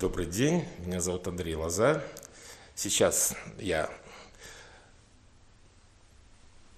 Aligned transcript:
Добрый 0.00 0.24
день, 0.24 0.64
меня 0.78 0.98
зовут 1.02 1.28
Андрей 1.28 1.54
Лоза. 1.54 2.02
Сейчас 2.74 3.36
я 3.58 3.90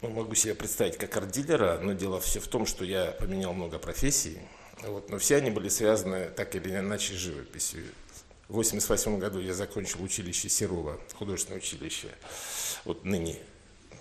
ну, 0.02 0.10
могу 0.10 0.34
себе 0.34 0.54
представить 0.54 0.98
как 0.98 1.16
арт-дилера, 1.16 1.78
но 1.80 1.92
дело 1.92 2.20
все 2.20 2.40
в 2.40 2.48
том, 2.48 2.66
что 2.66 2.84
я 2.84 3.12
поменял 3.12 3.54
много 3.54 3.78
профессий, 3.78 4.38
вот, 4.82 5.08
но 5.08 5.18
все 5.18 5.36
они 5.36 5.50
были 5.50 5.68
связаны 5.68 6.28
так 6.28 6.54
или 6.56 6.76
иначе 6.76 7.14
с 7.14 7.16
живописью. 7.16 7.84
В 8.48 8.58
1988 8.58 9.18
году 9.18 9.40
я 9.40 9.54
закончил 9.54 10.02
училище 10.02 10.48
Серова, 10.48 11.00
художественное 11.14 11.58
училище, 11.58 12.08
вот 12.84 13.04
ныне 13.04 13.38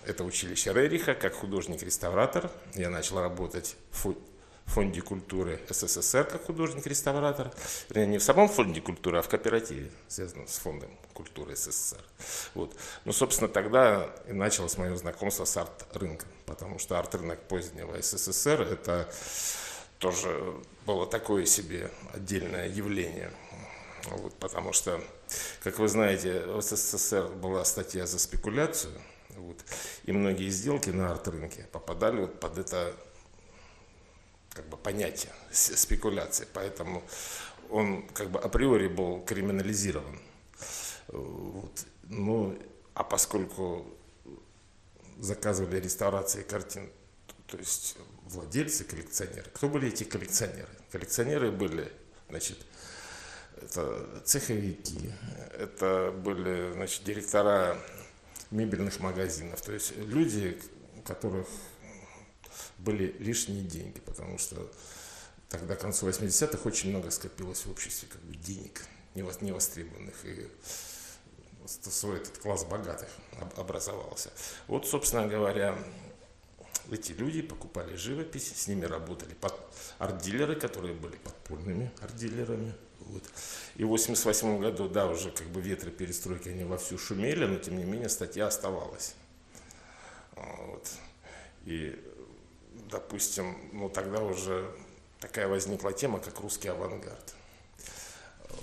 это 0.05 0.23
училище 0.23 0.73
Рериха, 0.73 1.13
как 1.13 1.35
художник-реставратор. 1.35 2.51
Я 2.73 2.89
начал 2.89 3.19
работать 3.19 3.75
в 3.91 4.15
фонде 4.65 5.01
культуры 5.01 5.59
СССР 5.69 6.23
как 6.23 6.45
художник-реставратор. 6.45 7.51
Не 7.93 8.17
в 8.17 8.23
самом 8.23 8.47
фонде 8.47 8.81
культуры, 8.81 9.19
а 9.19 9.21
в 9.21 9.29
кооперативе, 9.29 9.91
связанном 10.07 10.47
с 10.47 10.57
фондом 10.57 10.89
культуры 11.13 11.55
СССР. 11.55 12.01
Вот. 12.53 12.75
Ну, 13.05 13.11
собственно, 13.11 13.49
тогда 13.49 14.09
и 14.27 14.33
началось 14.33 14.77
мое 14.77 14.95
знакомство 14.95 15.45
с 15.45 15.57
арт-рынком, 15.57 16.29
потому 16.45 16.79
что 16.79 16.97
арт-рынок 16.97 17.39
позднего 17.47 18.01
СССР– 18.01 18.61
это 18.71 19.11
тоже 19.99 20.55
было 20.85 21.05
такое 21.05 21.45
себе 21.45 21.91
отдельное 22.13 22.67
явление. 22.67 23.31
Вот, 24.05 24.33
потому 24.35 24.73
что, 24.73 24.99
как 25.63 25.77
вы 25.77 25.87
знаете, 25.87 26.43
в 26.45 26.61
СССР 26.61 27.27
была 27.27 27.63
статья 27.65 28.07
за 28.07 28.17
спекуляцию, 28.17 28.93
вот, 29.37 29.63
и 30.05 30.11
многие 30.11 30.49
сделки 30.49 30.89
на 30.89 31.11
арт-рынке 31.11 31.67
попадали 31.71 32.21
вот 32.21 32.39
под 32.39 32.57
это 32.57 32.95
как 34.53 34.67
бы 34.67 34.77
понятие 34.77 35.31
спекуляции, 35.51 36.47
поэтому 36.53 37.03
он 37.69 38.07
как 38.09 38.29
бы 38.29 38.39
априори 38.39 38.87
был 38.87 39.21
криминализирован. 39.21 40.19
Вот. 41.07 41.85
Ну, 42.03 42.57
а 42.93 43.03
поскольку 43.03 43.85
заказывали 45.19 45.79
реставрации 45.79 46.43
картин, 46.43 46.89
то 47.47 47.57
есть 47.57 47.97
владельцы, 48.25 48.83
коллекционеры. 48.83 49.49
Кто 49.53 49.69
были 49.69 49.87
эти 49.89 50.03
коллекционеры? 50.03 50.69
Коллекционеры 50.91 51.51
были, 51.51 51.91
значит, 52.29 52.57
это 53.61 54.21
цеховики, 54.25 55.11
это 55.57 56.11
были, 56.11 56.73
значит, 56.73 57.03
директора 57.03 57.77
мебельных 58.49 58.99
магазинов, 58.99 59.61
то 59.61 59.71
есть 59.71 59.95
люди, 59.97 60.59
которых 61.05 61.47
были 62.83 63.15
лишние 63.19 63.63
деньги, 63.63 63.99
потому 63.99 64.37
что 64.37 64.71
тогда, 65.49 65.75
к 65.75 65.81
концу 65.81 66.07
80-х, 66.07 66.67
очень 66.67 66.89
много 66.89 67.11
скопилось 67.11 67.65
в 67.65 67.71
обществе 67.71 68.07
как 68.11 68.21
бы, 68.21 68.35
денег 68.35 68.81
невостребованных, 69.15 70.15
и 70.25 70.47
свой 71.65 72.17
этот 72.17 72.37
класс 72.37 72.63
богатых 72.65 73.09
образовался. 73.57 74.31
Вот, 74.67 74.87
собственно 74.87 75.27
говоря, 75.27 75.77
эти 76.89 77.11
люди 77.11 77.41
покупали 77.41 77.95
живопись, 77.95 78.53
с 78.55 78.67
ними 78.67 78.85
работали 78.85 79.33
под 79.33 79.53
арт-дилеры, 79.99 80.55
которые 80.55 80.93
были 80.93 81.15
подпольными 81.17 81.91
арт-дилерами. 82.01 82.73
Вот. 82.99 83.23
И 83.75 83.83
в 83.83 83.89
88 83.89 84.59
году, 84.59 84.87
да, 84.87 85.07
уже 85.07 85.31
как 85.31 85.47
бы 85.47 85.61
ветры 85.61 85.91
перестройки, 85.91 86.49
они 86.49 86.63
вовсю 86.63 86.97
шумели, 86.97 87.45
но 87.45 87.57
тем 87.57 87.77
не 87.77 87.83
менее 87.83 88.09
статья 88.09 88.47
оставалась. 88.47 89.15
Вот. 90.35 90.89
И 91.65 91.99
допустим, 92.89 93.55
ну 93.73 93.89
тогда 93.89 94.21
уже 94.21 94.69
такая 95.19 95.47
возникла 95.47 95.93
тема, 95.93 96.19
как 96.19 96.39
русский 96.39 96.67
авангард. 96.67 97.35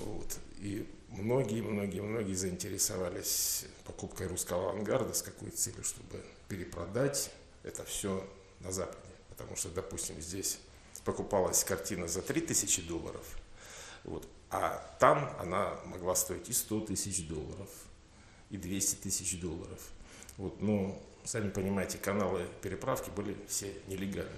Вот. 0.00 0.38
И 0.58 0.88
многие, 1.08 1.62
многие, 1.62 2.00
многие 2.00 2.34
заинтересовались 2.34 3.64
покупкой 3.84 4.26
русского 4.26 4.70
авангарда 4.70 5.14
с 5.14 5.22
какой 5.22 5.50
целью, 5.50 5.84
чтобы 5.84 6.22
перепродать 6.48 7.30
это 7.62 7.84
все 7.84 8.26
на 8.60 8.72
Западе. 8.72 8.98
Потому 9.28 9.56
что, 9.56 9.68
допустим, 9.70 10.20
здесь 10.20 10.58
покупалась 11.04 11.64
картина 11.64 12.08
за 12.08 12.22
3000 12.22 12.82
долларов, 12.82 13.24
вот, 14.04 14.28
а 14.50 14.97
там 14.98 15.34
она 15.38 15.78
могла 15.86 16.14
стоить 16.14 16.48
и 16.48 16.52
100 16.52 16.80
тысяч 16.80 17.26
долларов, 17.26 17.68
и 18.50 18.56
200 18.56 18.97
тысяч 18.97 19.41
долларов. 19.41 19.80
Вот, 20.36 20.60
но 20.60 21.00
сами 21.28 21.50
понимаете, 21.50 21.99
каналы 21.99 22.49
переправки 22.62 23.11
были 23.11 23.37
все 23.49 23.71
нелегальные. 23.87 24.33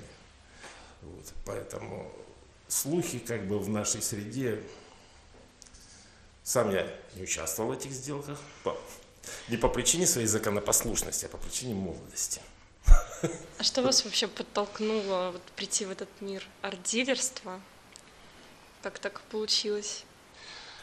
Вот, 1.03 1.33
поэтому 1.47 2.13
слухи 2.67 3.21
как 3.21 3.47
бы 3.47 3.61
в 3.61 3.69
нашей 3.69 4.03
среде, 4.03 4.61
сам 6.43 6.73
я 6.73 6.93
не 7.15 7.23
участвовал 7.23 7.71
в 7.71 7.79
этих 7.79 7.93
сделках, 7.93 8.41
по, 8.65 8.77
не 9.49 9.57
по 9.57 9.69
причине 9.69 10.05
своей 10.05 10.27
законопослушности, 10.27 11.27
а 11.27 11.29
по 11.29 11.39
причине 11.39 11.75
молодости. 11.75 12.41
А 13.59 13.63
что 13.63 13.83
вас 13.83 14.05
вообще 14.05 14.27
подтолкнуло 14.27 15.31
вот, 15.33 15.43
прийти 15.55 15.85
в 15.85 15.93
этот 15.93 16.09
мир 16.21 16.45
арт-дилерства? 16.63 17.61
Как 18.83 18.99
так 18.99 19.21
получилось? 19.31 20.05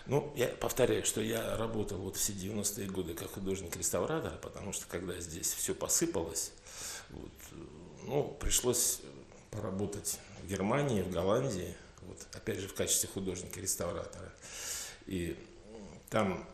Ну, 0.07 0.31
я 0.37 0.47
повторяю, 0.47 1.05
что 1.05 1.19
я 1.19 1.57
работал 1.57 1.97
вот 1.97 2.15
все 2.15 2.31
90-е 2.31 2.87
годы 2.87 3.13
как 3.13 3.29
художник-реставратор, 3.33 4.37
потому 4.37 4.71
что 4.71 4.85
когда 4.87 5.19
здесь 5.19 5.51
все 5.51 5.75
посыпалось, 5.75 6.53
вот, 7.09 7.31
ну, 8.03 8.37
пришлось 8.39 9.01
поработать 9.51 10.19
в 10.41 10.47
Германии, 10.47 11.01
в 11.01 11.11
Голландии, 11.11 11.75
вот, 12.03 12.25
опять 12.33 12.59
же, 12.59 12.69
в 12.69 12.73
качестве 12.73 13.09
художника-реставратора. 13.09 14.31
И 15.07 15.37
там, 16.09 16.47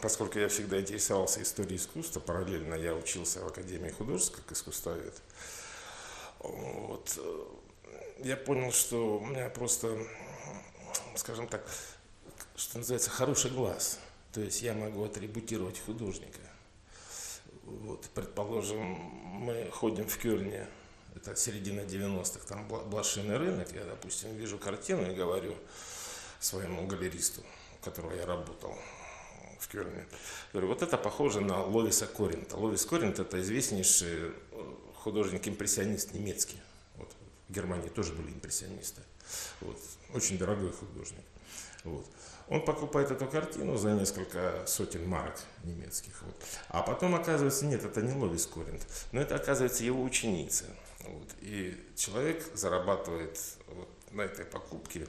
поскольку 0.00 0.38
я 0.38 0.48
всегда 0.48 0.80
интересовался 0.80 1.42
историей 1.42 1.78
искусства, 1.78 2.20
параллельно 2.20 2.74
я 2.74 2.94
учился 2.94 3.40
в 3.40 3.48
Академии 3.48 3.90
художеств 3.90 4.36
как 4.36 4.52
искусствовед, 4.52 5.20
вот, 6.38 7.18
я 8.18 8.36
понял, 8.36 8.70
что 8.70 9.18
у 9.18 9.26
меня 9.26 9.48
просто, 9.50 9.98
скажем 11.16 11.48
так, 11.48 11.68
что 12.58 12.78
называется, 12.78 13.08
хороший 13.08 13.52
глаз. 13.52 14.00
То 14.32 14.40
есть 14.40 14.62
я 14.62 14.74
могу 14.74 15.04
атрибутировать 15.04 15.78
художника. 15.78 16.40
Вот, 17.62 18.04
предположим, 18.14 18.82
мы 18.84 19.70
ходим 19.70 20.06
в 20.08 20.18
Кёльне, 20.18 20.66
это 21.14 21.36
середина 21.36 21.80
90-х, 21.80 22.46
там 22.46 22.66
блошиный 22.66 23.36
рынок, 23.36 23.68
я, 23.74 23.84
допустим, 23.84 24.34
вижу 24.36 24.58
картину 24.58 25.10
и 25.10 25.14
говорю 25.14 25.54
своему 26.40 26.86
галеристу, 26.86 27.42
у 27.80 27.84
которого 27.84 28.14
я 28.14 28.26
работал 28.26 28.74
в 29.60 29.68
Кёльне, 29.68 30.06
говорю, 30.52 30.68
вот 30.68 30.82
это 30.82 30.96
похоже 30.96 31.40
на 31.40 31.62
Ловиса 31.62 32.06
Коринта. 32.06 32.56
Ловис 32.56 32.86
Коринт– 32.86 33.18
это 33.20 33.40
известнейший 33.40 34.32
э, 34.52 34.74
художник-импрессионист 34.94 36.12
немецкий. 36.14 36.58
Вот, 36.96 37.10
в 37.48 37.52
Германии 37.52 37.88
тоже 37.88 38.14
были 38.14 38.32
импрессионисты. 38.32 39.02
Вот, 39.60 39.78
очень 40.14 40.38
дорогой 40.38 40.72
художник. 40.72 41.24
Вот. 41.84 42.06
Он 42.48 42.64
покупает 42.64 43.10
эту 43.10 43.26
картину 43.26 43.76
за 43.76 43.92
несколько 43.92 44.64
сотен 44.66 45.06
марок 45.06 45.38
немецких. 45.64 46.22
Вот. 46.22 46.34
А 46.68 46.82
потом 46.82 47.14
оказывается, 47.14 47.66
нет, 47.66 47.84
это 47.84 48.00
не 48.00 48.12
Ловис 48.12 48.46
Коринт, 48.46 48.86
но 49.12 49.20
это 49.20 49.36
оказывается 49.36 49.84
его 49.84 50.02
ученица. 50.02 50.64
Вот. 51.00 51.28
И 51.40 51.76
человек 51.96 52.44
зарабатывает 52.54 53.38
вот 53.68 53.88
на 54.12 54.22
этой 54.22 54.44
покупке 54.44 55.06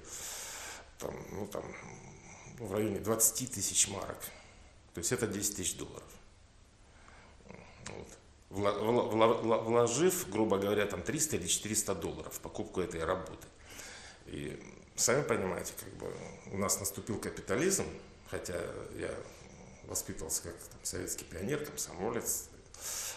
там, 0.97 1.15
ну, 1.31 1.47
там, 1.47 1.63
в 2.59 2.73
районе 2.73 2.99
20 2.99 3.51
тысяч 3.53 3.87
марок. 3.87 4.19
То 4.93 4.99
есть 4.99 5.11
это 5.11 5.27
10 5.27 5.55
тысяч 5.55 5.77
долларов. 5.77 6.03
Вот. 7.87 8.07
Вложив, 8.49 10.29
грубо 10.29 10.57
говоря, 10.57 10.85
там 10.87 11.01
300 11.03 11.37
или 11.37 11.47
400 11.47 11.95
долларов 11.95 12.33
в 12.33 12.39
покупку 12.41 12.81
этой 12.81 13.03
работы. 13.03 13.47
И 14.25 14.59
сами 14.99 15.23
понимаете, 15.23 15.73
как 15.79 15.93
бы 15.95 16.13
у 16.51 16.57
нас 16.57 16.79
наступил 16.79 17.19
капитализм, 17.19 17.85
хотя 18.29 18.59
я 18.95 19.13
воспитывался 19.85 20.43
как 20.43 20.55
там, 20.55 20.79
советский 20.83 21.25
пионер, 21.25 21.65
комсомолец, 21.65 22.49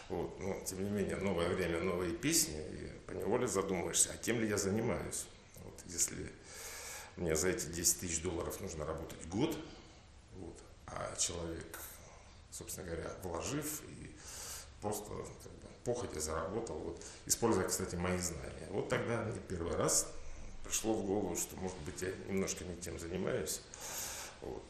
вот, 0.08 0.38
но 0.40 0.61
тем 0.64 0.84
не 0.84 0.90
менее 0.90 1.17
новое 1.17 1.49
время, 1.49 1.81
новые 1.81 2.12
песни, 2.12 2.58
и 2.58 2.88
поневоле 3.06 3.46
задумаешься, 3.46 4.11
а 4.12 4.17
тем 4.17 4.40
ли 4.40 4.49
я 4.49 4.56
занимаюсь, 4.56 5.26
вот, 5.64 5.75
если 5.87 6.32
мне 7.17 7.37
за 7.37 7.49
эти 7.49 7.67
10 7.67 8.00
тысяч 8.00 8.23
долларов 8.23 8.61
нужно 8.61 8.87
работать 8.87 9.26
год, 9.29 9.56
вот, 10.37 10.58
а 10.87 11.14
человек, 11.17 11.79
собственно 12.50 12.87
говоря, 12.87 13.11
вложив 13.23 13.82
и 13.82 14.17
просто 14.81 15.08
как 15.11 15.52
бы, 15.52 15.69
походе 15.84 16.20
заработал, 16.20 16.79
вот, 16.79 17.02
используя, 17.26 17.69
кстати, 17.69 17.96
мои 17.96 18.19
знания. 18.19 18.69
Вот 18.70 18.88
тогда 18.88 19.31
первый 19.49 19.76
раз 19.76 20.06
пришло 20.72 20.94
в 20.94 21.04
голову, 21.04 21.36
что, 21.36 21.54
может 21.56 21.76
быть, 21.80 22.00
я 22.00 22.08
немножко 22.28 22.64
не 22.64 22.74
тем 22.76 22.98
занимаюсь. 22.98 23.60
Вот. 24.40 24.64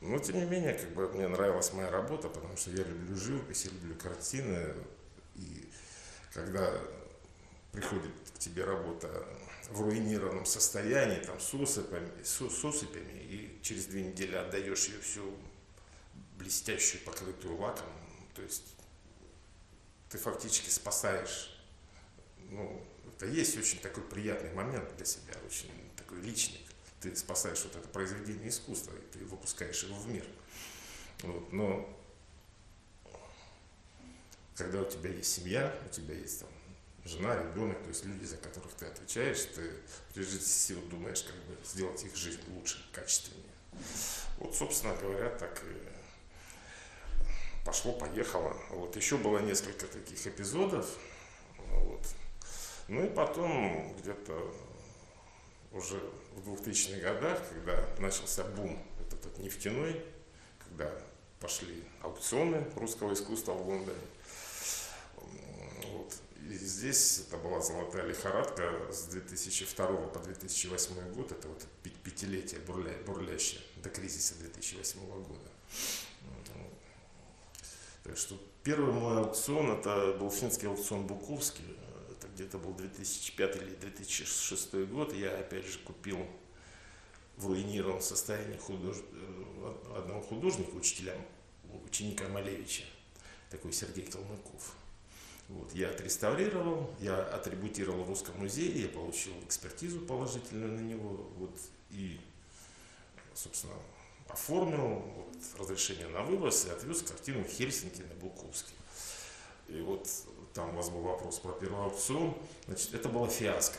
Но, 0.00 0.20
тем 0.20 0.36
не 0.36 0.44
менее, 0.44 0.74
как 0.74 0.88
бы 0.90 1.08
мне 1.08 1.26
нравилась 1.26 1.72
моя 1.72 1.90
работа, 1.90 2.28
потому 2.28 2.56
что 2.56 2.70
я 2.70 2.84
люблю 2.84 3.16
живопись, 3.16 3.64
я 3.64 3.72
люблю 3.72 3.96
картины. 3.96 4.72
И 5.34 5.68
когда 6.32 6.80
приходит 7.72 8.12
к 8.36 8.38
тебе 8.38 8.64
работа 8.64 9.26
в 9.68 9.80
руинированном 9.80 10.46
состоянии, 10.46 11.18
там, 11.18 11.40
с 11.40 11.52
усыпями, 11.54 12.22
с, 12.22 12.48
с 12.48 12.64
усыпями, 12.64 13.18
и 13.18 13.58
через 13.62 13.86
две 13.86 14.04
недели 14.04 14.36
отдаешь 14.36 14.86
ее 14.86 15.00
всю 15.00 15.34
блестящую, 16.38 17.02
покрытую 17.02 17.58
лаком, 17.58 17.88
то 18.36 18.42
есть 18.42 18.76
ты 20.08 20.18
фактически 20.18 20.70
спасаешь, 20.70 21.50
ну, 22.50 22.80
это 23.08 23.26
есть 23.26 23.56
очень 23.56 23.80
такой 23.80 24.04
приятный 24.04 24.52
момент 24.52 24.94
для 24.96 25.06
себя, 25.06 25.34
очень 25.46 25.70
такой 25.96 26.20
личный. 26.20 26.60
Ты 27.00 27.14
спасаешь 27.16 27.62
вот 27.64 27.76
это 27.76 27.88
произведение 27.88 28.48
искусства, 28.48 28.94
и 28.94 29.12
ты 29.12 29.24
выпускаешь 29.24 29.82
его 29.82 29.96
в 29.96 30.08
мир. 30.08 30.24
Вот, 31.22 31.52
но 31.52 31.98
когда 34.56 34.80
у 34.80 34.84
тебя 34.84 35.10
есть 35.10 35.32
семья, 35.32 35.76
у 35.84 35.88
тебя 35.88 36.14
есть 36.14 36.40
там 36.40 36.48
жена, 37.04 37.36
ребенок, 37.36 37.82
то 37.82 37.88
есть 37.88 38.04
люди, 38.04 38.24
за 38.24 38.36
которых 38.36 38.72
ты 38.74 38.86
отвечаешь, 38.86 39.42
ты 39.54 39.70
прежде 40.14 40.38
всего 40.38 40.80
думаешь, 40.86 41.22
как 41.22 41.36
бы 41.44 41.56
сделать 41.64 42.02
их 42.04 42.16
жизнь 42.16 42.40
лучше, 42.48 42.84
качественнее. 42.92 43.42
Вот, 44.38 44.54
собственно 44.54 44.94
говоря, 44.96 45.30
так 45.30 45.62
и 45.64 47.64
пошло-поехало. 47.64 48.56
Вот 48.70 48.96
еще 48.96 49.16
было 49.16 49.38
несколько 49.38 49.86
таких 49.86 50.26
эпизодов. 50.26 50.98
Вот. 51.58 52.02
Ну 52.88 53.04
и 53.04 53.08
потом 53.08 53.94
где-то 53.96 54.54
уже 55.72 55.98
в 56.36 56.48
2000-х 56.48 57.00
годах, 57.00 57.40
когда 57.48 57.88
начался 57.98 58.44
бум 58.44 58.78
вот 58.98 59.12
этот 59.12 59.38
нефтяной, 59.38 60.04
когда 60.58 60.92
пошли 61.40 61.82
аукционы 62.02 62.64
русского 62.76 63.14
искусства 63.14 63.52
в 63.52 63.66
Лондоне, 63.68 63.98
и 66.46 66.52
здесь 66.52 67.20
это 67.26 67.38
была 67.38 67.60
золотая 67.60 68.04
лихорадка 68.04 68.92
с 68.92 69.04
2002 69.04 69.86
по 69.86 70.18
2008 70.18 71.14
год, 71.14 71.32
это 71.32 71.48
вот 71.48 71.64
пятилетие 72.02 72.60
бурля, 72.60 72.92
бурлящее 73.06 73.62
до 73.76 73.88
кризиса 73.88 74.34
2008 74.34 75.00
года. 75.22 75.50
Так 78.02 78.18
что 78.18 78.38
первый 78.62 78.92
мой 78.92 79.18
аукцион, 79.18 79.72
это 79.72 80.18
был 80.20 80.30
финский 80.30 80.66
аукцион 80.66 81.06
Буковский, 81.06 81.64
где-то 82.34 82.58
был 82.58 82.74
2005 82.74 83.56
или 83.56 83.74
2006 83.76 84.74
год, 84.86 85.14
я 85.14 85.36
опять 85.38 85.66
же 85.66 85.78
купил 85.78 86.26
в 87.36 87.46
руинированном 87.46 88.02
состоянии 88.02 88.56
худож... 88.56 88.96
Э, 89.12 89.98
одного 89.98 90.20
художника, 90.20 90.74
учителя, 90.74 91.16
ученика 91.86 92.28
Малевича, 92.28 92.84
такой 93.50 93.72
Сергей 93.72 94.06
Калмыков. 94.06 94.74
Вот, 95.48 95.72
я 95.74 95.90
отреставрировал, 95.90 96.94
я 97.00 97.22
атрибутировал 97.22 98.04
в 98.04 98.08
Русском 98.08 98.38
музее, 98.38 98.82
я 98.82 98.88
получил 98.88 99.32
экспертизу 99.44 100.00
положительную 100.00 100.72
на 100.72 100.80
него, 100.80 101.30
вот, 101.36 101.58
и, 101.90 102.18
собственно, 103.34 103.74
оформил 104.28 105.00
вот, 105.00 105.36
разрешение 105.58 106.08
на 106.08 106.22
вывоз 106.22 106.66
и 106.66 106.70
отвез 106.70 107.02
картину 107.02 107.44
в 107.44 107.48
Хельсинки 107.48 108.00
на 108.00 108.14
Буковский. 108.14 108.74
И 109.68 109.80
вот 109.80 110.08
там 110.54 110.70
у 110.70 110.72
вас 110.76 110.88
был 110.88 111.00
вопрос 111.00 111.40
про 111.40 111.52
первый 111.52 111.82
аукцион. 111.84 112.34
Значит, 112.66 112.94
это 112.94 113.08
была 113.08 113.28
фиаско. 113.28 113.76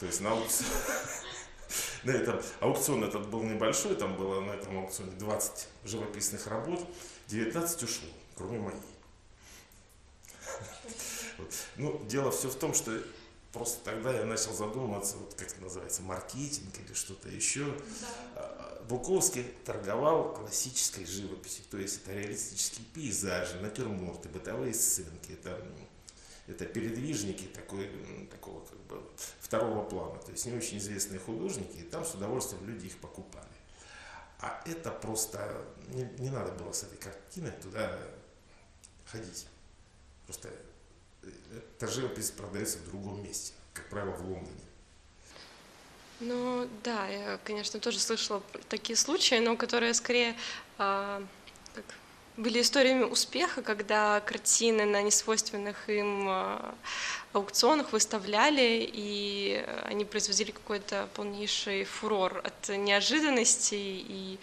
То 0.00 0.06
есть 0.06 0.20
на 0.20 0.32
аукцион... 0.32 0.68
На 2.04 2.10
этом 2.10 2.40
аукцион 2.60 3.04
этот 3.04 3.28
был 3.28 3.44
небольшой, 3.44 3.94
там 3.94 4.16
было 4.16 4.40
на 4.40 4.50
этом 4.50 4.76
аукционе 4.76 5.12
20 5.12 5.68
живописных 5.84 6.48
работ, 6.48 6.84
19 7.28 7.82
ушло, 7.84 8.08
кроме 8.34 8.58
моей. 8.58 8.80
Ну, 11.76 12.04
дело 12.08 12.30
все 12.30 12.48
в 12.48 12.56
том, 12.56 12.74
что 12.74 12.92
просто 13.52 13.84
тогда 13.84 14.12
я 14.12 14.24
начал 14.24 14.52
задумываться, 14.52 15.16
вот 15.18 15.34
как 15.34 15.48
это 15.48 15.62
называется, 15.62 16.02
маркетинг 16.02 16.74
или 16.84 16.94
что-то 16.94 17.28
еще. 17.28 17.66
Да. 17.66 18.08
А, 18.36 18.84
Буковский 18.88 19.44
торговал 19.64 20.34
классической 20.34 21.06
живописью, 21.06 21.64
то 21.70 21.78
есть 21.78 22.02
это 22.02 22.12
реалистические 22.12 22.86
пейзажи, 22.94 23.60
натюрморты, 23.60 24.28
бытовые 24.28 24.74
сценки, 24.74 25.32
это, 25.32 25.62
это 26.46 26.64
передвижники 26.66 27.44
такой, 27.44 27.90
такого 28.30 28.64
как 28.64 28.78
бы 28.80 29.02
второго 29.40 29.84
плана, 29.84 30.18
то 30.18 30.32
есть 30.32 30.46
не 30.46 30.56
очень 30.56 30.78
известные 30.78 31.20
художники, 31.20 31.76
и 31.76 31.82
там 31.82 32.04
с 32.04 32.14
удовольствием 32.14 32.66
люди 32.66 32.86
их 32.86 32.96
покупали. 32.98 33.46
А 34.40 34.60
это 34.66 34.90
просто, 34.90 35.64
не, 35.88 36.02
не 36.18 36.30
надо 36.30 36.50
было 36.52 36.72
с 36.72 36.82
этой 36.82 36.98
картиной 36.98 37.52
туда 37.62 37.96
ходить. 39.06 39.46
Просто 40.26 40.50
эта 41.22 41.88
живопись 41.88 42.30
продается 42.30 42.78
в 42.78 42.84
другом 42.86 43.22
месте, 43.22 43.52
как 43.74 43.88
правило, 43.88 44.12
в 44.12 44.22
Лондоне. 44.22 44.60
Ну 46.20 46.68
да, 46.84 47.08
я, 47.08 47.38
конечно, 47.42 47.80
тоже 47.80 47.98
слышала 47.98 48.42
такие 48.68 48.96
случаи, 48.96 49.40
но 49.40 49.56
которые 49.56 49.92
скорее 49.92 50.36
а, 50.78 51.20
как, 51.74 51.84
были 52.36 52.60
историями 52.60 53.02
успеха, 53.02 53.60
когда 53.62 54.20
картины 54.20 54.84
на 54.84 55.02
несвойственных 55.02 55.88
им 55.88 56.26
а, 56.28 56.74
аукционах 57.32 57.92
выставляли, 57.92 58.88
и 58.92 59.64
они 59.84 60.04
производили 60.04 60.52
какой-то 60.52 61.08
полнейший 61.14 61.84
фурор 61.84 62.40
от 62.44 62.68
неожиданности. 62.68 63.74
И, 63.74 64.38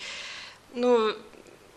ну, 0.74 1.16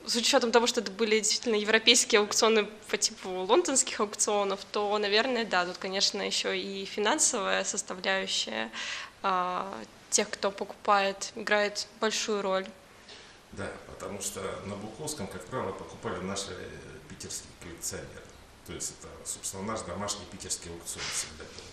с 0.06 0.16
учетом 0.16 0.52
того, 0.52 0.66
что 0.66 0.80
это 0.80 0.90
были 0.90 1.18
действительно 1.18 1.54
европейские 1.54 2.20
аукционы 2.20 2.64
по 2.88 2.96
типу 2.96 3.28
лондонских 3.28 4.00
аукционов, 4.00 4.64
то, 4.70 4.96
наверное, 4.98 5.44
да, 5.44 5.64
тут, 5.64 5.78
конечно, 5.78 6.22
еще 6.22 6.58
и 6.58 6.84
финансовая 6.84 7.64
составляющая 7.64 8.70
а, 9.22 9.72
тех, 10.10 10.28
кто 10.30 10.50
покупает, 10.50 11.32
играет 11.36 11.86
большую 12.00 12.42
роль. 12.42 12.66
Да, 13.52 13.70
потому 13.86 14.20
что 14.20 14.40
на 14.66 14.74
Буковском, 14.76 15.26
как 15.26 15.44
правило, 15.46 15.72
покупали 15.72 16.20
наши 16.22 16.50
питерские 17.08 17.50
коллекционеры. 17.60 18.08
То 18.66 18.72
есть 18.72 18.94
это, 18.98 19.08
собственно, 19.26 19.62
наш 19.64 19.82
домашний 19.82 20.24
питерский 20.30 20.70
аукцион 20.70 21.04
всегда 21.12 21.44
был. 21.44 21.64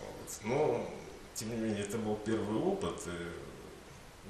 Вот. 0.00 0.44
Но, 0.44 0.90
тем 1.34 1.50
не 1.50 1.56
менее, 1.56 1.84
это 1.84 1.98
был 1.98 2.16
первый 2.16 2.60
опыт. 2.60 3.00
И 3.06 3.47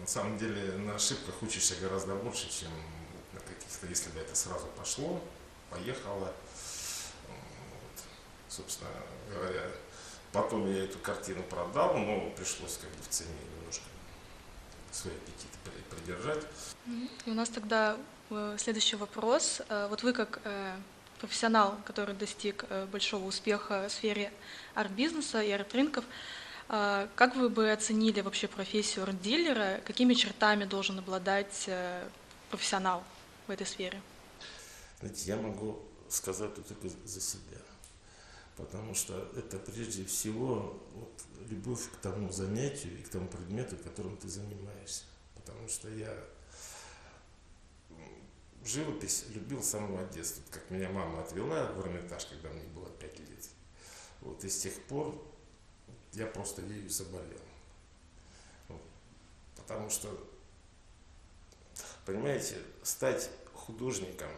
на 0.00 0.06
самом 0.06 0.38
деле 0.38 0.72
на 0.78 0.94
ошибках 0.94 1.42
учишься 1.42 1.74
гораздо 1.80 2.14
больше, 2.14 2.48
чем 2.50 2.70
на 3.32 3.40
каких-то, 3.40 3.86
если 3.86 4.10
бы 4.10 4.20
это 4.20 4.34
сразу 4.34 4.66
пошло, 4.78 5.22
поехало. 5.70 6.32
Вот. 7.28 8.04
Собственно 8.48 8.90
говоря, 9.32 9.70
потом 10.32 10.72
я 10.72 10.84
эту 10.84 10.98
картину 10.98 11.42
продал, 11.44 11.96
но 11.98 12.30
пришлось 12.30 12.78
как 12.78 12.90
бы 12.90 13.02
в 13.02 13.08
цене 13.08 13.30
немножко 13.56 13.84
свой 14.92 15.14
аппетит 15.14 15.50
придержать. 15.90 16.44
И 17.26 17.30
у 17.30 17.34
нас 17.34 17.48
тогда 17.48 17.96
э, 18.30 18.56
следующий 18.58 18.96
вопрос. 18.96 19.60
Э, 19.68 19.88
вот 19.88 20.02
вы 20.02 20.12
как 20.12 20.40
э, 20.44 20.76
профессионал, 21.20 21.76
который 21.84 22.14
достиг 22.14 22.64
большого 22.92 23.26
успеха 23.26 23.88
в 23.88 23.92
сфере 23.92 24.32
арт-бизнеса 24.74 25.42
и 25.42 25.50
арт-рынков, 25.50 26.04
как 26.68 27.34
вы 27.34 27.48
бы 27.48 27.72
оценили 27.72 28.20
вообще 28.20 28.46
профессию 28.46 29.04
арт-дилера? 29.04 29.80
Какими 29.86 30.14
чертами 30.14 30.64
должен 30.64 30.98
обладать 30.98 31.64
э, 31.66 32.06
профессионал 32.50 33.02
в 33.46 33.50
этой 33.50 33.66
сфере? 33.66 34.02
Знаете, 35.00 35.24
я 35.26 35.36
могу 35.36 35.82
сказать 36.10 36.54
только 36.54 36.88
за 37.04 37.20
себя. 37.20 37.58
Потому 38.56 38.94
что 38.94 39.32
это 39.36 39.58
прежде 39.58 40.04
всего 40.04 40.82
вот, 40.94 41.22
любовь 41.48 41.88
к 41.90 41.96
тому 41.96 42.30
занятию 42.32 42.98
и 42.98 43.02
к 43.02 43.08
тому 43.08 43.28
предмету, 43.28 43.76
которым 43.76 44.16
ты 44.16 44.28
занимаешься. 44.28 45.04
Потому 45.36 45.68
что 45.68 45.88
я 45.88 46.12
живопись 48.64 49.24
любил 49.32 49.62
с 49.62 49.70
самого 49.70 50.04
детства. 50.12 50.42
Как 50.50 50.70
меня 50.70 50.90
мама 50.90 51.22
отвела 51.22 51.72
в 51.72 51.86
Эрмитаж, 51.86 52.26
когда 52.26 52.50
мне 52.50 52.64
было 52.74 52.90
пять 52.90 53.18
лет. 53.20 53.48
Вот 54.20 54.44
и 54.44 54.48
с 54.48 54.58
тех 54.58 54.74
пор 54.82 55.14
я 56.12 56.26
просто 56.26 56.62
ею 56.62 56.88
заболел. 56.88 57.40
Потому 59.56 59.90
что, 59.90 60.08
понимаете, 62.06 62.56
стать 62.82 63.30
художником, 63.52 64.30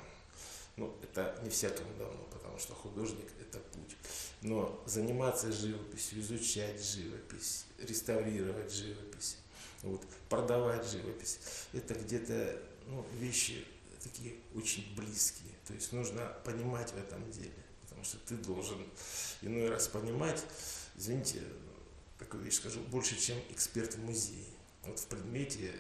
ну, 0.77 0.95
это 1.03 1.39
не 1.43 1.50
всякому 1.50 1.93
давно, 1.99 2.25
потому 2.33 2.59
что 2.59 2.75
художник– 2.75 3.27
это 3.41 3.59
путь. 3.59 3.97
Но 4.43 4.83
заниматься 4.87 5.53
живописью, 5.53 6.21
изучать 6.21 6.83
живопись, 6.83 7.67
реставрировать 7.79 8.73
живопись, 8.73 9.37
вот, 9.83 10.03
продавать 10.29 10.85
живопись– 10.87 11.39
это 11.73 11.95
где-то 11.95 12.61
ну, 12.87 13.07
вещи 13.19 13.65
такие 14.03 14.35
очень 14.55 14.95
близкие. 14.97 15.53
То 15.67 15.75
есть 15.75 15.93
нужно 15.93 16.37
понимать 16.45 16.91
в 16.91 16.99
этом 16.99 17.31
деле, 17.31 17.53
потому 17.83 18.05
что 18.05 18.19
ты 18.19 18.35
должен 18.37 18.79
иной 19.43 19.69
раз 19.69 19.89
понимать, 19.89 20.43
извините, 20.97 21.43
такую 22.21 22.45
вещь 22.45 22.57
скажу, 22.57 22.81
больше, 22.81 23.19
чем 23.19 23.39
эксперт 23.49 23.95
в 23.95 24.05
музее. 24.05 24.45
Вот 24.85 25.00
в 25.00 25.07
предмете, 25.07 25.75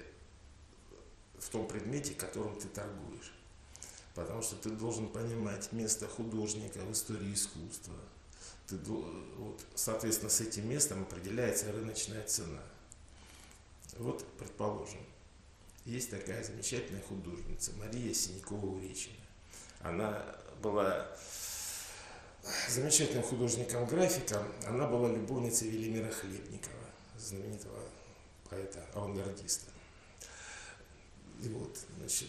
в 1.38 1.48
том 1.50 1.68
предмете, 1.68 2.14
которым 2.14 2.58
ты 2.58 2.66
торгуешь. 2.68 3.32
Потому 4.14 4.42
что 4.42 4.56
ты 4.56 4.70
должен 4.70 5.08
понимать 5.08 5.70
место 5.72 6.08
художника 6.08 6.78
в 6.78 6.92
истории 6.92 7.32
искусства. 7.32 7.94
Ты, 8.66 8.76
вот, 8.78 9.64
соответственно, 9.74 10.30
с 10.30 10.40
этим 10.40 10.68
местом 10.68 11.02
определяется 11.02 11.70
рыночная 11.72 12.24
цена. 12.26 12.62
Вот, 13.98 14.26
предположим, 14.38 15.00
есть 15.84 16.10
такая 16.10 16.42
замечательная 16.42 17.02
художница 17.02 17.72
Мария 17.72 18.12
Синякова-Уречина. 18.12 19.14
Она 19.80 20.36
была 20.62 21.06
замечательным 22.68 23.22
художником-графиком. 23.22 24.42
Она 24.66 24.86
была 24.86 25.08
любовницей 25.08 25.68
Велимира 25.68 26.10
Хлебникова, 26.10 26.74
знаменитого 27.18 27.78
поэта-авангардиста. 28.48 29.70
И 31.42 31.48
вот, 31.48 31.78
значит, 31.98 32.28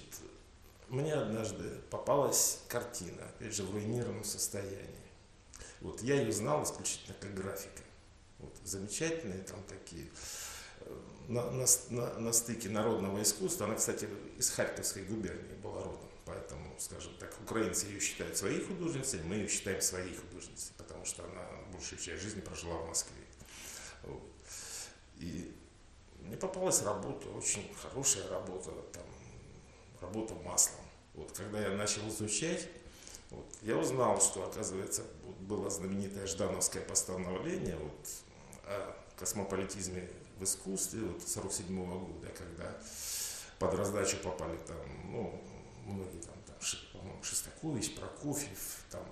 мне 0.88 1.14
однажды 1.14 1.70
попалась 1.90 2.60
картина, 2.68 3.24
опять 3.26 3.56
же, 3.56 3.64
в 3.64 3.72
руинированном 3.74 4.24
состоянии. 4.24 5.02
Вот, 5.82 6.02
я 6.02 6.16
ее 6.16 6.32
знал 6.32 6.64
исключительно 6.64 7.16
как 7.20 7.34
графика. 7.34 7.82
Вот, 8.40 8.54
замечательные 8.64 9.44
там 9.44 9.62
такие 9.64 10.08
э, 10.82 11.00
на, 11.28 11.50
на, 11.52 11.66
на, 11.90 12.20
на 12.20 12.34
стыке 12.34 12.70
народного 12.70 13.22
искусства. 13.22 13.66
Она, 13.66 13.76
кстати, 13.76 14.08
из 14.38 14.50
Харьковской 14.50 15.04
губернии 15.04 15.56
была 15.64 15.84
родом. 15.84 16.11
Поэтому, 16.32 16.74
скажем 16.80 17.14
так, 17.20 17.30
украинцы 17.42 17.88
ее 17.88 18.00
считают 18.00 18.38
своей 18.38 18.62
художницей, 18.62 19.22
мы 19.24 19.36
ее 19.36 19.50
считаем 19.50 19.82
своей 19.82 20.16
художницей, 20.16 20.72
потому 20.78 21.04
что 21.04 21.26
она 21.26 21.46
большую 21.74 22.00
часть 22.00 22.22
жизни 22.24 22.40
прожила 22.40 22.76
в 22.78 22.88
Москве. 22.88 23.26
Вот. 24.04 24.24
И 25.18 25.54
мне 26.22 26.38
попалась 26.38 26.84
работа, 26.84 27.28
очень 27.32 27.70
хорошая 27.76 28.30
работа, 28.30 28.72
там, 28.94 29.04
работа 30.00 30.34
маслом. 30.36 30.80
Вот, 31.16 31.34
когда 31.34 31.60
я 31.60 31.76
начал 31.76 32.08
изучать, 32.08 32.70
вот, 33.30 33.46
я 33.62 33.76
узнал, 33.76 34.22
что, 34.22 34.48
оказывается, 34.48 35.04
вот, 35.26 35.36
было 35.36 35.70
знаменитое 35.70 36.28
Ждановское 36.28 36.82
постановление 36.84 37.76
вот, 37.76 38.08
о 38.64 38.96
космополитизме 39.18 40.10
в 40.40 40.46
искусстве 40.46 41.02
вот, 41.02 41.28
47 41.28 41.78
-го 41.78 42.00
года, 42.00 42.30
когда 42.30 42.82
под 43.60 43.74
раздачу 43.74 44.16
попали 44.24 44.58
там, 44.66 45.12
ну, 45.12 45.51
многие 45.92 46.22
там, 46.22 46.36
там 46.46 46.56
по-моему, 46.94 47.24
Шестакович, 47.24 47.96
Прокофьев, 47.96 48.84
там, 48.90 49.06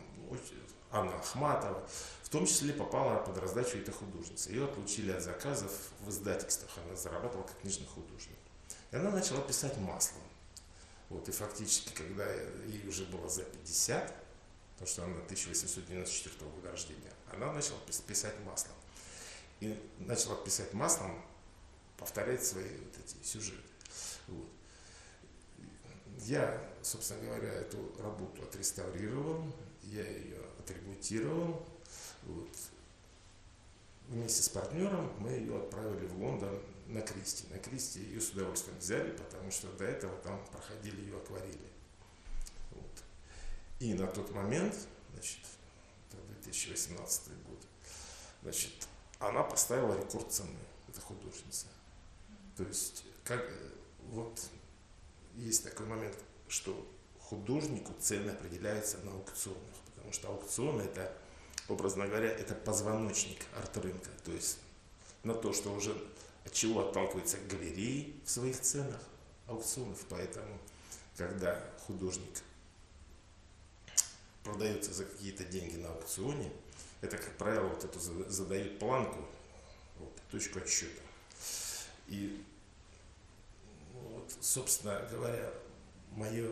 Анна 0.92 1.16
Ахматова, 1.16 1.88
в 2.24 2.30
том 2.30 2.46
числе 2.46 2.74
попала 2.74 3.24
под 3.24 3.38
раздачу 3.38 3.78
эта 3.78 3.92
художница. 3.92 4.50
Ее 4.50 4.66
отлучили 4.66 5.12
от 5.12 5.22
заказов 5.22 5.72
в 6.02 6.10
издательствах, 6.10 6.72
она 6.86 6.96
зарабатывала 6.96 7.46
как 7.46 7.60
книжный 7.62 7.88
художник. 7.88 8.38
И 8.92 8.96
она 8.96 9.12
начала 9.12 9.42
писать 9.42 9.78
маслом. 9.78 10.22
Вот, 11.10 11.28
и 11.28 11.32
фактически, 11.32 11.92
когда 11.94 12.32
ей 12.68 12.88
уже 12.88 13.06
было 13.06 13.28
за 13.30 13.44
50, 13.44 14.14
потому 14.74 14.88
что 14.88 15.04
она 15.04 15.16
1894 15.24 16.52
года 16.52 16.72
рождения, 16.72 17.14
она 17.32 17.52
начала 17.52 17.80
писать 17.80 18.36
маслом. 18.46 18.76
И 19.60 19.78
начала 19.98 20.36
писать 20.36 20.74
маслом, 20.74 21.20
повторять 21.98 22.46
свои 22.46 22.78
вот 22.78 22.94
эти 23.04 23.26
сюжеты. 23.26 23.58
Вот. 24.28 24.48
Я, 26.20 26.62
собственно 26.82 27.26
говоря, 27.26 27.52
эту 27.54 27.78
работу 28.02 28.44
отреставрировал, 28.44 29.44
я 29.84 30.08
ее 30.08 30.42
отремонтировал. 30.60 31.66
Вот. 32.24 32.50
Вместе 34.08 34.42
с 34.42 34.50
партнером 34.50 35.12
мы 35.20 35.32
ее 35.32 35.58
отправили 35.58 36.08
в 36.08 36.20
Лондон 36.22 36.60
на 36.88 37.02
Кристи. 37.02 37.46
На 37.52 37.60
Кристи 37.60 38.00
ее 38.00 38.20
с 38.20 38.32
удовольствием 38.32 38.78
взяли, 38.80 39.12
потому 39.12 39.52
что 39.52 39.72
до 39.74 39.86
этого 39.86 40.16
там 40.22 40.44
проходили 40.52 41.02
ее 41.02 41.18
акварели. 41.18 41.70
Вот. 42.72 43.04
И 43.80 43.94
на 43.94 44.08
тот 44.08 44.32
момент, 44.32 44.76
значит, 45.14 45.40
это 46.10 46.22
2018 46.42 47.28
год, 47.48 47.60
значит, 48.42 48.88
она 49.20 49.44
поставила 49.44 49.96
рекорд 49.98 50.32
цены, 50.32 50.58
эта 50.88 51.02
художница. 51.02 51.68
То 52.58 52.64
есть, 52.64 53.04
как, 53.24 53.48
вот 54.08 54.42
есть 55.36 55.64
такой 55.64 55.86
момент, 55.86 56.18
что 56.50 56.86
художнику 57.20 57.94
цены 58.00 58.32
определяются 58.32 58.98
на 59.00 59.12
аукционах, 59.14 59.60
потому 59.96 60.12
что 60.12 60.28
аукционы 60.30 60.82
это, 60.82 61.16
образно 61.68 62.08
говоря, 62.08 62.30
это 62.30 62.56
позвоночник 62.56 63.46
арт-рынка, 63.56 64.10
то 64.26 64.32
есть 64.32 64.58
на 65.24 65.34
то, 65.34 65.54
что 65.54 65.72
уже 65.72 65.96
от 66.46 66.54
чего 66.54 66.88
отталкивается 66.88 67.38
галереи 67.50 68.16
в 68.26 68.30
своих 68.30 68.60
ценах 68.60 69.02
аукционов. 69.48 70.04
Поэтому, 70.10 70.58
когда 71.18 71.64
художник 71.86 72.42
продается 74.44 74.94
за 74.94 75.06
какие-то 75.06 75.46
деньги 75.46 75.76
на 75.76 75.90
аукционе, 75.90 76.52
это, 77.02 77.18
как 77.18 77.38
правило, 77.38 77.68
вот 77.68 77.84
эту 77.84 78.00
задают 78.30 78.80
планку, 78.80 79.26
вот, 80.00 80.12
точку 80.32 80.60
отсчета. 80.60 81.02
И 82.08 82.44
вот, 83.94 84.34
собственно 84.42 85.08
говоря, 85.12 85.54
мое 86.12 86.50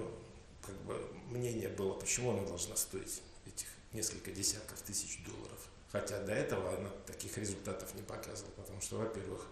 как 0.62 0.76
бы, 0.82 0.96
мнение 1.30 1.70
было, 1.70 1.94
почему 1.94 2.32
она 2.32 2.46
должна 2.46 2.76
стоить 2.76 3.22
этих 3.46 3.68
несколько 3.94 4.32
десятков 4.32 4.82
тысяч 4.82 5.24
долларов. 5.26 5.68
Хотя 5.92 6.22
до 6.24 6.34
этого 6.34 6.78
она 6.78 6.90
таких 7.06 7.38
результатов 7.38 7.94
не 7.96 8.02
показывала, 8.02 8.52
потому 8.52 8.82
что, 8.82 8.98
во-первых, 8.98 9.48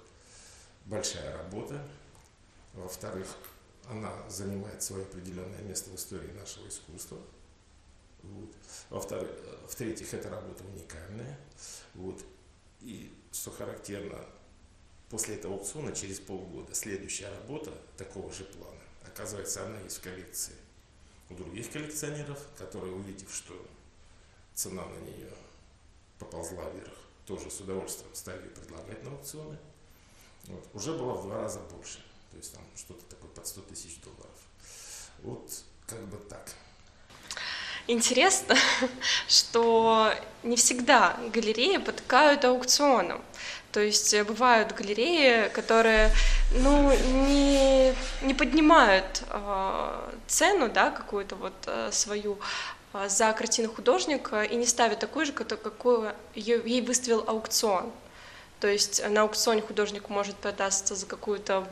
большая 0.85 1.37
работа, 1.37 1.81
во-вторых, 2.73 3.27
она 3.89 4.29
занимает 4.29 4.81
свое 4.83 5.03
определенное 5.03 5.61
место 5.61 5.89
в 5.91 5.95
истории 5.95 6.31
нашего 6.31 6.67
искусства. 6.67 7.19
Вот. 8.23 8.49
Во-вторых, 8.89 9.29
в-третьих, 9.69 10.13
эта 10.13 10.29
работа 10.29 10.63
уникальная. 10.63 11.39
Вот. 11.93 12.21
И, 12.81 13.13
что 13.31 13.51
характерно, 13.51 14.25
после 15.09 15.35
этого 15.35 15.55
аукциона, 15.55 15.95
через 15.95 16.19
полгода, 16.19 16.73
следующая 16.73 17.29
работа 17.29 17.71
такого 17.97 18.31
же 18.33 18.43
плана, 18.45 18.81
оказывается, 19.15 19.65
она 19.65 19.79
есть 19.79 19.97
в 19.97 20.01
коллекции 20.01 20.53
у 21.29 21.35
других 21.35 21.71
коллекционеров, 21.71 22.37
которые, 22.57 22.93
увидев, 22.93 23.33
что 23.33 23.53
цена 24.53 24.85
на 24.85 24.99
нее 24.99 25.31
поползла 26.19 26.69
вверх, 26.69 26.93
тоже 27.25 27.49
с 27.49 27.61
удовольствием 27.61 28.13
стали 28.13 28.41
ее 28.41 28.49
предлагать 28.49 29.03
на 29.03 29.11
аукционы. 29.11 29.57
Вот. 30.43 30.67
Уже 30.73 30.91
было 30.91 31.13
в 31.13 31.23
два 31.23 31.41
раза 31.41 31.59
больше. 31.59 31.99
То 32.31 32.37
есть 32.37 32.53
там 32.53 32.61
что-то 32.75 33.03
такое 33.05 33.29
под 33.31 33.47
100 33.47 33.61
тысяч 33.61 33.99
долларов. 34.01 34.39
Вот 35.23 35.49
как 35.87 36.05
бы 36.07 36.17
так. 36.17 36.53
Интересно, 37.87 38.55
что 39.27 40.13
не 40.43 40.57
всегда 40.57 41.17
галереи 41.33 41.77
потыкают 41.77 42.43
аукционом. 42.45 43.23
То 43.75 43.81
есть 43.81 44.13
э, 44.13 44.23
бывают 44.23 44.71
галереи, 44.71 45.49
которые 45.49 46.09
ну, 46.53 46.93
не, 47.27 47.93
не 48.21 48.33
поднимают 48.33 49.21
э, 49.29 50.11
цену 50.27 50.69
да, 50.69 50.91
какую-то 50.91 51.35
вот 51.35 51.53
э, 51.67 51.89
свою 51.91 52.37
э, 52.93 53.09
за 53.09 53.33
картину 53.33 53.69
художника 53.69 54.43
и 54.43 54.55
не 54.55 54.65
ставят 54.65 54.99
такую 54.99 55.25
же, 55.25 55.33
какую 55.33 56.13
ей 56.35 56.79
выставил 56.79 57.25
аукцион. 57.27 57.91
То 58.61 58.69
есть 58.69 59.05
на 59.09 59.23
аукционе 59.23 59.61
художник 59.61 60.07
может 60.07 60.37
продаться 60.37 60.95
за 60.95 61.05
какую-то 61.05 61.67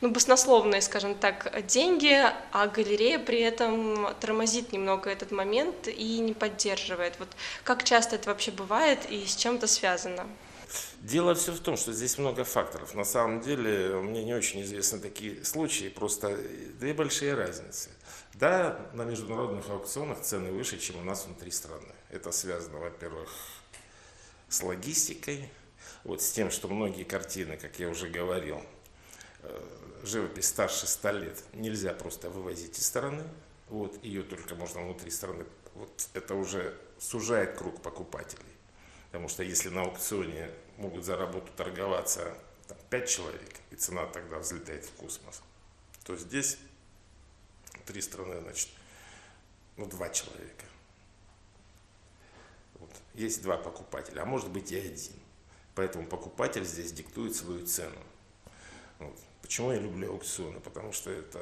ну, 0.00 0.08
баснословные, 0.10 0.80
скажем 0.80 1.14
так, 1.14 1.66
деньги, 1.66 2.18
а 2.50 2.66
галерея 2.66 3.18
при 3.18 3.40
этом 3.40 4.08
тормозит 4.20 4.72
немного 4.72 5.10
этот 5.10 5.32
момент 5.32 5.86
и 5.86 6.18
не 6.18 6.32
поддерживает. 6.32 7.12
Вот 7.18 7.28
как 7.62 7.84
часто 7.84 8.16
это 8.16 8.30
вообще 8.30 8.52
бывает 8.52 9.00
и 9.10 9.26
с 9.26 9.36
чем 9.36 9.56
это 9.56 9.66
связано? 9.66 10.26
Дело 11.00 11.34
все 11.34 11.52
в 11.52 11.60
том, 11.60 11.76
что 11.76 11.92
здесь 11.92 12.18
много 12.18 12.44
факторов. 12.44 12.94
На 12.94 13.04
самом 13.04 13.40
деле 13.40 14.00
мне 14.00 14.24
не 14.24 14.34
очень 14.34 14.62
известны 14.62 14.98
такие 14.98 15.44
случаи, 15.44 15.88
просто 15.88 16.36
две 16.78 16.92
большие 16.92 17.34
разницы. 17.34 17.90
Да, 18.34 18.90
на 18.92 19.02
международных 19.02 19.68
аукционах 19.70 20.20
цены 20.20 20.52
выше, 20.52 20.78
чем 20.78 20.98
у 20.98 21.02
нас 21.02 21.24
внутри 21.24 21.50
страны. 21.50 21.92
Это 22.10 22.30
связано, 22.32 22.78
во-первых, 22.78 23.28
с 24.48 24.62
логистикой, 24.62 25.50
вот 26.04 26.22
с 26.22 26.30
тем, 26.30 26.50
что 26.50 26.68
многие 26.68 27.04
картины, 27.04 27.56
как 27.56 27.78
я 27.78 27.88
уже 27.88 28.08
говорил, 28.08 28.62
э, 29.42 29.62
живопись 30.04 30.48
старше 30.48 30.86
100 30.86 31.10
лет 31.12 31.44
нельзя 31.52 31.92
просто 31.92 32.30
вывозить 32.30 32.78
из 32.78 32.86
страны, 32.86 33.24
вот, 33.68 34.02
ее 34.02 34.22
только 34.22 34.54
можно 34.54 34.82
внутри 34.82 35.10
страны, 35.10 35.44
вот 35.74 36.08
это 36.14 36.34
уже 36.34 36.76
сужает 36.98 37.56
круг 37.56 37.82
покупателей. 37.82 38.57
Потому 39.10 39.28
что 39.28 39.42
если 39.42 39.70
на 39.70 39.82
аукционе 39.82 40.50
могут 40.76 41.04
за 41.04 41.16
работу 41.16 41.50
торговаться 41.56 42.34
там, 42.66 42.76
5 42.90 43.08
человек, 43.08 43.54
и 43.70 43.76
цена 43.76 44.06
тогда 44.06 44.38
взлетает 44.38 44.84
в 44.84 44.92
космос, 44.92 45.42
то 46.04 46.16
здесь 46.16 46.58
три 47.86 48.00
страны, 48.02 48.40
значит, 48.40 48.68
ну, 49.76 49.86
два 49.86 50.10
человека. 50.10 50.64
Вот. 52.74 52.90
Есть 53.14 53.42
два 53.42 53.56
покупателя, 53.56 54.22
а 54.22 54.24
может 54.26 54.50
быть 54.50 54.72
и 54.72 54.78
один. 54.78 55.16
Поэтому 55.74 56.06
покупатель 56.06 56.64
здесь 56.64 56.92
диктует 56.92 57.34
свою 57.34 57.66
цену. 57.66 57.98
Вот. 58.98 59.16
Почему 59.42 59.72
я 59.72 59.78
люблю 59.78 60.12
аукционы? 60.12 60.60
Потому 60.60 60.92
что 60.92 61.10
это, 61.10 61.40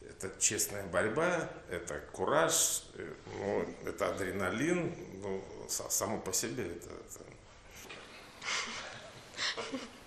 это 0.00 0.32
честная 0.40 0.86
борьба, 0.86 1.48
это 1.70 2.00
кураж, 2.12 2.84
э, 2.94 3.14
ну, 3.38 3.88
это 3.88 4.10
адреналин, 4.10 4.94
ну, 5.22 5.44
само 5.68 6.18
по 6.18 6.32
себе 6.32 6.64
это, 6.64 6.90
это... 6.90 7.24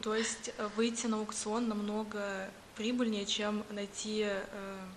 То 0.01 0.15
есть 0.15 0.51
э, 0.57 0.69
выйти 0.75 1.07
на 1.07 1.17
аукцион 1.17 1.67
намного 1.67 2.49
прибыльнее, 2.75 3.25
чем 3.25 3.63
найти 3.71 4.23
э, 4.25 4.43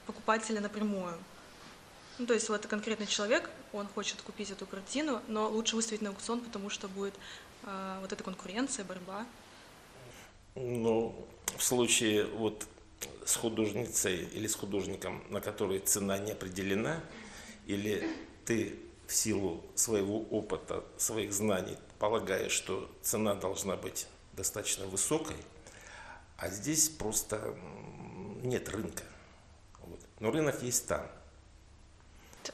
покупателя 0.07 0.61
напрямую. 0.61 1.19
Ну, 2.19 2.27
то 2.27 2.35
есть 2.35 2.49
вот 2.51 2.67
конкретный 2.67 3.07
человек, 3.07 3.49
он 3.73 3.87
хочет 3.89 4.21
купить 4.21 4.51
эту 4.51 4.67
картину, 4.67 5.23
но 5.27 5.49
лучше 5.49 5.77
выставить 5.77 6.03
на 6.03 6.11
аукцион, 6.11 6.41
потому 6.41 6.69
что 6.69 6.87
будет 6.89 7.15
э, 7.63 7.99
вот 8.01 8.13
эта 8.13 8.23
конкуренция, 8.23 8.85
борьба. 8.85 9.27
Ну, 10.55 11.27
в 11.57 11.63
случае 11.63 12.27
вот 12.27 12.67
с 13.25 13.37
художницей 13.37 14.25
или 14.35 14.47
с 14.47 14.55
художником, 14.55 15.23
на 15.31 15.41
который 15.41 15.79
цена 15.79 16.19
не 16.19 16.33
определена, 16.33 17.01
или 17.67 18.07
ты 18.45 18.79
в 19.11 19.15
силу 19.15 19.65
своего 19.75 20.21
опыта, 20.31 20.85
своих 20.97 21.33
знаний 21.33 21.77
полагаешь, 21.99 22.53
что 22.53 22.89
цена 23.03 23.35
должна 23.35 23.75
быть 23.75 24.07
достаточно 24.35 24.87
высокой, 24.87 25.37
а 26.37 26.49
здесь 26.49 26.89
просто 26.89 27.57
нет 28.45 28.69
рынка. 28.69 29.03
Вот. 29.83 29.99
Но 30.21 30.31
рынок 30.31 30.63
есть 30.63 30.87
там. 30.87 31.05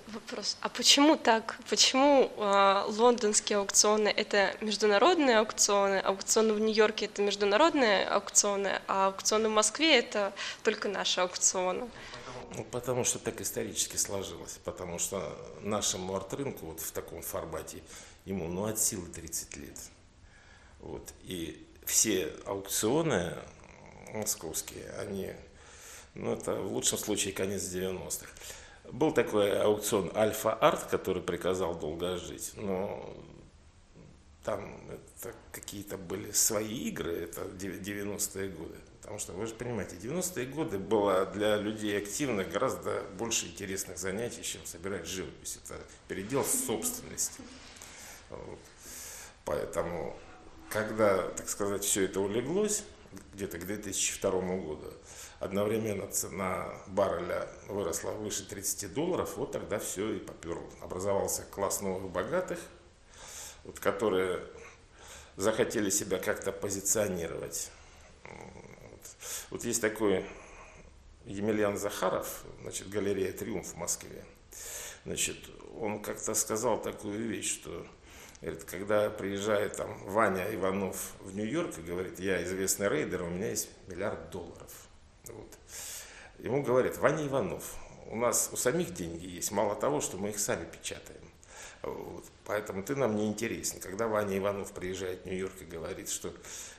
Вопрос. 0.08 0.56
А 0.62 0.68
почему 0.70 1.16
так? 1.16 1.58
Почему 1.68 2.32
э, 2.36 2.84
лондонские 2.88 3.58
аукционы 3.58 4.08
это 4.08 4.56
международные 4.60 5.38
аукционы, 5.38 5.98
аукционы 5.98 6.54
в 6.54 6.60
Нью-Йорке 6.60 7.04
это 7.04 7.22
международные 7.22 8.06
аукционы, 8.06 8.80
а 8.88 9.08
аукционы 9.08 9.48
в 9.48 9.52
Москве 9.52 9.98
это 9.98 10.32
только 10.64 10.88
наши 10.88 11.20
аукционы? 11.20 11.88
Ну, 12.56 12.64
потому 12.64 13.04
что 13.04 13.18
так 13.18 13.40
исторически 13.40 13.96
сложилось. 13.96 14.60
Потому 14.64 14.98
что 14.98 15.36
нашему 15.62 16.14
арт-рынку 16.14 16.66
вот 16.66 16.80
в 16.80 16.92
таком 16.92 17.22
формате 17.22 17.82
ему 18.24 18.48
ну, 18.48 18.66
от 18.66 18.78
силы 18.78 19.08
30 19.08 19.56
лет. 19.56 19.78
Вот. 20.80 21.12
И 21.22 21.66
все 21.84 22.32
аукционы 22.44 23.34
московские, 24.12 24.90
они, 24.98 25.32
ну 26.14 26.32
это 26.32 26.54
в 26.54 26.72
лучшем 26.72 26.98
случае 26.98 27.32
конец 27.32 27.62
90-х. 27.62 28.26
Был 28.92 29.12
такой 29.12 29.60
аукцион 29.60 30.12
Альфа-Арт, 30.14 30.84
который 30.84 31.22
приказал 31.22 31.74
долго 31.74 32.18
жить, 32.18 32.52
но 32.54 33.14
там 34.44 34.80
какие-то 35.50 35.98
были 35.98 36.30
свои 36.30 36.88
игры, 36.88 37.12
это 37.12 37.42
90-е 37.42 38.48
годы. 38.48 38.76
Потому 39.06 39.20
что, 39.20 39.34
вы 39.34 39.46
же 39.46 39.54
понимаете, 39.54 39.94
90-е 39.94 40.46
годы 40.46 40.80
было 40.80 41.26
для 41.26 41.58
людей 41.58 41.96
активных 41.96 42.50
гораздо 42.50 43.04
больше 43.16 43.46
интересных 43.46 43.98
занятий, 43.98 44.42
чем 44.42 44.66
собирать 44.66 45.06
живопись. 45.06 45.60
Это 45.64 45.78
передел 46.08 46.44
собственности. 46.44 47.40
Вот. 48.30 48.58
Поэтому, 49.44 50.18
когда, 50.70 51.22
так 51.22 51.48
сказать, 51.48 51.84
все 51.84 52.06
это 52.06 52.18
улеглось, 52.18 52.82
где-то 53.32 53.58
к 53.58 53.66
2002 53.66 54.40
году, 54.40 54.92
одновременно 55.38 56.08
цена 56.08 56.74
барреля 56.88 57.48
выросла 57.68 58.10
выше 58.10 58.44
30 58.44 58.92
долларов, 58.92 59.36
вот 59.36 59.52
тогда 59.52 59.78
все 59.78 60.14
и 60.14 60.18
поперло. 60.18 60.68
Образовался 60.80 61.44
класс 61.44 61.80
новых 61.80 62.10
богатых, 62.10 62.58
вот, 63.62 63.78
которые 63.78 64.42
захотели 65.36 65.90
себя 65.90 66.18
как-то 66.18 66.50
позиционировать. 66.50 67.70
Вот. 69.50 69.64
есть 69.64 69.80
такой 69.80 70.24
Емельян 71.24 71.76
Захаров, 71.76 72.44
значит, 72.62 72.88
галерея 72.88 73.32
«Триумф» 73.32 73.68
в 73.68 73.76
Москве. 73.76 74.24
Значит, 75.04 75.38
он 75.78 76.02
как-то 76.02 76.34
сказал 76.34 76.80
такую 76.80 77.28
вещь, 77.28 77.52
что 77.52 77.86
Говорит, 78.42 78.64
когда 78.64 79.08
приезжает 79.08 79.76
там 79.76 79.98
Ваня 80.04 80.54
Иванов 80.54 81.14
в 81.20 81.34
Нью-Йорк 81.34 81.78
и 81.78 81.82
говорит, 81.82 82.20
я 82.20 82.42
известный 82.44 82.88
рейдер, 82.88 83.22
у 83.22 83.28
меня 83.28 83.48
есть 83.48 83.70
миллиард 83.86 84.30
долларов. 84.30 84.70
Вот. 85.24 85.48
Ему 86.38 86.62
говорят, 86.62 86.98
Ваня 86.98 87.26
Иванов, 87.26 87.74
у 88.08 88.16
нас 88.16 88.50
у 88.52 88.56
самих 88.56 88.92
деньги 88.92 89.26
есть, 89.26 89.52
мало 89.52 89.74
того, 89.74 90.02
что 90.02 90.18
мы 90.18 90.30
их 90.30 90.38
сами 90.38 90.66
печатаем. 90.66 91.22
Вот. 91.82 92.24
Поэтому 92.44 92.82
ты 92.82 92.94
нам 92.94 93.16
не 93.16 93.26
интересен. 93.26 93.80
Когда 93.80 94.06
Ваня 94.06 94.36
Иванов 94.36 94.70
приезжает 94.72 95.22
в 95.22 95.26
Нью-Йорк 95.26 95.62
и 95.62 95.64
говорит, 95.64 96.10
что 96.10 96.32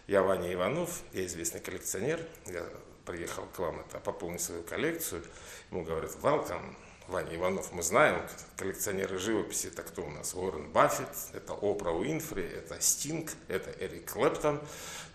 я 0.08 0.24
Ваня 0.24 0.54
Иванов, 0.54 1.02
я 1.14 1.26
известный 1.26 1.62
коллекционер, 1.62 2.20
я 2.48 2.66
приехал 3.06 3.46
к 3.46 3.60
вам 3.60 3.82
это, 3.82 4.00
пополнить 4.00 4.42
свою 4.42 4.64
коллекцию, 4.64 5.24
ему 5.72 5.84
говорят, 5.84 6.12
welcome, 6.22 6.76
Ваня 7.08 7.38
Иванов 7.38 7.72
мы 7.72 7.84
знаем, 7.84 8.22
коллекционеры 8.58 9.18
живописи, 9.18 9.68
это 9.68 9.82
кто 9.82 10.04
у 10.04 10.10
нас? 10.10 10.34
Уоррен 10.34 10.70
Баффет, 10.72 11.08
это 11.34 11.54
Опра 11.54 11.92
Уинфри, 11.92 12.44
это 12.44 12.82
Стинг, 12.82 13.32
это 13.48 13.72
Эрик 13.80 14.12
Клэптон. 14.12 14.62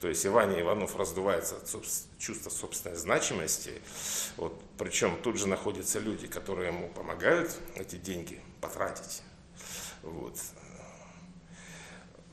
То 0.01 0.09
есть 0.09 0.25
и 0.25 0.29
Ваня 0.29 0.59
Иванов 0.63 0.97
раздувается 0.97 1.57
от 1.57 1.69
чувства 2.19 2.49
собственной 2.49 2.97
значимости. 2.97 3.83
Вот, 4.39 4.59
причем 4.79 5.21
тут 5.23 5.37
же 5.37 5.47
находятся 5.47 5.99
люди, 5.99 6.27
которые 6.27 6.69
ему 6.69 6.89
помогают 6.89 7.55
эти 7.75 7.97
деньги 7.97 8.41
потратить. 8.63 9.23
Вот. 10.03 10.39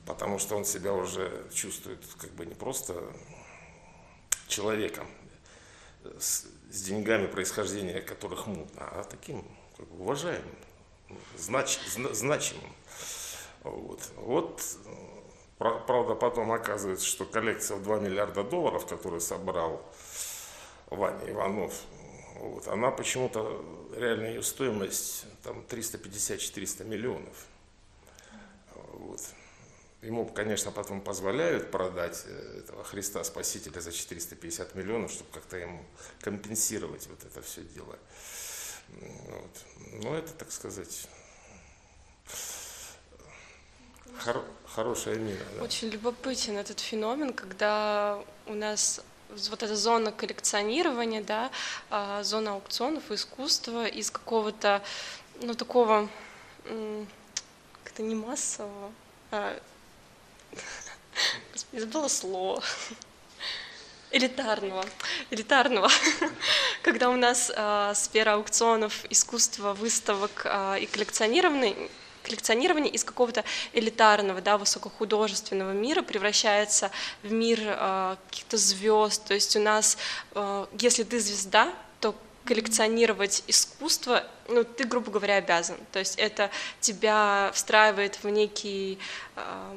Потому 0.09 0.39
что 0.39 0.57
он 0.57 0.65
себя 0.65 0.91
уже 0.91 1.45
чувствует 1.53 2.03
как 2.19 2.31
бы 2.31 2.43
не 2.43 2.55
просто 2.55 2.99
человеком, 4.47 5.07
с, 6.17 6.47
с 6.71 6.81
деньгами, 6.81 7.27
происхождения 7.27 8.01
которых 8.01 8.47
мутно, 8.47 8.89
а 8.89 9.03
таким 9.03 9.45
как 9.77 9.87
бы, 9.87 10.01
уважаемым, 10.01 10.55
знач, 11.37 11.77
значимым. 12.11 12.73
Вот. 13.61 14.01
вот, 14.15 14.63
правда, 15.59 16.15
потом 16.15 16.53
оказывается, 16.53 17.05
что 17.05 17.25
коллекция 17.25 17.77
в 17.77 17.83
2 17.83 17.99
миллиарда 17.99 18.43
долларов, 18.43 18.87
которую 18.87 19.21
собрал 19.21 19.79
Ваня 20.87 21.29
Иванов, 21.29 21.83
вот, 22.33 22.67
она 22.67 22.89
почему-то, 22.89 23.63
реальная 23.95 24.29
ее 24.29 24.41
стоимость, 24.41 25.25
там 25.43 25.63
350-400 25.69 26.83
миллионов. 26.83 27.45
Вот. 28.93 29.21
Ему, 30.01 30.25
конечно, 30.25 30.71
потом 30.71 31.01
позволяют 31.01 31.71
продать 31.71 32.23
э, 32.25 32.59
этого 32.59 32.85
Христа 32.85 33.21
Спасителя 33.25 33.81
за 33.81 33.91
450 33.91 34.73
миллионов, 34.75 35.11
чтобы 35.11 35.29
как-то 35.31 35.57
ему 35.57 35.83
компенсировать 36.21 37.07
вот 37.07 37.21
это 37.25 37.41
все 37.41 37.61
дело. 37.63 37.97
Вот. 38.87 39.51
Но 40.01 40.15
это, 40.15 40.31
так 40.33 40.53
сказать, 40.53 41.07
хор 44.19 44.45
хорошая 44.65 45.15
мина. 45.15 45.43
Да. 45.57 45.63
Очень 45.63 45.89
любопытен 45.89 46.57
этот 46.57 46.79
феномен, 46.79 47.33
когда 47.33 48.23
у 48.45 48.53
нас 48.53 49.01
вот 49.29 49.63
эта 49.63 49.75
зона 49.75 50.13
коллекционирования, 50.13 51.21
да, 51.21 51.51
а, 51.89 52.23
зона 52.23 52.53
аукционов, 52.53 53.11
искусства 53.11 53.85
из 53.85 54.11
какого-то, 54.11 54.81
ну, 55.41 55.53
такого, 55.53 56.09
как-то 57.83 58.01
не 58.01 58.15
массового, 58.15 58.91
а 59.31 59.59
Господи, 61.53 61.79
забыла 61.81 62.07
слово. 62.07 62.63
Элитарного. 64.11 64.85
Элитарного. 65.29 65.89
Когда 66.81 67.09
у 67.09 67.15
нас 67.15 67.51
э, 67.55 67.93
сфера 67.95 68.33
аукционов, 68.33 69.05
искусства, 69.11 69.73
выставок 69.73 70.41
э, 70.45 70.79
и 70.79 70.85
коллекционирования, 70.87 71.75
коллекционирование 72.23 72.91
из 72.91 73.03
какого-то 73.03 73.43
элитарного, 73.73 74.41
да, 74.41 74.57
высокохудожественного 74.57 75.73
мира 75.73 76.01
превращается 76.01 76.89
в 77.21 77.31
мир 77.31 77.59
э, 77.61 78.15
каких-то 78.29 78.57
звезд. 78.57 79.25
То 79.25 79.35
есть 79.35 79.55
у 79.55 79.59
нас, 79.59 79.97
э, 80.33 80.65
если 80.79 81.03
ты 81.03 81.19
звезда, 81.19 81.71
то 81.99 82.15
коллекционировать 82.45 83.43
искусство, 83.45 84.25
ну, 84.47 84.63
ты, 84.63 84.85
грубо 84.85 85.11
говоря, 85.11 85.35
обязан. 85.35 85.77
То 85.91 85.99
есть 85.99 86.17
это 86.17 86.49
тебя 86.79 87.51
встраивает 87.53 88.23
в 88.23 88.29
некий 88.29 88.97
э, 89.35 89.75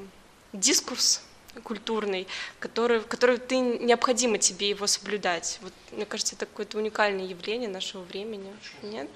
дискурс 0.53 1.23
культурный, 1.65 2.27
который, 2.59 3.01
который 3.03 3.39
ты 3.39 3.61
необходимо 3.61 4.39
тебе 4.39 4.71
его 4.71 4.87
соблюдать. 4.87 5.59
Вот, 5.63 5.73
мне 5.93 6.07
кажется, 6.07 6.35
это 6.35 6.47
какое-то 6.47 6.79
уникальное 6.79 7.27
явление 7.27 7.69
нашего 7.69 8.03
времени. 8.03 8.55
Нет? 8.83 9.11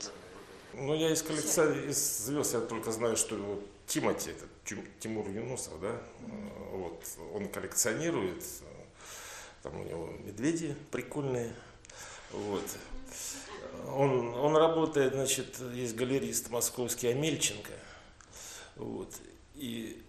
Ну, 0.74 0.94
я 0.94 1.10
из 1.10 1.22
коллекции, 1.22 1.88
из 1.88 2.18
звезд 2.26 2.54
я 2.54 2.60
только 2.60 2.92
знаю, 2.92 3.16
что 3.16 3.36
вот 3.36 3.66
Тимати, 3.86 4.30
это 4.30 4.44
Тимур 5.00 5.28
Юнусов, 5.28 5.80
да, 5.80 6.02
вот, 6.72 7.02
он 7.32 7.48
коллекционирует, 7.48 8.44
там 9.62 9.80
у 9.80 9.84
него 9.84 10.12
медведи 10.24 10.76
прикольные, 10.90 11.54
вот. 12.32 12.64
он, 13.88 14.34
он 14.34 14.56
работает, 14.56 15.14
значит, 15.14 15.58
есть 15.72 15.94
галерист 15.94 16.50
московский 16.50 17.08
Амельченко. 17.08 17.72
Вот. 18.76 19.14
И, 19.54 20.02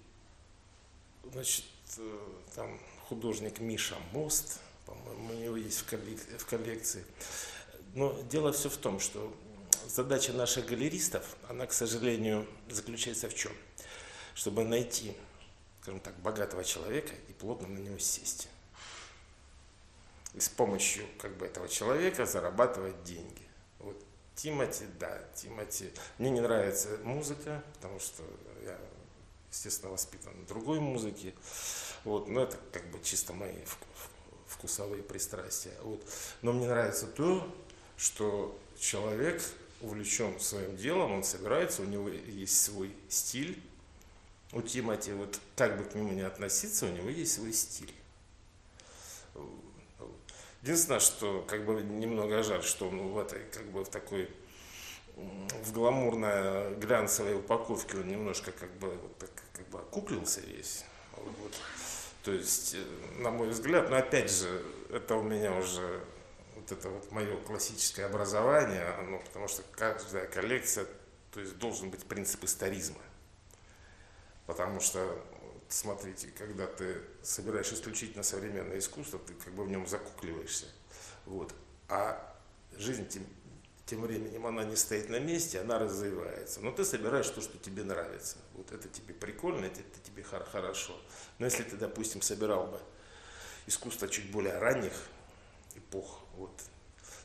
значит, 1.37 1.65
э, 1.97 2.19
там 2.55 2.79
художник 3.07 3.59
Миша 3.59 3.95
Мост, 4.11 4.59
по-моему, 4.87 5.29
у 5.29 5.33
него 5.33 5.55
есть 5.55 5.81
в, 5.81 5.85
коллек- 5.85 6.37
в 6.39 6.45
коллекции. 6.47 7.05
Но 7.93 8.19
дело 8.23 8.51
все 8.51 8.69
в 8.69 8.77
том, 8.77 8.99
что 8.99 9.31
задача 9.87 10.33
наших 10.33 10.65
галеристов, 10.65 11.35
она, 11.47 11.67
к 11.67 11.73
сожалению, 11.73 12.47
заключается 12.69 13.29
в 13.29 13.35
чем? 13.35 13.51
Чтобы 14.33 14.63
найти, 14.63 15.15
скажем 15.81 15.99
так, 15.99 16.17
богатого 16.21 16.63
человека 16.63 17.13
и 17.29 17.33
плотно 17.33 17.67
на 17.67 17.77
него 17.77 17.99
сесть. 17.99 18.49
И 20.33 20.39
с 20.39 20.49
помощью 20.49 21.05
как 21.19 21.37
бы, 21.37 21.45
этого 21.45 21.69
человека 21.69 22.25
зарабатывать 22.25 23.03
деньги. 23.03 23.47
Вот 23.77 24.03
Тимати, 24.35 24.85
да, 24.99 25.21
Тимати. 25.35 25.91
Мне 26.17 26.31
не 26.31 26.41
нравится 26.41 26.97
музыка, 27.03 27.63
потому 27.75 27.99
что 27.99 28.23
естественно, 29.57 29.91
воспитан 29.91 30.33
другой 30.47 30.79
музыке. 30.79 31.33
Вот, 32.03 32.27
но 32.27 32.43
это 32.43 32.57
как 32.71 32.89
бы 32.91 32.99
чисто 33.03 33.33
мои 33.33 33.55
вкусовые 34.47 35.03
пристрастия. 35.03 35.73
Вот. 35.81 36.01
Но 36.41 36.53
мне 36.53 36.67
нравится 36.67 37.07
то, 37.07 37.45
что 37.97 38.57
человек 38.79 39.41
увлечен 39.81 40.39
своим 40.39 40.77
делом, 40.77 41.11
он 41.11 41.23
собирается, 41.23 41.81
у 41.81 41.85
него 41.85 42.09
есть 42.09 42.61
свой 42.61 42.95
стиль. 43.09 43.61
У 44.53 44.61
Тимати, 44.61 45.11
вот 45.11 45.39
как 45.57 45.77
бы 45.77 45.83
к 45.83 45.93
нему 45.93 46.13
не 46.13 46.21
относиться, 46.21 46.85
у 46.85 46.89
него 46.89 47.09
есть 47.09 47.33
свой 47.33 47.51
стиль. 47.51 47.93
Единственное, 50.61 50.99
что 50.99 51.43
как 51.47 51.65
бы 51.65 51.81
немного 51.81 52.43
жаль, 52.43 52.63
что 52.63 52.87
он 52.87 53.09
в 53.09 53.17
этой, 53.17 53.43
как 53.51 53.65
бы 53.65 53.83
в 53.83 53.89
такой 53.89 54.29
в 55.17 55.73
гламурной 55.73 56.75
глянцевой 56.75 57.35
упаковке 57.35 57.97
он 57.97 58.07
немножко 58.07 58.51
как 58.51 58.71
бы 58.77 58.89
вот 58.89 59.17
так, 59.17 59.31
как 59.57 59.67
бы 59.69 59.79
окуклился 59.79 60.41
весь. 60.41 60.85
Вот. 61.15 61.53
То 62.23 62.31
есть, 62.31 62.75
э, 62.75 63.21
на 63.21 63.31
мой 63.31 63.49
взгляд, 63.49 63.89
но 63.89 63.97
опять 63.97 64.31
же, 64.31 64.63
это 64.91 65.15
у 65.15 65.23
меня 65.23 65.53
уже 65.53 66.03
вот 66.55 66.71
это 66.71 66.89
вот 66.89 67.11
мое 67.11 67.37
классическое 67.41 68.05
образование, 68.05 68.93
ну, 69.07 69.19
потому 69.25 69.47
что 69.47 69.63
каждая 69.71 70.27
коллекция, 70.27 70.85
то 71.31 71.39
есть 71.39 71.57
должен 71.57 71.89
быть 71.89 72.05
принцип 72.05 72.43
историзма. 72.43 73.01
Потому 74.45 74.79
что 74.79 75.23
смотрите, 75.69 76.29
когда 76.37 76.67
ты 76.67 77.01
собираешь 77.21 77.71
исключительно 77.71 78.23
современное 78.23 78.79
искусство, 78.79 79.19
ты 79.19 79.33
как 79.33 79.53
бы 79.53 79.63
в 79.63 79.69
нем 79.69 79.87
закукливаешься. 79.87 80.65
Вот. 81.25 81.53
А 81.89 82.35
жизнь 82.77 83.07
тем, 83.87 84.01
временем 84.01 84.45
она 84.45 84.65
не 84.65 84.75
стоит 84.75 85.09
на 85.09 85.17
месте, 85.17 85.61
она 85.61 85.79
развивается. 85.79 86.59
Но 86.59 86.71
ты 86.71 86.83
собираешь 86.83 87.29
то, 87.29 87.41
что 87.41 87.57
тебе 87.57 87.83
нравится. 87.83 88.35
Вот 88.53 88.71
это 88.73 88.89
тебе 88.89 89.13
прикольно, 89.13 89.65
это, 89.65 89.79
это 89.79 89.99
тебе 90.03 90.23
хорошо. 90.23 90.93
Но 91.39 91.45
если 91.45 91.63
ты, 91.63 91.77
допустим, 91.77 92.21
собирал 92.21 92.67
бы 92.67 92.79
искусство 93.65 94.09
чуть 94.09 94.29
более 94.29 94.57
ранних 94.59 94.91
эпох, 95.75 96.19
вот, 96.35 96.51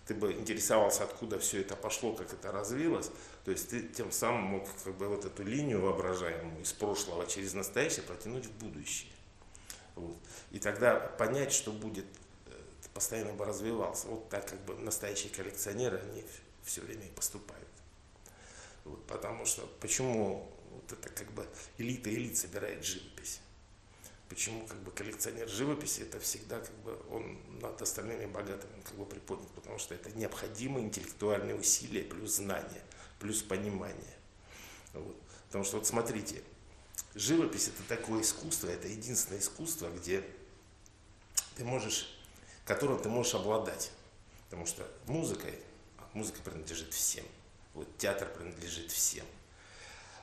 ты 0.06 0.14
бы 0.14 0.32
интересовался, 0.32 1.02
откуда 1.02 1.40
все 1.40 1.60
это 1.60 1.74
пошло, 1.74 2.12
как 2.14 2.32
это 2.32 2.52
развилось, 2.52 3.10
то 3.44 3.50
есть 3.50 3.70
ты 3.70 3.82
тем 3.82 4.12
самым 4.12 4.42
мог 4.42 4.68
как 4.84 4.94
бы 4.94 5.08
вот 5.08 5.24
эту 5.24 5.42
линию 5.42 5.80
воображаемую 5.80 6.62
из 6.62 6.72
прошлого 6.72 7.26
через 7.26 7.54
настоящее 7.54 8.02
протянуть 8.02 8.46
в 8.46 8.52
будущее. 8.52 9.10
Вот. 9.96 10.16
И 10.52 10.60
тогда 10.60 10.94
понять, 10.94 11.52
что 11.52 11.72
будет, 11.72 12.06
э, 12.46 12.52
постоянно 12.94 13.32
бы 13.32 13.44
развивался. 13.44 14.06
Вот 14.08 14.28
так 14.28 14.48
как 14.48 14.60
бы 14.64 14.74
настоящие 14.76 15.32
коллекционеры, 15.32 15.98
они 15.98 16.24
все 16.64 16.80
время 16.80 17.06
и 17.06 17.10
поступают. 17.10 17.68
Вот, 18.84 19.04
потому 19.06 19.46
что 19.46 19.66
почему 19.80 20.50
вот 20.70 20.92
это 20.92 21.08
как 21.08 21.30
бы 21.32 21.46
элита 21.78 22.12
элит 22.12 22.36
собирает 22.36 22.84
живопись? 22.84 23.40
Почему 24.28 24.66
как 24.66 24.78
бы 24.78 24.90
коллекционер 24.90 25.48
живописи 25.48 26.00
это 26.00 26.18
всегда 26.18 26.58
как 26.60 26.74
бы 26.76 26.98
он 27.10 27.38
над 27.60 27.80
остальными 27.82 28.24
богатыми 28.26 28.80
как 28.82 28.94
бы 28.94 29.04
приподнят, 29.04 29.50
потому 29.50 29.78
что 29.78 29.94
это 29.94 30.10
необходимые 30.12 30.86
интеллектуальные 30.86 31.54
усилия 31.54 32.02
плюс 32.02 32.36
знания, 32.36 32.82
плюс 33.20 33.42
понимание. 33.42 34.16
Вот. 34.94 35.16
Потому 35.48 35.64
что 35.64 35.76
вот 35.76 35.86
смотрите, 35.86 36.42
живопись 37.14 37.68
это 37.68 37.82
такое 37.86 38.22
искусство, 38.22 38.68
это 38.68 38.88
единственное 38.88 39.38
искусство, 39.38 39.90
где 39.90 40.24
ты 41.56 41.64
можешь, 41.64 42.18
которым 42.64 43.00
ты 43.00 43.10
можешь 43.10 43.34
обладать. 43.34 43.90
Потому 44.44 44.66
что 44.66 44.86
музыкой, 45.06 45.58
музыка 46.14 46.40
принадлежит 46.42 46.92
всем. 46.92 47.24
Вот 47.74 47.88
театр 47.98 48.28
принадлежит 48.28 48.90
всем. 48.90 49.26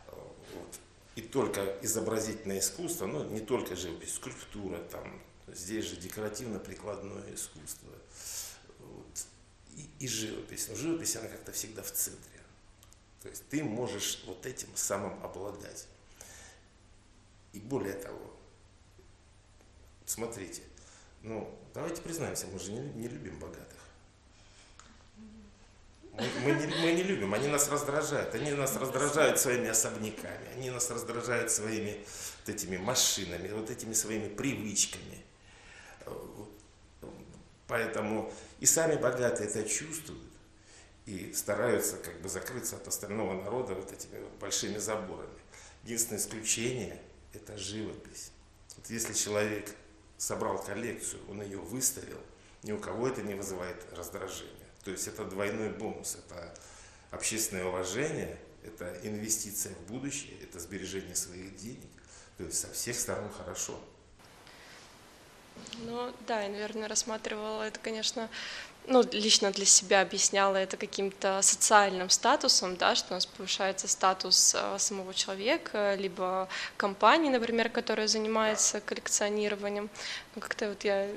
Вот 0.07 0.79
и 1.19 1.21
только 1.21 1.77
изобразительное 1.81 2.59
искусство, 2.59 3.05
ну 3.05 3.25
не 3.25 3.41
только 3.41 3.75
живопись, 3.75 4.13
скульптура, 4.13 4.77
там, 4.89 5.21
здесь 5.47 5.83
же 5.83 5.97
декоративно-прикладное 5.97 7.35
искусство 7.35 7.89
вот, 8.79 9.25
и, 9.75 9.89
и 9.99 10.07
живопись. 10.07 10.69
Но 10.69 10.75
живопись, 10.75 11.17
она 11.17 11.27
как-то 11.27 11.51
всегда 11.51 11.83
в 11.83 11.91
центре. 11.91 12.39
То 13.21 13.27
есть 13.27 13.43
ты 13.49 13.63
можешь 13.63 14.23
вот 14.27 14.45
этим 14.45 14.69
самым 14.75 15.21
обладать. 15.21 15.87
И 17.51 17.59
более 17.59 17.95
того, 17.95 18.33
смотрите, 20.05 20.61
ну 21.21 21.53
давайте 21.73 22.01
признаемся, 22.01 22.47
мы 22.47 22.59
же 22.59 22.71
не, 22.71 22.79
не 22.93 23.07
любим 23.09 23.37
богатых. 23.39 23.78
Мы, 26.43 26.51
не, 26.51 26.67
мы 26.67 26.91
не 26.91 27.03
любим, 27.03 27.33
они 27.33 27.47
нас 27.47 27.69
раздражают. 27.69 28.33
Они 28.35 28.51
нас 28.51 28.75
раздражают 28.75 29.39
своими 29.39 29.69
особняками, 29.69 30.47
они 30.55 30.69
нас 30.69 30.89
раздражают 30.89 31.51
своими 31.51 32.05
вот 32.39 32.55
этими 32.55 32.77
машинами, 32.77 33.49
вот 33.49 33.69
этими 33.69 33.93
своими 33.93 34.27
привычками. 34.27 35.23
Поэтому 37.67 38.33
и 38.59 38.65
сами 38.65 38.95
богатые 38.95 39.47
это 39.47 39.63
чувствуют 39.63 40.23
и 41.05 41.33
стараются 41.33 41.97
как 41.97 42.19
бы 42.21 42.29
закрыться 42.29 42.75
от 42.75 42.87
остального 42.87 43.33
народа 43.41 43.75
вот 43.75 43.91
этими 43.91 44.19
вот 44.19 44.31
большими 44.39 44.77
заборами. 44.77 45.29
Единственное 45.83 46.19
исключение– 46.19 46.99
это 47.33 47.57
живопись. 47.57 48.31
Вот 48.75 48.89
если 48.89 49.13
человек 49.13 49.69
собрал 50.17 50.61
коллекцию, 50.63 51.21
он 51.29 51.41
ее 51.41 51.59
выставил, 51.59 52.19
ни 52.63 52.71
у 52.71 52.79
кого 52.79 53.07
это 53.07 53.21
не 53.21 53.35
вызывает 53.35 53.77
раздражения. 53.93 54.58
То 54.83 54.91
есть 54.91 55.07
это 55.07 55.25
двойной 55.25 55.69
бонус, 55.69 56.15
это 56.15 56.53
общественное 57.11 57.65
уважение, 57.65 58.37
это 58.63 58.97
инвестиция 59.03 59.73
в 59.73 59.91
будущее, 59.91 60.37
это 60.41 60.59
сбережение 60.59 61.15
своих 61.15 61.55
денег. 61.57 61.89
То 62.37 62.43
есть 62.43 62.59
со 62.59 62.71
всех 62.71 62.95
сторон 62.95 63.29
хорошо. 63.31 63.79
Ну 65.79 66.13
да, 66.27 66.41
я, 66.41 66.49
наверное, 66.49 66.87
рассматривала 66.87 67.63
это, 67.63 67.79
конечно, 67.79 68.29
ну, 68.87 69.03
лично 69.11 69.51
для 69.51 69.65
себя 69.65 70.01
объясняла 70.01 70.55
это 70.57 70.77
каким-то 70.77 71.41
социальным 71.41 72.09
статусом, 72.09 72.75
да, 72.75 72.95
что 72.95 73.11
у 73.11 73.13
нас 73.15 73.25
повышается 73.25 73.87
статус 73.87 74.55
э, 74.55 74.79
самого 74.79 75.13
человека, 75.13 75.95
либо 75.95 76.47
компании, 76.77 77.29
например, 77.29 77.69
которая 77.69 78.07
занимается 78.07 78.81
коллекционированием. 78.81 79.89
Ну, 80.35 80.41
как-то 80.41 80.69
вот 80.69 80.83
я 80.83 81.09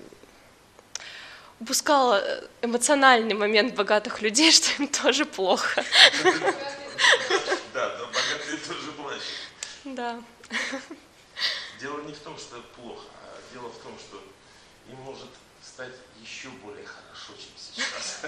упускала 1.63 2.21
э, 2.21 2.49
эмоциональный 2.63 3.35
момент 3.35 3.75
богатых 3.75 4.21
людей, 4.21 4.51
что 4.57 4.83
им 4.83 4.89
тоже 4.89 5.25
плохо. 5.25 5.85
Да, 7.73 7.97
но 7.99 8.07
богатые 8.07 8.59
тоже 8.69 8.93
плачут. 8.93 9.23
Да. 9.85 10.23
Дело 11.81 12.03
не 12.03 12.13
в 12.13 12.19
том, 12.19 12.37
что 12.37 12.61
плохо, 12.77 13.07
а 13.25 13.55
дело 13.55 13.69
в 13.69 13.79
том, 13.79 13.97
что 13.99 14.23
им 14.91 14.97
может 14.97 15.29
стать 15.63 15.93
еще 16.21 16.49
более 16.65 16.85
хорошо, 16.85 17.33
чем 17.35 17.53
сейчас. 17.57 18.21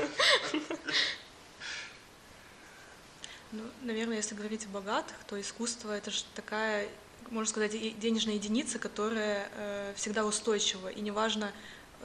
Ну, 3.53 3.63
наверное, 3.83 4.17
если 4.17 4.35
говорить 4.35 4.67
о 4.67 4.69
богатых, 4.69 5.17
то 5.29 5.41
искусство 5.41 5.93
это 5.93 6.11
же 6.11 6.25
такая, 6.35 6.89
можно 7.31 7.49
сказать, 7.49 7.73
денежная 8.01 8.35
единица, 8.35 8.81
которая 8.81 9.49
э, 9.53 9.93
всегда 9.97 10.25
устойчива. 10.25 10.89
И 10.89 11.01
неважно, 11.01 11.53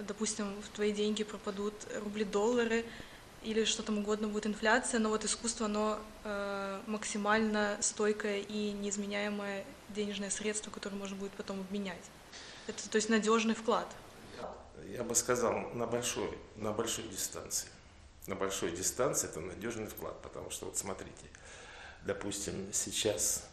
допустим, 0.08 0.54
в 0.62 0.70
твои 0.76 0.92
деньги 0.92 1.24
пропадут 1.24 1.74
рубли-доллары, 2.04 2.86
или 3.44 3.64
что 3.64 3.84
там 3.84 4.00
угодно 4.00 4.28
будет 4.28 4.48
инфляция, 4.48 5.00
но 5.00 5.10
вот 5.10 5.24
искусство, 5.24 5.68
оно 5.68 6.00
э, 6.24 6.82
максимально 6.88 7.78
стойкое 7.80 8.40
и 8.40 8.72
неизменяемое 8.72 9.66
денежное 9.90 10.30
средство, 10.30 10.72
которое 10.72 10.96
можно 10.96 11.16
будет 11.16 11.32
потом 11.34 11.62
обменять. 11.62 12.04
Это, 12.68 12.90
то 12.90 12.98
есть, 12.98 13.10
надежный 13.10 13.56
вклад. 13.56 13.88
Я 14.88 15.04
бы 15.04 15.16
сказал, 15.16 15.70
на 15.74 15.88
большой, 15.88 16.38
на 16.56 16.72
большой 16.72 17.06
дистанции. 17.06 17.70
На 18.28 18.36
большой 18.36 18.72
дистанции 18.72 19.28
это 19.28 19.40
надежный 19.40 19.88
вклад, 19.88 20.22
потому 20.22 20.52
что 20.52 20.66
вот 20.66 20.78
смотрите, 20.78 21.26
допустим, 22.04 22.72
сейчас 22.74 23.48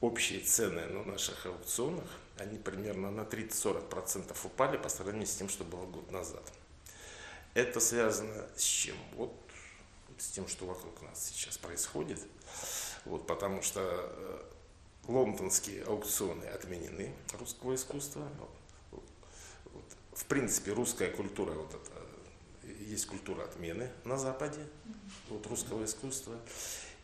общие 0.00 0.40
цены 0.40 0.86
на 0.86 1.04
наших 1.04 1.46
аукционах 1.46 2.08
они 2.38 2.58
примерно 2.58 3.10
на 3.10 3.22
30-40% 3.22 4.36
упали 4.44 4.76
по 4.76 4.88
сравнению 4.88 5.26
с 5.26 5.34
тем, 5.34 5.48
что 5.48 5.64
было 5.64 5.86
год 5.86 6.10
назад. 6.10 6.42
Это 7.54 7.78
связано 7.78 8.46
с 8.56 8.62
чем? 8.62 8.96
Вот 9.14 9.32
с 10.18 10.30
тем, 10.30 10.48
что 10.48 10.66
вокруг 10.66 11.02
нас 11.02 11.30
сейчас 11.32 11.58
происходит. 11.58 12.20
Вот, 13.04 13.26
потому 13.26 13.62
что 13.62 13.80
э, 13.82 14.42
лондонские 15.08 15.84
аукционы 15.84 16.44
отменены 16.44 17.12
русского 17.38 17.74
искусства. 17.74 18.26
Вот, 18.90 19.04
вот, 19.72 19.84
в 20.12 20.24
принципе, 20.26 20.72
русская 20.72 21.10
культура, 21.10 21.52
вот 21.52 21.74
это, 21.74 22.72
есть 22.84 23.06
культура 23.06 23.44
отмены 23.44 23.90
на 24.04 24.16
Западе, 24.16 24.66
вот, 25.28 25.46
русского 25.46 25.84
искусства. 25.84 26.38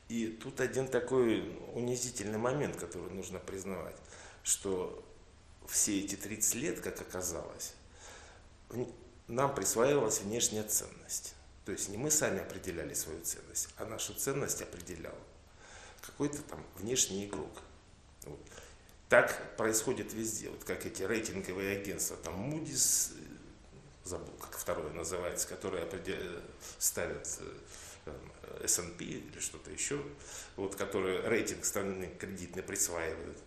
И 0.09 0.27
тут 0.27 0.61
один 0.61 0.89
такой 0.89 1.57
унизительный 1.75 2.39
момент, 2.39 2.77
который 2.77 3.11
нужно 3.13 3.39
признавать, 3.39 3.97
что 4.43 5.05
все 5.71 6.01
эти 6.01 6.17
30 6.17 6.55
лет, 6.57 6.81
как 6.81 7.01
оказалось, 7.01 7.75
нам 9.29 9.55
присваивалась 9.55 10.21
внешняя 10.21 10.65
ценность. 10.65 11.35
То 11.65 11.73
есть 11.73 11.89
не 11.89 11.97
мы 11.97 12.11
сами 12.11 12.41
определяли 12.41 12.95
свою 12.95 13.21
ценность, 13.23 13.69
а 13.77 13.85
нашу 13.85 14.15
ценность 14.15 14.61
определял 14.63 15.15
какой-то 16.01 16.43
там 16.43 16.65
внешний 16.77 17.27
игрок. 17.27 17.63
Вот. 18.25 18.41
Так 19.09 19.57
происходит 19.57 20.13
везде. 20.13 20.49
Вот 20.51 20.65
как 20.65 20.87
эти 20.87 21.03
рейтинговые 21.03 21.79
агентства, 21.79 22.17
там 22.17 22.53
Moody's, 22.53 23.13
э, 23.13 24.09
забыл, 24.09 24.33
как 24.41 24.57
второе 24.57 24.93
называется, 24.93 25.49
которые 25.49 25.87
ставят 26.79 27.29
э, 28.07 28.13
S&P 28.65 29.05
или 29.05 29.39
что-то 29.41 29.71
еще, 29.71 30.03
вот, 30.57 30.77
которые 30.77 31.21
рейтинг 31.29 31.65
страны 31.65 32.11
кредитный 32.19 32.63
присваивают. 32.63 33.39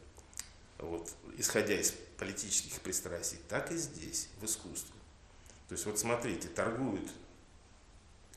Вот, 0.86 1.10
исходя 1.38 1.80
из 1.80 1.92
политических 2.18 2.82
пристрастий, 2.82 3.40
так 3.50 3.72
и 3.72 3.78
здесь, 3.78 4.30
в 4.40 4.46
искусстве. 4.46 4.94
То 5.68 5.74
есть 5.74 5.86
вот 5.86 5.98
смотрите, 5.98 6.48
торгуют 6.50 7.10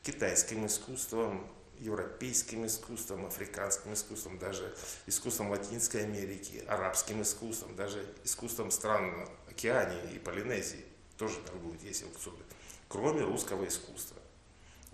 китайским 0.03 0.67
искусством, 0.67 1.47
европейским 1.79 2.65
искусством, 2.67 3.27
африканским 3.27 3.93
искусством, 3.93 4.39
даже 4.39 4.75
искусством 5.07 5.51
Латинской 5.51 6.05
Америки, 6.05 6.65
арабским 6.69 7.23
искусством, 7.23 7.75
даже 7.77 8.07
искусством 8.25 8.71
стран 8.71 9.29
Океании 9.49 10.15
и 10.15 10.19
Полинезии 10.19 10.85
тоже 11.19 11.39
торгуют, 11.41 11.83
есть 11.83 12.03
аукционы, 12.05 12.43
кроме 12.89 13.23
русского 13.23 13.67
искусства. 13.67 14.17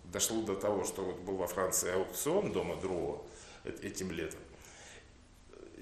Дошло 0.04 0.42
до 0.42 0.56
того, 0.56 0.84
что 0.84 1.04
вот 1.04 1.20
был 1.20 1.36
во 1.36 1.46
Франции 1.46 1.92
аукцион 1.92 2.52
дома 2.52 2.76
Дро 2.76 3.24
этим 3.64 4.10
летом. 4.10 4.40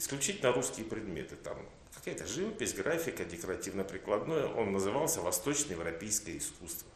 Исключительно 0.01 0.51
русские 0.51 0.87
предметы, 0.87 1.37
там 1.37 1.59
какая-то 1.95 2.27
живопись, 2.27 2.73
графика, 2.73 3.23
декоративно-прикладное. 3.23 4.47
Он 4.47 4.73
назывался 4.73 5.21
«Восточноевропейское 5.21 6.39
искусство». 6.39 6.89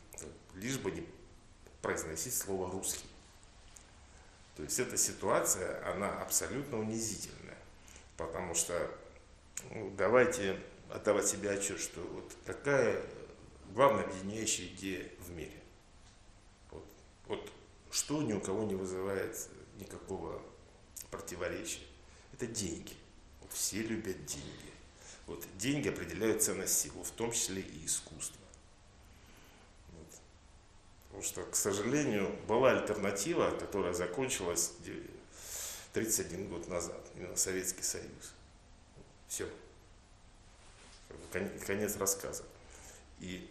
Лишь 0.54 0.78
бы 0.78 0.90
не 0.90 1.06
произносить 1.82 2.34
слово 2.34 2.70
«русский». 2.70 3.04
То 4.56 4.62
есть 4.62 4.80
эта 4.80 4.96
ситуация, 4.96 5.86
она 5.92 6.18
абсолютно 6.22 6.78
унизительная. 6.78 7.58
Потому 8.16 8.54
что 8.54 8.90
ну, 9.70 9.92
давайте 9.98 10.58
отдавать 10.88 11.28
себе 11.28 11.50
отчет, 11.50 11.78
что 11.78 12.00
вот 12.00 12.32
какая 12.46 13.04
главная 13.74 14.04
объединяющая 14.04 14.68
идея 14.68 15.10
в 15.18 15.30
мире. 15.32 15.60
Вот, 16.70 16.86
вот 17.26 17.52
что 17.90 18.22
ни 18.22 18.32
у 18.32 18.40
кого 18.40 18.62
не 18.62 18.76
вызывает 18.76 19.36
никакого 19.78 20.40
противоречия. 21.10 21.82
Это 22.34 22.48
деньги. 22.48 22.94
Вот 23.40 23.52
все 23.52 23.78
любят 23.78 24.26
деньги. 24.26 24.72
Вот 25.26 25.46
деньги 25.56 25.88
определяют 25.88 26.42
ценность 26.42 26.76
силы, 26.76 27.04
в 27.04 27.12
том 27.12 27.30
числе 27.30 27.62
и 27.62 27.86
искусство. 27.86 28.40
Вот. 29.92 30.06
Потому 31.06 31.22
что, 31.22 31.44
к 31.44 31.54
сожалению, 31.54 32.34
была 32.48 32.72
альтернатива, 32.72 33.56
которая 33.56 33.94
закончилась 33.94 34.72
31 35.92 36.48
год 36.48 36.66
назад, 36.66 37.00
именно 37.14 37.36
Советский 37.36 37.84
Союз. 37.84 38.34
Все. 39.28 39.48
Конец 41.64 41.96
рассказа. 41.96 42.42
И 43.20 43.48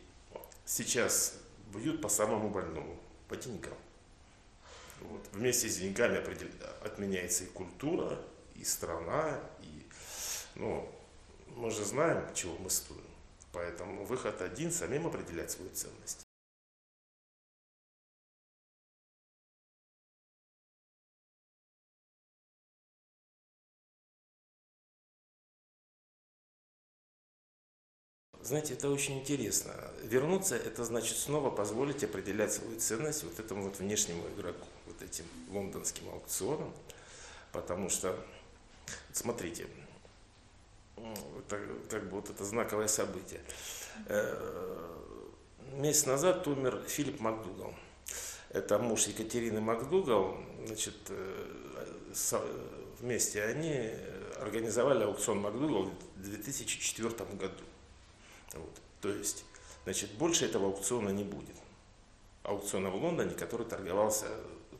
сейчас 0.65 1.35
бьют 1.73 2.01
по 2.01 2.09
самому 2.09 2.49
больному, 2.49 2.99
по 3.29 3.37
деньгам. 3.37 3.77
Вот. 4.99 5.25
Вместе 5.31 5.69
с 5.69 5.77
деньгами 5.77 6.17
отменяется 6.85 7.45
и 7.45 7.47
культура, 7.47 8.21
и 8.55 8.63
страна, 8.63 9.39
и 9.61 9.85
ну, 10.55 10.89
мы 11.55 11.71
же 11.71 11.83
знаем, 11.85 12.33
чего 12.33 12.57
мы 12.57 12.69
стоим. 12.69 13.01
Поэтому 13.51 14.05
выход 14.05 14.41
один– 14.41 14.71
самим 14.71 15.07
определять 15.07 15.51
свою 15.51 15.69
ценность. 15.71 16.25
Знаете, 28.43 28.73
это 28.73 28.89
очень 28.89 29.19
интересно. 29.19 29.73
Вернуться– 30.03 30.55
это 30.57 30.83
значит 30.83 31.17
снова 31.17 31.49
позволить 31.49 32.03
определять 32.03 32.51
свою 32.51 32.77
ценность 32.77 33.23
вот 33.23 33.39
этому 33.39 33.63
вот 33.63 33.79
внешнему 33.79 34.27
игроку, 34.35 34.67
вот 34.85 35.01
этим 35.01 35.23
лондонским 35.49 36.09
аукционам. 36.09 36.73
Потому 37.53 37.89
что, 37.89 38.19
смотрите, 39.11 39.67
это, 40.97 41.59
как 41.89 42.03
бы 42.09 42.17
вот 42.17 42.29
это 42.29 42.43
знаковое 42.43 42.87
событие. 42.87 43.41
Э, 44.07 44.91
месяц 45.73 46.05
назад 46.05 46.47
умер 46.47 46.83
Филипп 46.87 47.19
Макдугал. 47.19 47.73
Это 48.49 48.77
муж 48.79 49.07
Екатерины 49.07 49.61
Макдугал. 49.61 50.37
Значит, 50.65 50.95
э, 51.09 51.47
вместе 52.99 53.43
они 53.43 53.91
организовали 54.39 55.03
аукцион 55.03 55.39
Макдугал 55.39 55.91
в 56.15 56.21
2004 56.21 57.09
году. 57.33 57.63
Вот. 58.53 58.81
То 59.01 59.09
есть, 59.09 59.45
значит, 59.83 60.11
больше 60.11 60.45
этого 60.45 60.67
аукциона 60.67 61.09
не 61.09 61.23
будет. 61.23 61.55
Аукциона 62.43 62.89
в 62.89 62.95
Лондоне, 62.95 63.33
который 63.35 63.65
торговался, 63.65 64.27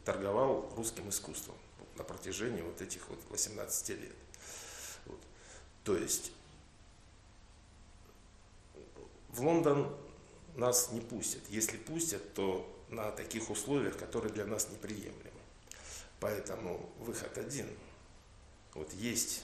торговал 0.05 0.71
русским 0.75 1.09
искусством 1.09 1.55
на 1.97 2.03
протяжении 2.03 2.61
вот 2.61 2.81
этих 2.81 3.07
вот 3.09 3.19
18 3.29 3.89
лет. 3.89 4.15
То 5.83 5.97
есть 5.97 6.31
в 9.29 9.41
Лондон 9.41 9.95
нас 10.55 10.91
не 10.91 11.01
пустят. 11.01 11.41
Если 11.49 11.77
пустят, 11.77 12.33
то 12.33 12.69
на 12.89 13.11
таких 13.11 13.49
условиях, 13.49 13.97
которые 13.97 14.31
для 14.31 14.45
нас 14.45 14.69
неприемлемы. 14.69 15.31
Поэтому 16.19 16.89
выход 16.99 17.37
один. 17.37 17.67
Вот 18.73 18.93
есть, 18.93 19.43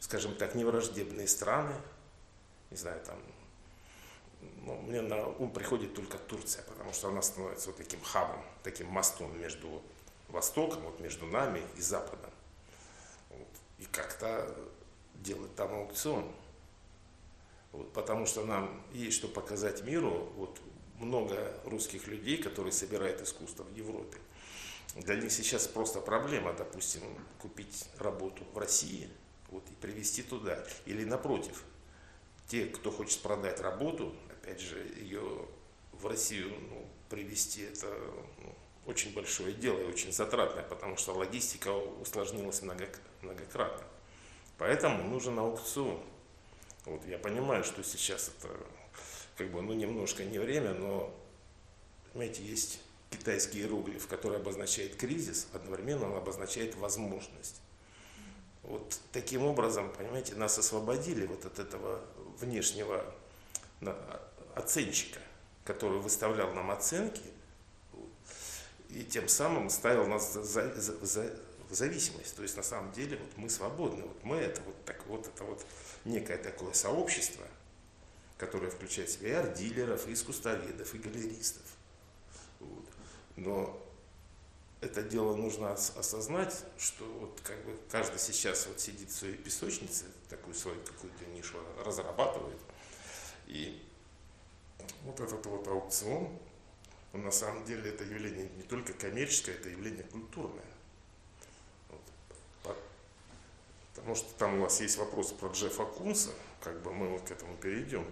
скажем 0.00 0.34
так, 0.36 0.54
невраждебные 0.54 1.28
страны, 1.28 1.74
не 2.70 2.76
знаю, 2.76 3.00
там, 3.04 3.18
ну, 4.62 4.80
мне 4.82 5.00
на 5.00 5.26
ум 5.26 5.52
приходит 5.52 5.94
только 5.94 6.18
Турция, 6.18 6.62
потому 6.64 6.92
что 6.92 7.08
она 7.08 7.22
становится 7.22 7.68
вот 7.68 7.76
таким 7.76 8.00
хабом, 8.00 8.42
таким 8.62 8.88
мостом 8.88 9.38
между 9.38 9.82
Востоком, 10.28 10.82
вот 10.82 11.00
между 11.00 11.26
нами 11.26 11.62
и 11.76 11.80
Западом. 11.80 12.30
Вот. 13.30 13.48
И 13.78 13.84
как-то 13.84 14.54
делать 15.16 15.54
там 15.54 15.72
аукцион. 15.74 16.30
Вот, 17.72 17.92
потому 17.92 18.26
что 18.26 18.44
нам 18.44 18.82
есть 18.92 19.16
что 19.16 19.28
показать 19.28 19.82
миру. 19.84 20.32
Вот 20.36 20.60
много 21.00 21.52
русских 21.64 22.06
людей, 22.06 22.38
которые 22.42 22.72
собирают 22.72 23.20
искусство 23.20 23.64
в 23.64 23.74
Европе. 23.74 24.18
Для 24.94 25.16
них 25.16 25.32
сейчас 25.32 25.66
просто 25.66 26.00
проблема, 26.00 26.52
допустим, 26.52 27.02
купить 27.40 27.86
работу 27.98 28.44
в 28.52 28.58
России 28.58 29.08
вот, 29.50 29.64
и 29.68 29.74
привезти 29.74 30.22
туда. 30.22 30.64
Или 30.86 31.04
напротив, 31.04 31.64
те, 32.46 32.66
кто 32.66 32.92
хочет 32.92 33.20
продать 33.20 33.60
работу, 33.60 34.14
опять 34.30 34.60
же, 34.60 34.78
ее 35.00 35.48
в 35.92 36.06
Россию 36.06 36.52
ну, 36.70 36.86
привезти, 37.08 37.62
это 37.62 37.88
ну, 38.38 38.54
очень 38.86 39.14
большое 39.14 39.52
дело 39.52 39.78
и 39.78 39.84
очень 39.84 40.12
затратное, 40.12 40.62
потому 40.62 40.96
что 40.96 41.14
логистика 41.14 41.72
усложнилась 41.72 42.62
многократно. 42.62 43.86
Поэтому 44.58 45.02
нужен 45.04 45.38
аукцион. 45.38 46.00
Вот 46.84 47.04
я 47.06 47.18
понимаю, 47.18 47.64
что 47.64 47.82
сейчас 47.82 48.28
это 48.28 48.48
как 49.36 49.50
бы, 49.50 49.62
ну, 49.62 49.72
немножко 49.72 50.24
не 50.24 50.38
время, 50.38 50.74
но, 50.74 51.12
понимаете, 52.12 52.42
есть 52.42 52.80
китайский 53.10 53.60
иероглиф, 53.60 54.06
который 54.06 54.36
обозначает 54.36 54.96
кризис, 54.96 55.48
одновременно 55.52 56.10
он 56.10 56.16
обозначает 56.16 56.76
возможность. 56.76 57.60
Вот 58.62 58.98
таким 59.12 59.44
образом, 59.44 59.92
понимаете, 59.92 60.34
нас 60.36 60.58
освободили 60.58 61.26
вот 61.26 61.44
от 61.44 61.58
этого 61.58 62.00
внешнего 62.38 63.04
оценщика, 64.54 65.20
который 65.64 65.98
выставлял 65.98 66.52
нам 66.54 66.70
оценки 66.70 67.22
и 68.90 69.04
тем 69.04 69.28
самым 69.28 69.70
ставил 69.70 70.06
нас 70.06 70.32
за, 70.32 70.74
за, 70.74 71.04
за, 71.04 71.36
зависимость. 71.70 72.36
То 72.36 72.42
есть 72.42 72.56
на 72.56 72.62
самом 72.62 72.92
деле 72.92 73.16
вот 73.16 73.36
мы 73.36 73.50
свободны. 73.50 74.02
Вот 74.02 74.24
мы 74.24 74.36
это 74.36 74.60
вот, 74.62 74.84
так, 74.84 75.06
вот, 75.06 75.26
это 75.26 75.44
вот 75.44 75.64
некое 76.04 76.38
такое 76.38 76.72
сообщество, 76.72 77.46
которое 78.38 78.70
включает 78.70 79.10
в 79.10 79.12
себя 79.12 79.28
и 79.28 79.32
арт-дилеров, 79.32 80.08
и 80.08 80.12
искусствоведов, 80.12 80.94
и 80.94 80.98
галеристов. 80.98 81.62
Вот. 82.60 82.84
Но 83.36 83.80
это 84.80 85.02
дело 85.02 85.34
нужно 85.34 85.72
осознать, 85.72 86.64
что 86.78 87.04
вот 87.04 87.40
как 87.42 87.64
бы 87.64 87.78
каждый 87.90 88.18
сейчас 88.18 88.66
вот 88.66 88.80
сидит 88.80 89.08
в 89.08 89.16
своей 89.16 89.36
песочнице, 89.36 90.04
такую 90.28 90.54
свою 90.54 90.80
какую-то 90.82 91.24
нишу 91.26 91.56
разрабатывает. 91.84 92.58
И 93.46 93.82
вот 95.04 95.20
этот 95.20 95.44
вот 95.46 95.66
аукцион, 95.66 96.38
он 97.14 97.22
на 97.22 97.30
самом 97.30 97.64
деле 97.64 97.90
это 97.90 98.04
явление 98.04 98.48
не 98.56 98.64
только 98.64 98.92
коммерческое, 98.92 99.54
это 99.54 99.68
явление 99.68 100.02
культурное. 100.02 100.64
Вот. 102.64 102.76
Потому 103.94 104.16
что 104.16 104.34
там 104.34 104.58
у 104.58 104.62
вас 104.62 104.80
есть 104.80 104.98
вопрос 104.98 105.32
про 105.32 105.48
Джеффа 105.48 105.84
Кунса, 105.84 106.30
как 106.60 106.82
бы 106.82 106.92
мы 106.92 107.08
вот 107.08 107.22
к 107.22 107.30
этому 107.30 107.54
перейдем. 107.56 108.04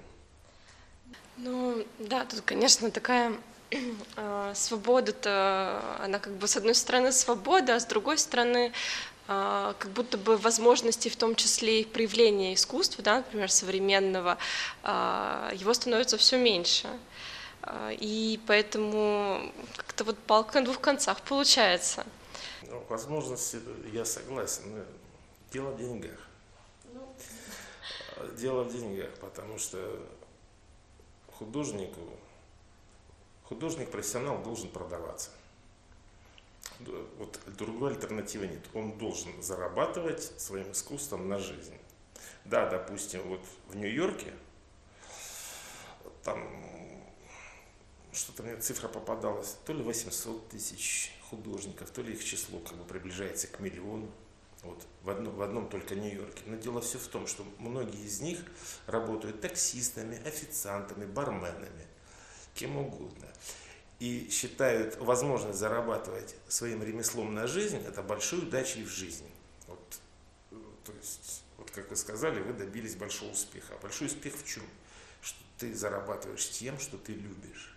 Ну, 1.36 1.84
да, 1.98 2.24
тут, 2.24 2.42
конечно, 2.42 2.92
такая 2.92 3.36
э, 4.16 4.52
свобода-то, 4.54 5.98
она 6.00 6.20
как 6.20 6.34
бы 6.34 6.46
с 6.46 6.56
одной 6.56 6.76
стороны 6.76 7.10
свобода, 7.10 7.74
а 7.74 7.80
с 7.80 7.86
другой 7.86 8.18
стороны 8.18 8.72
э, 9.26 9.74
как 9.78 9.90
будто 9.90 10.16
бы 10.16 10.36
возможности, 10.36 11.08
в 11.08 11.16
том 11.16 11.34
числе 11.34 11.80
и 11.80 11.84
проявления 11.84 12.54
искусства, 12.54 13.02
да, 13.02 13.16
например, 13.16 13.50
современного, 13.50 14.38
э, 14.84 15.50
его 15.54 15.74
становится 15.74 16.16
все 16.18 16.38
меньше. 16.38 16.86
Э, 16.86 16.98
и 18.00 18.40
поэтому 18.46 19.52
как-то 19.76 20.04
вот 20.04 20.18
палка 20.18 20.60
на 20.60 20.66
двух 20.66 20.80
концах 20.80 21.20
получается. 21.22 22.04
Ну, 22.68 22.82
возможности, 22.88 23.60
я 23.92 24.04
согласен, 24.04 24.84
дело 25.52 25.70
в 25.70 25.78
деньгах. 25.78 26.18
Ну. 26.92 27.14
Дело 28.38 28.64
в 28.64 28.72
деньгах, 28.72 29.10
потому 29.20 29.58
что 29.58 30.00
художнику, 31.32 32.00
художник-профессионал 33.44 34.42
должен 34.42 34.70
продаваться. 34.70 35.30
Вот 37.18 37.38
другой 37.46 37.92
альтернативы 37.92 38.48
нет. 38.48 38.64
Он 38.74 38.98
должен 38.98 39.42
зарабатывать 39.42 40.22
своим 40.40 40.72
искусством 40.72 41.28
на 41.28 41.38
жизнь. 41.38 41.76
Да, 42.44 42.68
допустим, 42.68 43.22
вот 43.22 43.40
в 43.68 43.76
Нью-Йорке, 43.76 44.32
там 46.24 46.40
что-то 48.12 48.42
мне 48.42 48.56
цифра 48.56 48.88
попадалась, 48.88 49.56
то 49.64 49.72
ли 49.72 49.82
800 49.82 50.48
тысяч 50.50 51.12
художников, 51.30 51.90
то 51.90 52.02
ли 52.02 52.12
их 52.12 52.24
число 52.24 52.58
как 52.58 52.76
бы 52.76 52.84
приближается 52.84 53.46
к 53.46 53.60
миллиону. 53.60 54.10
Вот, 54.62 54.86
в, 55.02 55.10
одном, 55.10 55.34
в 55.34 55.42
одном 55.42 55.68
только 55.68 55.96
Нью-Йорке. 55.96 56.42
Но 56.46 56.56
дело 56.56 56.80
все 56.80 56.98
в 56.98 57.08
том, 57.08 57.26
что 57.26 57.44
многие 57.58 58.04
из 58.04 58.20
них 58.20 58.38
работают 58.86 59.40
таксистами, 59.40 60.24
официантами, 60.24 61.04
барменами, 61.04 61.86
кем 62.54 62.76
угодно. 62.76 63.26
И 63.98 64.28
считают 64.30 64.98
возможность 64.98 65.58
зарабатывать 65.58 66.36
своим 66.48 66.82
ремеслом 66.82 67.34
на 67.34 67.46
жизнь– 67.46 67.78
это 67.86 68.02
большой 68.02 68.40
удачей 68.40 68.84
в 68.84 68.88
жизни. 68.88 69.30
Вот, 69.66 70.00
то 70.84 70.92
есть, 70.92 71.42
вот 71.56 71.70
как 71.70 71.90
вы 71.90 71.96
сказали, 71.96 72.40
вы 72.40 72.52
добились 72.52 72.94
большого 72.94 73.30
успеха. 73.30 73.74
А 73.74 73.78
большой 73.78 74.08
успех 74.08 74.34
в 74.36 74.46
чем? 74.46 74.64
Что 75.22 75.38
ты 75.58 75.74
зарабатываешь 75.74 76.50
тем, 76.50 76.78
что 76.78 76.98
ты 76.98 77.14
любишь. 77.14 77.71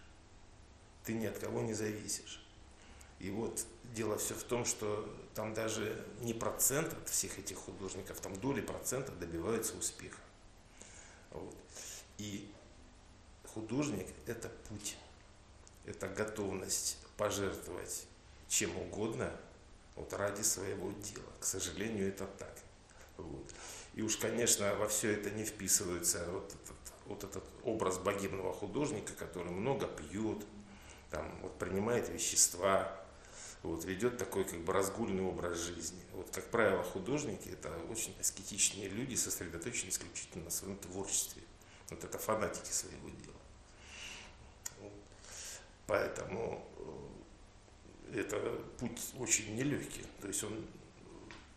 Ты 1.05 1.13
ни 1.13 1.25
от 1.25 1.37
кого 1.37 1.61
не 1.61 1.73
зависишь. 1.73 2.43
И 3.19 3.29
вот 3.29 3.65
дело 3.93 4.17
все 4.17 4.33
в 4.33 4.43
том, 4.43 4.65
что 4.65 5.07
там 5.33 5.53
даже 5.53 6.05
не 6.21 6.33
процент 6.33 6.93
от 6.93 7.09
всех 7.09 7.39
этих 7.39 7.57
художников, 7.57 8.19
там 8.19 8.35
доли 8.39 8.61
процента 8.61 9.11
добиваются 9.13 9.75
успеха. 9.77 10.19
Вот. 11.31 11.55
И 12.17 12.51
художник– 13.53 14.07
это 14.25 14.49
путь, 14.69 14.97
это 15.85 16.07
готовность 16.07 16.97
пожертвовать 17.17 18.07
чем 18.47 18.77
угодно 18.77 19.31
вот, 19.95 20.13
ради 20.13 20.41
своего 20.41 20.91
дела. 20.91 21.31
К 21.39 21.43
сожалению, 21.43 22.09
это 22.09 22.25
так. 22.25 22.55
Вот. 23.17 23.53
И 23.93 24.01
уж, 24.01 24.17
конечно, 24.17 24.75
во 24.75 24.87
все 24.87 25.13
это 25.13 25.31
не 25.31 25.45
вписывается 25.45 26.29
вот 26.31 26.53
этот, 26.53 26.93
вот 27.05 27.23
этот 27.23 27.43
образ 27.63 27.97
богемного 27.97 28.53
художника, 28.53 29.13
который 29.13 29.51
много 29.51 29.87
пьет, 29.87 30.45
там, 31.09 31.39
вот, 31.41 31.57
принимает 31.57 32.09
вещества, 32.09 33.05
вот, 33.63 33.83
ведет 33.85 34.17
такой 34.17 34.45
как 34.45 34.59
бы 34.59 34.73
разгульный 34.73 35.23
образ 35.23 35.57
жизни. 35.57 36.01
Вот, 36.13 36.29
как 36.31 36.45
правило, 36.51 36.83
художники– 36.83 37.49
это 37.49 37.75
очень 37.89 38.15
аскетичные 38.19 38.89
люди, 38.89 39.15
сосредоточенные 39.15 39.91
исключительно 39.91 40.45
на 40.45 40.51
своем 40.51 40.77
творчестве. 40.77 41.41
Вот 41.89 42.03
это 42.03 42.17
фанатики 42.17 42.71
своего 42.71 43.09
дела. 43.09 43.33
Вот. 44.81 44.93
Поэтому 45.87 46.67
э, 48.11 48.19
это 48.19 48.39
путь 48.79 49.01
очень 49.17 49.55
нелегкий, 49.55 50.05
то 50.21 50.27
есть 50.27 50.43
он 50.43 50.65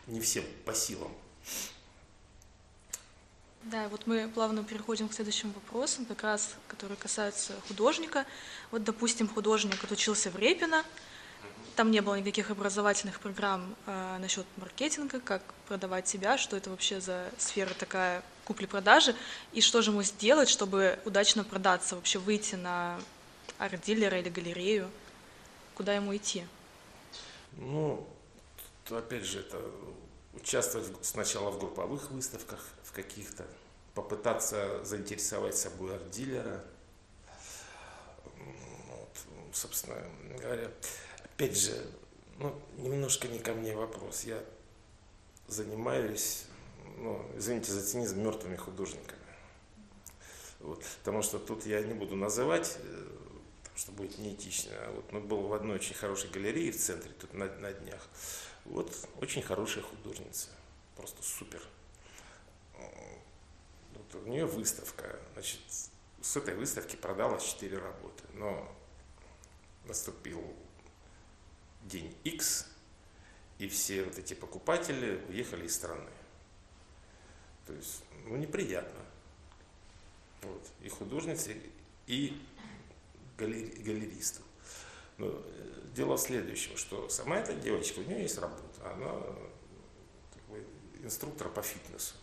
не 0.06 0.20
всем 0.20 0.44
по 0.64 0.74
силам. 0.74 1.12
Да, 3.64 3.88
вот 3.88 4.06
мы 4.06 4.28
плавно 4.28 4.64
переходим 4.64 5.08
к 5.08 5.12
следующим 5.12 5.52
вопросам, 5.52 6.06
как 6.06 6.22
раз, 6.22 6.54
которые 6.68 6.96
касаются 6.96 7.54
художника. 7.66 8.24
Вот, 8.70 8.84
допустим, 8.84 9.28
художник 9.28 9.82
отучился 9.82 10.30
в 10.30 10.36
Репино, 10.36 10.84
там 11.78 11.92
не 11.92 12.00
было 12.00 12.16
никаких 12.16 12.50
образовательных 12.50 13.20
программ 13.20 13.76
э, 13.86 14.18
насчет 14.18 14.44
маркетинга, 14.56 15.20
как 15.20 15.42
продавать 15.68 16.08
себя, 16.08 16.36
что 16.36 16.56
это 16.56 16.70
вообще 16.70 17.00
за 17.00 17.30
сфера 17.38 17.72
такая 17.72 18.24
купли-продажи, 18.46 19.14
и 19.52 19.60
что 19.60 19.80
же 19.80 19.92
ему 19.92 20.02
сделать, 20.02 20.48
чтобы 20.48 20.98
удачно 21.04 21.44
продаться, 21.44 21.94
вообще 21.94 22.18
выйти 22.18 22.56
на 22.56 22.98
арт-дилера 23.58 24.18
или 24.18 24.28
галерею, 24.28 24.90
куда 25.76 25.94
ему 25.94 26.16
идти? 26.16 26.44
Ну, 27.52 28.04
опять 28.90 29.24
же, 29.24 29.38
это 29.38 29.62
участвовать 30.34 30.88
сначала 31.02 31.52
в 31.52 31.60
групповых 31.60 32.10
выставках, 32.10 32.70
каких-то, 33.02 33.46
попытаться 33.94 34.84
заинтересовать 34.84 35.56
собой 35.56 35.94
арт-дилера, 35.94 36.64
вот, 38.88 39.16
собственно 39.52 39.96
говоря, 40.40 40.70
опять 41.24 41.56
же, 41.56 41.86
ну, 42.38 42.54
немножко 42.76 43.28
не 43.28 43.38
ко 43.38 43.54
мне 43.54 43.76
вопрос. 43.76 44.24
Я 44.24 44.42
занимаюсь, 45.46 46.46
ну, 46.96 47.24
извините 47.36 47.72
за 47.72 47.84
цинизм, 47.84 48.20
мертвыми 48.20 48.56
художниками. 48.56 49.18
Вот. 50.60 50.84
Потому 50.98 51.22
что 51.22 51.38
тут 51.38 51.66
я 51.66 51.80
не 51.80 51.94
буду 51.94 52.16
называть, 52.16 52.78
э, 52.82 53.08
потому 53.62 53.78
что 53.78 53.92
будет 53.92 54.18
неэтично. 54.18 54.72
А 54.74 54.92
вот, 54.92 55.12
но 55.12 55.20
был 55.20 55.42
в 55.42 55.52
одной 55.52 55.76
очень 55.76 55.94
хорошей 55.94 56.30
галерее 56.30 56.72
в 56.72 56.76
центре, 56.76 57.12
тут 57.12 57.32
на, 57.32 57.46
на 57.46 57.72
днях. 57.72 58.08
Вот 58.64 58.92
очень 59.20 59.42
хорошая 59.42 59.84
художница, 59.84 60.48
просто 60.96 61.22
супер. 61.22 61.62
Вот 64.12 64.22
у 64.22 64.28
нее 64.28 64.46
выставка, 64.46 65.18
значит, 65.34 65.60
с 66.20 66.36
этой 66.36 66.54
выставки 66.54 66.96
продалось 66.96 67.44
4 67.44 67.78
работы, 67.78 68.24
но 68.34 68.70
наступил 69.84 70.42
день 71.84 72.14
X, 72.24 72.66
и 73.58 73.68
все 73.68 74.04
вот 74.04 74.18
эти 74.18 74.34
покупатели 74.34 75.24
уехали 75.28 75.66
из 75.66 75.74
страны. 75.74 76.10
То 77.66 77.72
есть, 77.72 78.02
ну, 78.24 78.36
неприятно. 78.36 79.00
Вот. 80.42 80.66
И 80.80 80.88
художницы, 80.88 81.60
и 82.06 82.40
галери, 83.36 83.82
галеристов. 83.82 84.44
Но 85.18 85.26
э, 85.26 85.82
дело 85.94 86.16
в 86.16 86.20
следующем, 86.20 86.76
что 86.76 87.08
сама 87.08 87.38
эта 87.38 87.54
девочка, 87.54 87.98
у 87.98 88.02
нее 88.04 88.22
есть 88.22 88.38
работа, 88.38 88.62
она 88.92 89.12
инструктор 91.02 91.48
по 91.48 91.62
фитнесу. 91.62 92.14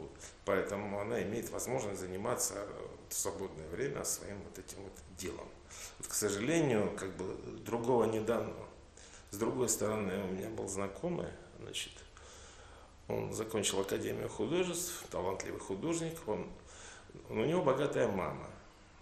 Вот. 0.00 0.10
Поэтому 0.44 0.98
она 1.00 1.22
имеет 1.22 1.50
возможность 1.50 2.00
заниматься 2.00 2.66
в 3.08 3.14
свободное 3.14 3.68
время 3.68 4.04
своим 4.04 4.38
вот 4.42 4.58
этим 4.58 4.82
вот 4.82 4.92
делом. 5.18 5.48
Вот, 5.98 6.08
к 6.08 6.14
сожалению, 6.14 6.96
как 6.96 7.14
бы 7.16 7.36
другого 7.64 8.04
не 8.04 8.20
дано. 8.20 8.54
С 9.30 9.36
другой 9.36 9.68
стороны, 9.68 10.24
у 10.24 10.32
меня 10.32 10.48
был 10.48 10.66
знакомый, 10.68 11.28
значит, 11.60 11.92
он 13.06 13.32
закончил 13.32 13.80
Академию 13.80 14.28
художеств, 14.28 15.04
талантливый 15.10 15.60
художник, 15.60 16.16
он, 16.26 16.48
у 17.28 17.34
него 17.34 17.62
богатая 17.62 18.08
мама, 18.08 18.48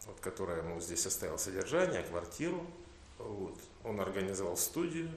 вот, 0.06 0.18
которая 0.20 0.58
ему 0.58 0.80
здесь 0.80 1.06
оставила 1.06 1.36
содержание, 1.36 2.02
квартиру, 2.02 2.66
вот. 3.18 3.58
Он 3.84 4.00
организовал 4.00 4.56
студию, 4.56 5.10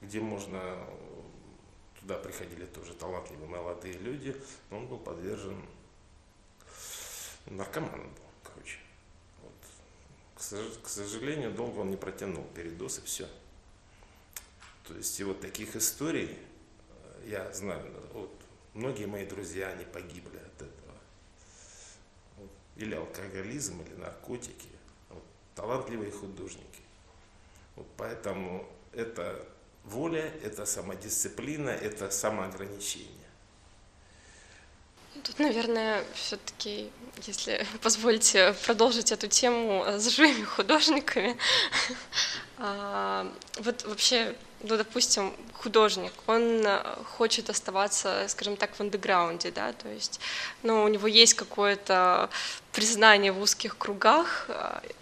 где 0.00 0.20
можно, 0.20 0.78
туда 2.08 2.18
приходили 2.18 2.64
тоже 2.64 2.94
талантливые 2.94 3.48
молодые 3.48 3.92
люди, 3.98 4.34
но 4.70 4.78
он 4.78 4.86
был 4.86 4.98
подвержен, 4.98 5.62
наркоманом 7.46 8.08
был 8.14 8.62
к 10.82 10.88
сожалению, 10.88 11.52
долго 11.52 11.80
он 11.80 11.90
не 11.90 11.96
протянул 11.96 12.44
передоз 12.54 12.98
и 12.98 13.02
все. 13.02 13.28
То 14.84 14.94
есть 14.94 15.18
и 15.20 15.24
вот 15.24 15.40
таких 15.40 15.76
историй 15.76 16.38
э, 16.88 17.24
я 17.26 17.52
знаю, 17.52 17.84
вот, 18.14 18.30
многие 18.72 19.06
мои 19.06 19.26
друзья, 19.26 19.68
они 19.68 19.84
погибли 19.84 20.38
от 20.38 20.62
этого. 20.62 20.94
Вот, 22.36 22.50
или 22.76 22.94
алкоголизм, 22.94 23.82
или 23.82 23.94
наркотики. 23.96 24.68
Вот, 25.10 25.24
талантливые 25.56 26.12
художники. 26.12 26.80
Вот 27.74 27.88
поэтому 27.96 28.66
это 28.92 29.44
воля, 29.88 30.32
это 30.42 30.66
самодисциплина, 30.66 31.70
это 31.70 32.10
самоограничение. 32.10 33.08
Тут, 35.22 35.38
наверное, 35.38 36.04
все-таки, 36.14 36.90
если 37.26 37.66
позволите 37.82 38.54
продолжить 38.64 39.12
эту 39.12 39.26
тему 39.26 39.84
с 39.86 40.08
живыми 40.08 40.44
художниками, 40.56 41.36
а, 42.58 43.32
вот 43.58 43.84
вообще, 43.84 44.36
ну, 44.62 44.76
допустим, 44.76 45.32
художник, 45.54 46.12
он 46.26 46.66
хочет 47.16 47.50
оставаться, 47.50 48.24
скажем 48.28 48.56
так, 48.56 48.74
в 48.74 48.80
андеграунде, 48.80 49.50
да, 49.50 49.72
то 49.72 49.88
есть, 49.88 50.20
ну, 50.62 50.84
у 50.84 50.88
него 50.88 51.06
есть 51.06 51.34
какое-то 51.34 52.28
признание 52.72 53.32
в 53.32 53.40
узких 53.40 53.76
кругах, 53.76 54.48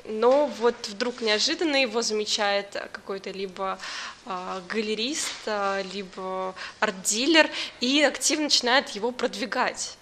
но 0.04 0.46
вот 0.46 0.74
вдруг 0.88 1.20
неожиданно 1.20 1.76
его 1.76 2.02
замечает 2.02 2.68
какой-то 2.92 3.30
либо 3.30 3.78
а, 4.24 4.62
галерист, 4.68 5.46
либо 5.92 6.54
арт-дилер 6.80 7.50
и 7.80 8.02
активно 8.02 8.44
начинает 8.44 8.90
его 8.90 9.12
продвигать. 9.12 9.96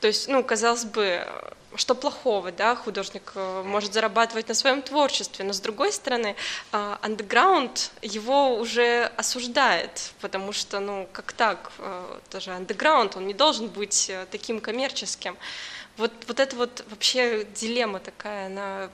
То 0.00 0.06
есть, 0.06 0.28
ну, 0.28 0.42
казалось 0.42 0.84
бы, 0.84 1.26
что 1.76 1.94
плохого, 1.94 2.50
да, 2.50 2.74
художник 2.74 3.32
э, 3.34 3.62
может 3.64 3.92
зарабатывать 3.92 4.48
на 4.48 4.54
своем 4.54 4.82
творчестве, 4.82 5.44
но 5.44 5.52
с 5.52 5.60
другой 5.60 5.92
стороны, 5.92 6.34
андеграунд 6.72 7.92
его 8.02 8.56
уже 8.56 9.10
осуждает, 9.16 10.12
потому 10.20 10.52
что, 10.52 10.80
ну, 10.80 11.08
как 11.12 11.32
так, 11.32 11.70
э, 11.78 12.18
тоже 12.30 12.52
андеграунд, 12.52 13.16
он 13.16 13.26
не 13.26 13.34
должен 13.34 13.68
быть 13.68 14.10
э, 14.10 14.26
таким 14.30 14.60
коммерческим. 14.60 15.36
Вот, 15.96 16.12
вот 16.26 16.40
это 16.40 16.56
вот 16.56 16.84
вообще 16.90 17.44
дилемма 17.54 18.00
такая, 18.00 18.46
она 18.46 18.90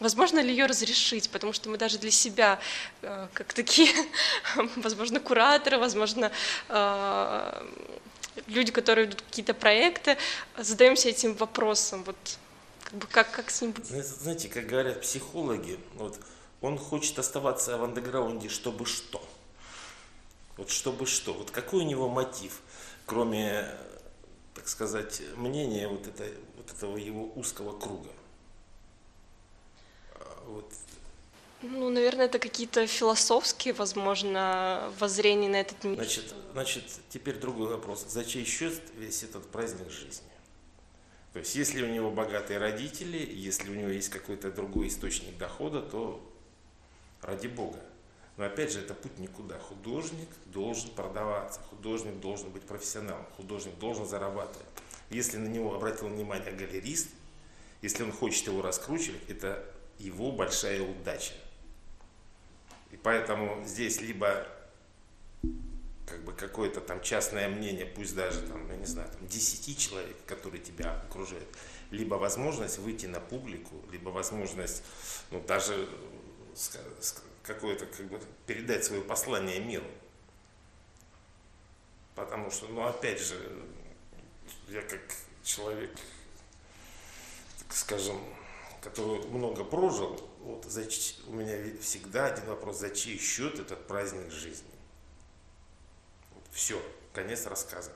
Возможно 0.00 0.40
ли 0.40 0.50
ее 0.50 0.66
разрешить, 0.66 1.30
потому 1.30 1.52
что 1.52 1.70
мы 1.70 1.78
даже 1.78 1.98
для 1.98 2.10
себя, 2.10 2.58
как 3.00 3.52
такие, 3.54 3.92
возможно, 4.76 5.20
кураторы, 5.20 5.78
возможно, 5.78 6.32
люди, 8.46 8.72
которые 8.72 9.06
ведут 9.06 9.22
какие-то 9.22 9.54
проекты, 9.54 10.16
задаемся 10.58 11.08
этим 11.08 11.34
вопросом, 11.34 12.04
вот 12.04 12.16
как 12.84 12.94
бы 12.94 13.06
как, 13.06 13.30
как 13.30 13.50
с 13.50 13.62
ним 13.62 13.72
быть? 13.72 13.86
Знаете, 13.86 14.48
как 14.48 14.66
говорят 14.66 15.00
психологи, 15.00 15.78
вот 15.94 16.18
он 16.60 16.78
хочет 16.78 17.18
оставаться 17.18 17.76
в 17.76 17.84
андеграунде, 17.84 18.48
чтобы 18.48 18.86
что? 18.86 19.22
Вот 20.56 20.70
чтобы 20.70 21.06
что? 21.06 21.32
Вот 21.32 21.50
какой 21.50 21.80
у 21.80 21.86
него 21.86 22.08
мотив, 22.08 22.60
кроме, 23.06 23.66
так 24.54 24.68
сказать, 24.68 25.20
мнения 25.36 25.88
вот, 25.88 26.06
это, 26.06 26.24
вот 26.56 26.70
этого 26.70 26.96
его 26.96 27.32
узкого 27.34 27.76
круга? 27.78 28.10
А 30.14 30.44
вот 30.46 30.72
ну, 31.64 31.90
наверное, 31.90 32.26
это 32.26 32.38
какие-то 32.38 32.86
философские, 32.86 33.74
возможно, 33.74 34.92
воззрения 34.98 35.48
на 35.48 35.56
этот 35.56 35.82
мир. 35.84 35.96
Значит, 35.96 36.34
значит, 36.52 36.84
теперь 37.08 37.36
другой 37.36 37.68
вопрос. 37.68 38.04
За 38.08 38.24
чей 38.24 38.44
счет 38.44 38.80
весь 38.96 39.22
этот 39.22 39.46
праздник 39.50 39.90
жизни? 39.90 40.28
То 41.32 41.40
есть, 41.40 41.54
если 41.56 41.82
у 41.82 41.88
него 41.88 42.10
богатые 42.10 42.58
родители, 42.58 43.18
если 43.18 43.70
у 43.70 43.74
него 43.74 43.88
есть 43.88 44.08
какой-то 44.08 44.52
другой 44.52 44.88
источник 44.88 45.36
дохода, 45.36 45.80
то 45.80 46.20
ради 47.22 47.48
Бога. 47.48 47.80
Но 48.36 48.44
опять 48.44 48.72
же, 48.72 48.80
это 48.80 48.94
путь 48.94 49.18
никуда. 49.18 49.58
Художник 49.58 50.28
должен 50.46 50.90
продаваться, 50.90 51.60
художник 51.70 52.20
должен 52.20 52.50
быть 52.50 52.62
профессионалом, 52.62 53.26
художник 53.36 53.78
должен 53.78 54.06
зарабатывать. 54.06 54.66
Если 55.10 55.36
на 55.36 55.48
него 55.48 55.74
обратил 55.74 56.08
внимание 56.08 56.52
галерист, 56.52 57.08
если 57.82 58.02
он 58.02 58.12
хочет 58.12 58.46
его 58.46 58.62
раскручивать, 58.62 59.20
это 59.28 59.64
его 59.98 60.32
большая 60.32 60.82
удача. 60.82 61.34
Поэтому 63.04 63.62
здесь 63.66 64.00
либо 64.00 64.48
как 66.06 66.24
бы 66.24 66.32
какое-то 66.32 66.80
там 66.80 67.02
частное 67.02 67.48
мнение, 67.48 67.84
пусть 67.84 68.14
даже 68.14 68.40
там, 68.40 68.66
я 68.70 68.76
не 68.76 68.86
знаю, 68.86 69.10
там 69.10 69.28
10 69.28 69.78
человек, 69.78 70.16
которые 70.24 70.62
тебя 70.62 71.02
окружают, 71.02 71.46
либо 71.90 72.14
возможность 72.14 72.78
выйти 72.78 73.04
на 73.04 73.20
публику, 73.20 73.74
либо 73.92 74.08
возможность, 74.08 74.82
ну, 75.30 75.40
даже 75.42 75.86
какое-то, 77.42 77.84
как 77.84 78.06
бы, 78.06 78.18
передать 78.46 78.86
свое 78.86 79.02
послание 79.02 79.60
миру. 79.60 79.86
Потому 82.14 82.50
что, 82.50 82.68
ну, 82.68 82.86
опять 82.86 83.20
же, 83.20 83.36
я 84.68 84.80
как 84.80 85.02
человек, 85.42 85.94
так 87.58 87.76
скажем, 87.76 88.18
который 88.84 89.26
много 89.28 89.64
прожил, 89.64 90.20
вот, 90.40 90.64
за, 90.66 90.82
у 91.26 91.32
меня 91.32 91.56
всегда 91.80 92.26
один 92.26 92.44
вопрос, 92.46 92.78
за 92.78 92.90
чей 92.90 93.18
счет 93.18 93.58
этот 93.58 93.86
праздник 93.86 94.30
жизни? 94.30 94.68
Вот, 96.34 96.44
все, 96.52 96.80
конец 97.14 97.46
рассказа. 97.46 97.90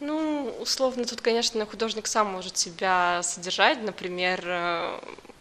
Ну, 0.00 0.54
условно, 0.60 1.04
тут, 1.04 1.20
конечно, 1.20 1.66
художник 1.66 2.06
сам 2.06 2.28
может 2.28 2.56
себя 2.56 3.20
содержать. 3.24 3.82
Например, 3.82 4.40
э, 4.44 5.00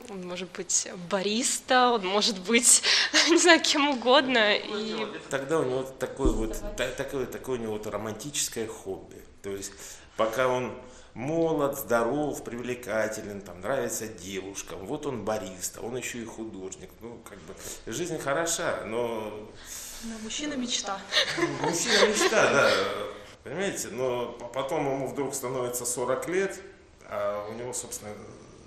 он 0.09 0.27
может 0.27 0.51
быть 0.51 0.87
бариста, 1.09 1.91
он 1.91 2.07
может 2.07 2.39
быть, 2.39 2.81
не 3.29 3.37
знаю, 3.37 3.61
кем 3.61 3.89
угодно. 3.89 4.55
И... 4.55 5.05
Тогда 5.29 5.59
у 5.59 5.63
него 5.63 5.83
такое 5.83 6.31
вот, 6.31 6.61
такое, 6.75 7.27
такое 7.27 7.59
у 7.59 7.61
него 7.61 7.73
вот 7.73 7.85
романтическое 7.85 8.67
хобби. 8.67 9.23
То 9.43 9.51
есть, 9.51 9.71
пока 10.15 10.47
он 10.47 10.75
молод, 11.17 11.75
здоров, 11.79 12.43
привлекателен, 12.43 13.41
там, 13.41 13.59
нравится 13.61 14.07
девушкам, 14.07 14.85
вот 14.85 15.07
он 15.07 15.25
бариста, 15.25 15.81
он 15.81 15.97
еще 15.97 16.19
и 16.19 16.25
художник. 16.25 16.91
Ну, 17.01 17.19
как 17.27 17.39
бы, 17.39 17.55
жизнь 17.87 18.19
хороша, 18.19 18.83
но... 18.85 19.49
Но 20.03 20.19
мужчина 20.21 20.53
мечта. 20.53 21.01
Мужчина 21.61 22.07
мечта, 22.07 22.53
да. 22.53 22.71
Понимаете, 23.43 23.87
но 23.89 24.31
потом 24.53 24.85
ему 24.85 25.07
вдруг 25.07 25.33
становится 25.33 25.85
40 25.85 26.29
лет, 26.29 26.59
а 27.05 27.47
у 27.49 27.53
него, 27.53 27.73
собственно, 27.73 28.13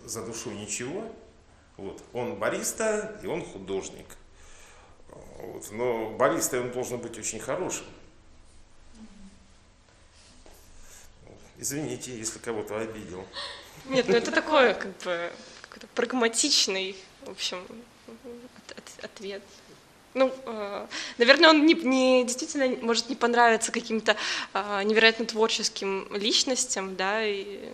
за 0.05 0.27
душу 0.27 0.51
ничего. 0.51 1.05
Вот. 1.77 2.03
Он 2.13 2.35
бариста, 2.35 3.21
и 3.23 3.27
он 3.27 3.45
художник. 3.45 4.07
Вот. 5.39 5.71
Но 5.71 6.11
бариста 6.11 6.61
он 6.61 6.73
должен 6.73 6.99
быть 6.99 7.17
очень 7.17 7.39
хорошим. 7.39 7.85
Извините, 11.61 12.17
если 12.17 12.39
кого-то 12.39 12.79
обидел. 12.79 13.27
Нет, 13.85 14.09
ну 14.09 14.17
это 14.17 14.31
такой, 14.31 14.73
как 14.73 14.97
бы, 15.05 15.31
прагматичный, 15.95 16.97
в 17.27 17.31
общем, 17.31 17.63
от, 18.09 18.79
от, 18.79 19.05
ответ. 19.05 19.43
Ну, 20.15 20.35
э, 20.47 20.87
наверное, 21.19 21.51
он 21.51 21.67
не, 21.67 21.75
не 21.75 22.25
действительно 22.25 22.83
может 22.83 23.11
не 23.11 23.15
понравиться 23.15 23.73
каким-то 23.73 24.17
э, 24.55 24.83
невероятно 24.85 25.27
творческим 25.27 26.09
личностям, 26.17 26.97
да, 26.97 27.27
и 27.27 27.69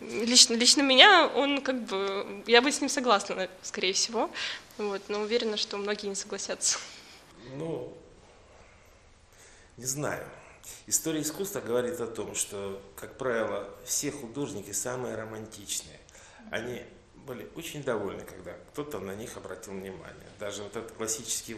лично, 0.00 0.52
лично 0.52 0.82
меня 0.82 1.26
он 1.34 1.62
как 1.62 1.80
бы, 1.84 2.42
я 2.46 2.60
бы 2.60 2.70
с 2.70 2.82
ним 2.82 2.90
согласна, 2.90 3.48
скорее 3.62 3.94
всего, 3.94 4.30
вот, 4.76 5.00
но 5.08 5.20
уверена, 5.20 5.56
что 5.56 5.78
многие 5.78 6.08
не 6.08 6.14
согласятся. 6.14 6.78
Ну, 7.56 7.96
не 9.78 9.86
знаю. 9.86 10.26
История 10.86 11.20
искусства 11.22 11.60
говорит 11.60 12.00
о 12.00 12.06
том, 12.06 12.34
что, 12.34 12.82
как 12.96 13.16
правило, 13.16 13.68
все 13.84 14.10
художники 14.10 14.72
самые 14.72 15.14
романтичные. 15.14 16.00
Они 16.50 16.82
были 17.14 17.48
очень 17.54 17.84
довольны, 17.84 18.24
когда 18.24 18.54
кто-то 18.72 18.98
на 18.98 19.14
них 19.14 19.36
обратил 19.36 19.74
внимание. 19.74 20.26
Даже 20.38 20.62
вот 20.62 20.74
этот 20.76 20.92
классический 20.92 21.56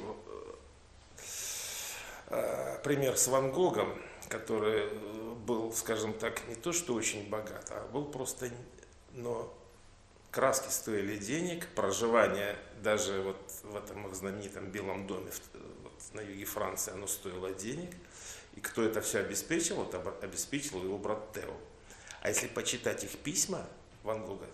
э, 2.29 2.79
пример 2.85 3.17
с 3.17 3.29
Ван 3.29 3.53
Гогом, 3.53 3.97
который 4.29 4.91
был, 5.47 5.73
скажем 5.73 6.13
так, 6.13 6.47
не 6.49 6.55
то 6.55 6.73
что 6.73 6.95
очень 6.95 7.29
богат, 7.31 7.69
а 7.71 7.89
был 7.89 8.05
просто, 8.05 8.51
но 9.13 9.53
краски 10.31 10.71
стоили 10.71 11.17
денег, 11.17 11.69
проживание 11.69 12.57
даже 12.83 13.23
вот 13.23 13.39
в 13.63 13.77
этом 13.77 14.09
их 14.09 14.15
знаменитом 14.15 14.71
Белом 14.71 15.07
доме 15.07 15.31
вот 15.83 15.93
на 16.13 16.21
юге 16.21 16.45
Франции, 16.45 16.93
оно 16.93 17.07
стоило 17.07 17.51
денег– 17.53 17.91
и 18.55 18.61
кто 18.61 18.82
это 18.82 19.00
все 19.00 19.20
обеспечил? 19.20 19.82
Это 19.82 20.03
обеспечил 20.22 20.82
его 20.82 20.98
брат 20.98 21.32
Тео. 21.32 21.55
А 22.20 22.28
если 22.28 22.46
почитать 22.46 23.05
их 23.05 23.18
письма 23.18 23.66
Ван 24.03 24.24
Гога, 24.24 24.46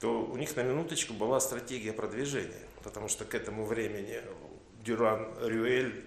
то 0.00 0.22
у 0.22 0.36
них 0.36 0.56
на 0.56 0.62
минуточку 0.62 1.12
была 1.12 1.40
стратегия 1.40 1.92
продвижения, 1.92 2.62
потому 2.82 3.08
что 3.08 3.24
к 3.24 3.34
этому 3.34 3.64
времени 3.64 4.20
Дюран 4.82 5.32
Рюэль 5.40 6.04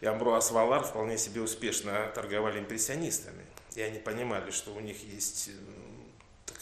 и 0.00 0.06
Амбруас 0.06 0.50
Валар 0.50 0.84
вполне 0.84 1.16
себе 1.16 1.40
успешно 1.40 2.10
торговали 2.14 2.58
импрессионистами. 2.60 3.44
И 3.74 3.80
они 3.80 3.98
понимали, 3.98 4.50
что 4.50 4.74
у 4.74 4.80
них 4.80 5.02
есть 5.02 5.50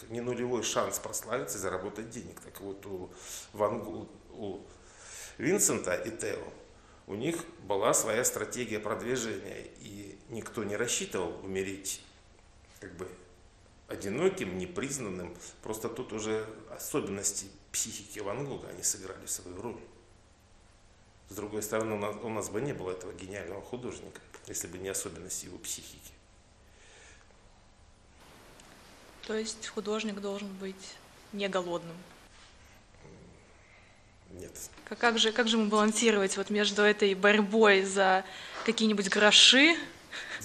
не 0.09 0.21
нулевой 0.21 0.63
шанс 0.63 0.99
прославиться 0.99 1.57
и 1.57 1.61
заработать 1.61 2.09
денег. 2.09 2.39
Так 2.39 2.61
вот, 2.61 2.85
у, 2.85 3.09
Ван, 3.53 4.07
у 4.31 4.61
Винсента 5.37 5.95
и 5.95 6.11
Тео 6.11 6.39
у 7.07 7.15
них 7.15 7.43
была 7.63 7.93
своя 7.93 8.23
стратегия 8.23 8.79
продвижения, 8.79 9.67
и 9.79 10.17
никто 10.29 10.63
не 10.63 10.75
рассчитывал 10.75 11.43
умереть 11.43 12.01
как 12.79 12.95
бы 12.95 13.07
одиноким, 13.87 14.57
непризнанным. 14.57 15.35
Просто 15.61 15.89
тут 15.89 16.13
уже 16.13 16.47
особенности 16.69 17.47
психики 17.71 18.19
Ван 18.19 18.45
Гога, 18.45 18.69
они 18.69 18.83
сыграли 18.83 19.25
свою 19.25 19.61
роль. 19.61 19.79
С 21.29 21.35
другой 21.35 21.63
стороны, 21.63 21.95
у 21.95 21.97
нас, 21.97 22.15
у 22.21 22.29
нас 22.29 22.49
бы 22.49 22.59
не 22.59 22.73
было 22.73 22.91
этого 22.91 23.13
гениального 23.13 23.61
художника, 23.61 24.19
если 24.47 24.67
бы 24.67 24.77
не 24.77 24.89
особенности 24.89 25.45
его 25.45 25.57
психики. 25.57 26.11
То 29.27 29.35
есть 29.35 29.67
художник 29.67 30.19
должен 30.19 30.53
быть 30.55 30.95
не 31.31 31.47
голодным? 31.47 31.95
Нет. 34.33 34.51
Как, 34.85 34.97
как, 34.97 35.19
же, 35.19 35.31
как 35.31 35.47
же 35.47 35.57
ему 35.57 35.69
балансировать 35.69 36.37
вот 36.37 36.49
между 36.49 36.81
этой 36.81 37.13
борьбой 37.15 37.83
за 37.83 38.23
какие-нибудь 38.65 39.09
гроши 39.09 39.75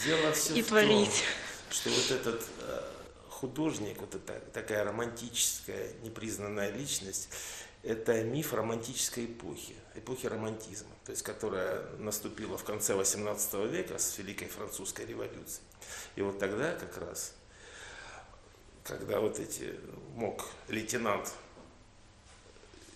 Дело 0.05 0.33
все 0.33 0.55
и 0.55 0.63
в 0.63 0.69
творить? 0.69 1.09
Том, 1.09 1.71
что 1.71 1.91
вот 1.91 2.11
этот 2.11 2.45
э, 2.61 2.83
художник, 3.29 4.01
вот 4.01 4.15
эта 4.15 4.41
такая 4.53 4.85
романтическая, 4.85 5.93
непризнанная 6.03 6.71
личность, 6.71 7.29
это 7.83 8.25
миф 8.25 8.53
романтической 8.53 9.27
эпохи, 9.27 9.77
эпохи 9.95 10.27
романтизма, 10.27 10.91
то 11.05 11.13
есть 11.13 11.23
которая 11.23 11.83
наступила 11.99 12.59
в 12.59 12.65
конце 12.65 12.95
XVIII 12.95 13.69
века 13.69 13.99
с 13.99 14.19
Великой 14.19 14.49
Французской 14.49 15.07
революцией. 15.07 15.63
И 16.17 16.23
вот 16.23 16.39
тогда 16.39 16.75
как 16.75 16.99
раз, 16.99 17.35
когда 18.83 19.21
вот 19.21 19.39
эти 19.39 19.79
мог 20.15 20.47
лейтенант 20.69 21.33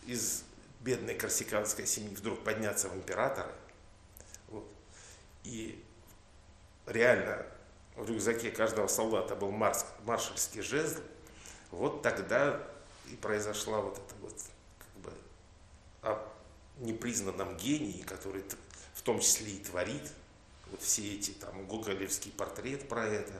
из 0.07 0.43
бедной 0.81 1.15
корсиканской 1.15 1.87
семьи 1.87 2.15
вдруг 2.15 2.43
подняться 2.43 2.89
в 2.89 2.95
императоры, 2.95 3.53
вот, 4.49 4.67
и 5.45 5.85
реально 6.87 7.47
в 7.97 8.09
рюкзаке 8.09 8.51
каждого 8.51 8.87
солдата 8.89 9.37
был 9.37 9.51
марс, 9.51 9.87
маршальский 10.05 10.63
жезл, 10.63 11.01
вот 11.71 12.03
тогда 12.03 12.61
и 13.11 13.17
произошла 13.17 13.81
вот 13.81 13.99
эта 13.99 14.15
вот 14.21 14.35
как 14.79 15.03
бы 15.03 15.13
о 16.03 16.29
непризнанном 16.79 17.57
гении, 17.57 18.03
который 18.03 18.45
в 18.95 19.03
том 19.03 19.21
числе 19.21 19.53
и 19.53 19.59
творит 19.59 20.13
вот 20.71 20.83
все 20.83 21.15
эти 21.15 21.33
там 21.33 21.67
гоголевский 21.67 22.33
портрет 22.33 22.89
про 22.89 23.07
это, 23.07 23.33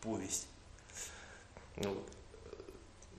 повесть. 0.00 0.46
Ну, 1.76 2.04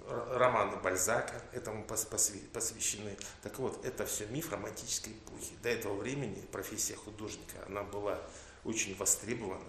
романы 0.08 0.78
Бальзака 0.78 1.42
этому 1.52 1.84
посвящены. 1.86 3.18
Так 3.42 3.58
вот, 3.60 3.84
это 3.86 4.06
все 4.06 4.26
миф 4.28 4.52
романтической 4.52 5.14
эпохи. 5.14 5.54
До 5.62 5.70
этого 5.70 5.96
времени 5.96 6.42
профессия 6.52 6.96
художника, 6.96 7.58
она 7.68 7.84
была 7.84 8.20
очень 8.64 8.96
востребована, 8.96 9.64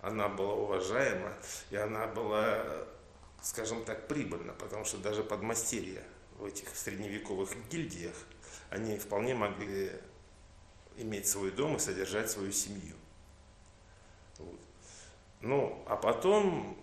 она 0.00 0.28
была 0.28 0.54
уважаема, 0.54 1.32
и 1.70 1.76
она 1.76 2.06
была, 2.06 2.64
скажем 3.42 3.84
так, 3.84 4.08
прибыльна, 4.08 4.52
потому 4.54 4.84
что 4.84 4.98
даже 4.98 5.22
подмастерья 5.22 6.02
в 6.38 6.44
этих 6.44 6.74
средневековых 6.74 7.50
гильдиях, 7.68 8.16
они 8.70 8.98
вполне 8.98 9.34
могли 9.34 9.92
иметь 10.96 11.26
свой 11.28 11.50
дом 11.50 11.76
и 11.76 11.78
содержать 11.78 12.30
свою 12.30 12.52
семью. 12.52 12.96
Вот. 14.38 14.60
Ну, 15.40 15.84
а 15.86 15.96
потом 15.96 16.76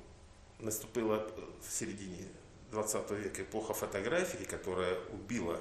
наступила 0.60 1.30
в 1.62 1.72
середине 1.72 2.28
20 2.72 3.12
века 3.12 3.42
эпоха 3.42 3.74
фотографии, 3.74 4.44
которая 4.44 5.00
убила, 5.10 5.60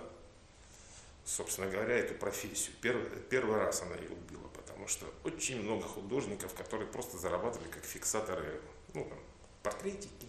собственно 1.25 1.71
говоря, 1.71 1.97
эту 1.97 2.15
профессию. 2.15 2.75
Первый, 2.81 3.09
первый 3.31 3.59
раз 3.59 3.83
она 3.83 3.97
ее 3.97 4.11
убила, 4.11 4.49
потому 4.49 4.87
что 4.89 5.07
очень 5.25 5.63
много 5.63 5.87
художников, 5.87 6.55
которые 6.55 6.89
просто 6.89 7.17
зарабатывали 7.19 7.69
как 7.69 7.85
фиксаторы, 7.85 8.61
ну, 8.95 9.05
там, 9.05 9.19
портретики, 9.63 10.29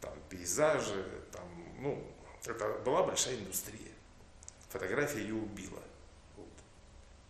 там, 0.00 0.12
пейзажи, 0.28 1.04
там, 1.32 1.48
ну, 1.80 2.04
это 2.44 2.68
была 2.84 3.02
большая 3.04 3.36
индустрия. 3.36 3.92
Фотография 4.68 5.20
ее 5.20 5.34
убила. 5.34 5.82
Вот. 6.36 6.48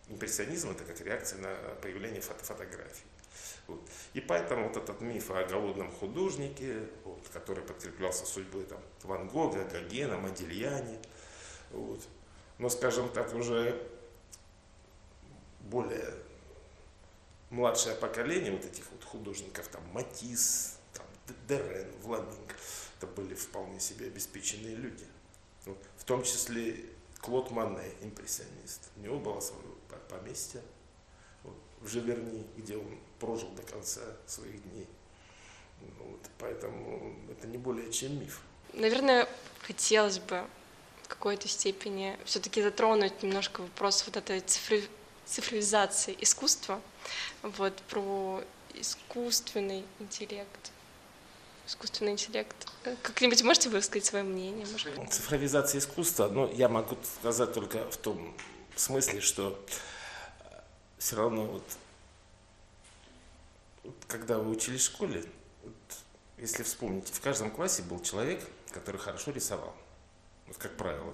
Импрессионизм 0.09 0.71
это 0.71 0.83
как 0.83 0.99
реакция 1.01 1.39
на 1.39 1.55
появление 1.75 2.21
фото 2.21 2.43
фотографий. 2.43 3.05
Вот. 3.67 3.81
И 4.13 4.21
поэтому 4.21 4.67
вот 4.67 4.77
этот 4.77 5.01
миф 5.01 5.31
о 5.31 5.43
голодном 5.43 5.91
художнике, 5.91 6.87
вот, 7.03 7.27
который 7.33 7.63
подкреплялся 7.63 8.25
судьбой 8.25 8.63
там, 8.63 8.79
Ван 9.03 9.27
Гога, 9.27 9.63
Гогена, 9.65 10.17
Модильяне, 10.17 10.99
вот. 11.71 12.01
но, 12.59 12.69
скажем 12.69 13.09
так, 13.09 13.33
уже 13.33 13.81
более 15.61 16.13
младшее 17.49 17.95
поколение 17.95 18.51
вот 18.51 18.65
этих 18.65 18.83
вот 18.91 19.03
художников, 19.03 19.67
там 19.67 19.83
Матис, 19.93 20.77
там, 20.93 21.05
Дерен, 21.47 21.91
Вламинг, 22.01 22.55
это 22.97 23.07
были 23.07 23.33
вполне 23.33 23.79
себе 23.79 24.07
обеспеченные 24.07 24.75
люди. 24.75 25.05
Вот. 25.65 25.77
В 25.97 26.03
том 26.03 26.23
числе 26.23 26.85
Клод 27.19 27.49
Мане, 27.49 27.91
импрессионист. 28.01 28.91
У 28.97 28.99
него 28.99 29.19
было 29.19 29.39
свое 29.39 29.63
поместье 30.09 30.61
вот, 31.43 31.55
в 31.81 31.87
Живерни, 31.87 32.45
где 32.55 32.77
он 32.77 32.99
прожил 33.19 33.49
до 33.49 33.61
конца 33.63 34.01
своих 34.27 34.61
дней. 34.71 34.87
Вот, 35.99 36.19
поэтому 36.39 37.15
это 37.29 37.47
не 37.47 37.57
более 37.57 37.91
чем 37.91 38.19
миф. 38.19 38.41
Наверное, 38.73 39.27
хотелось 39.61 40.19
бы 40.19 40.45
в 41.03 41.07
какой-то 41.07 41.47
степени 41.47 42.17
все-таки 42.25 42.61
затронуть 42.61 43.23
немножко 43.23 43.61
вопрос 43.61 44.03
вот 44.05 44.17
этой 44.17 44.39
цифри... 44.39 44.87
цифровизации 45.25 46.17
искусства, 46.19 46.81
вот 47.43 47.75
про 47.89 48.43
искусственный 48.73 49.85
интеллект. 49.99 50.71
Искусственный 51.67 52.11
интеллект. 52.11 52.55
Как-нибудь 53.01 53.41
можете 53.43 53.69
высказать 53.69 54.05
свое 54.05 54.23
мнение? 54.23 54.65
Может? 54.67 55.11
Цифровизация 55.11 55.79
искусства, 55.79 56.27
ну, 56.27 56.51
я 56.53 56.69
могу 56.69 56.97
сказать 57.19 57.53
только 57.53 57.89
в 57.89 57.97
том 57.97 58.35
смысле, 58.75 59.21
что 59.21 59.59
все 60.97 61.15
равно 61.15 61.45
вот 61.45 61.63
когда 64.07 64.37
вы 64.37 64.51
учились 64.51 64.81
в 64.81 64.85
школе, 64.85 65.23
вот, 65.63 65.73
если 66.37 66.63
вспомните, 66.63 67.13
в 67.13 67.21
каждом 67.21 67.51
классе 67.51 67.83
был 67.83 68.01
человек, 68.01 68.41
который 68.71 68.97
хорошо 68.97 69.31
рисовал. 69.31 69.75
Вот 70.47 70.57
как 70.57 70.75
правило. 70.77 71.13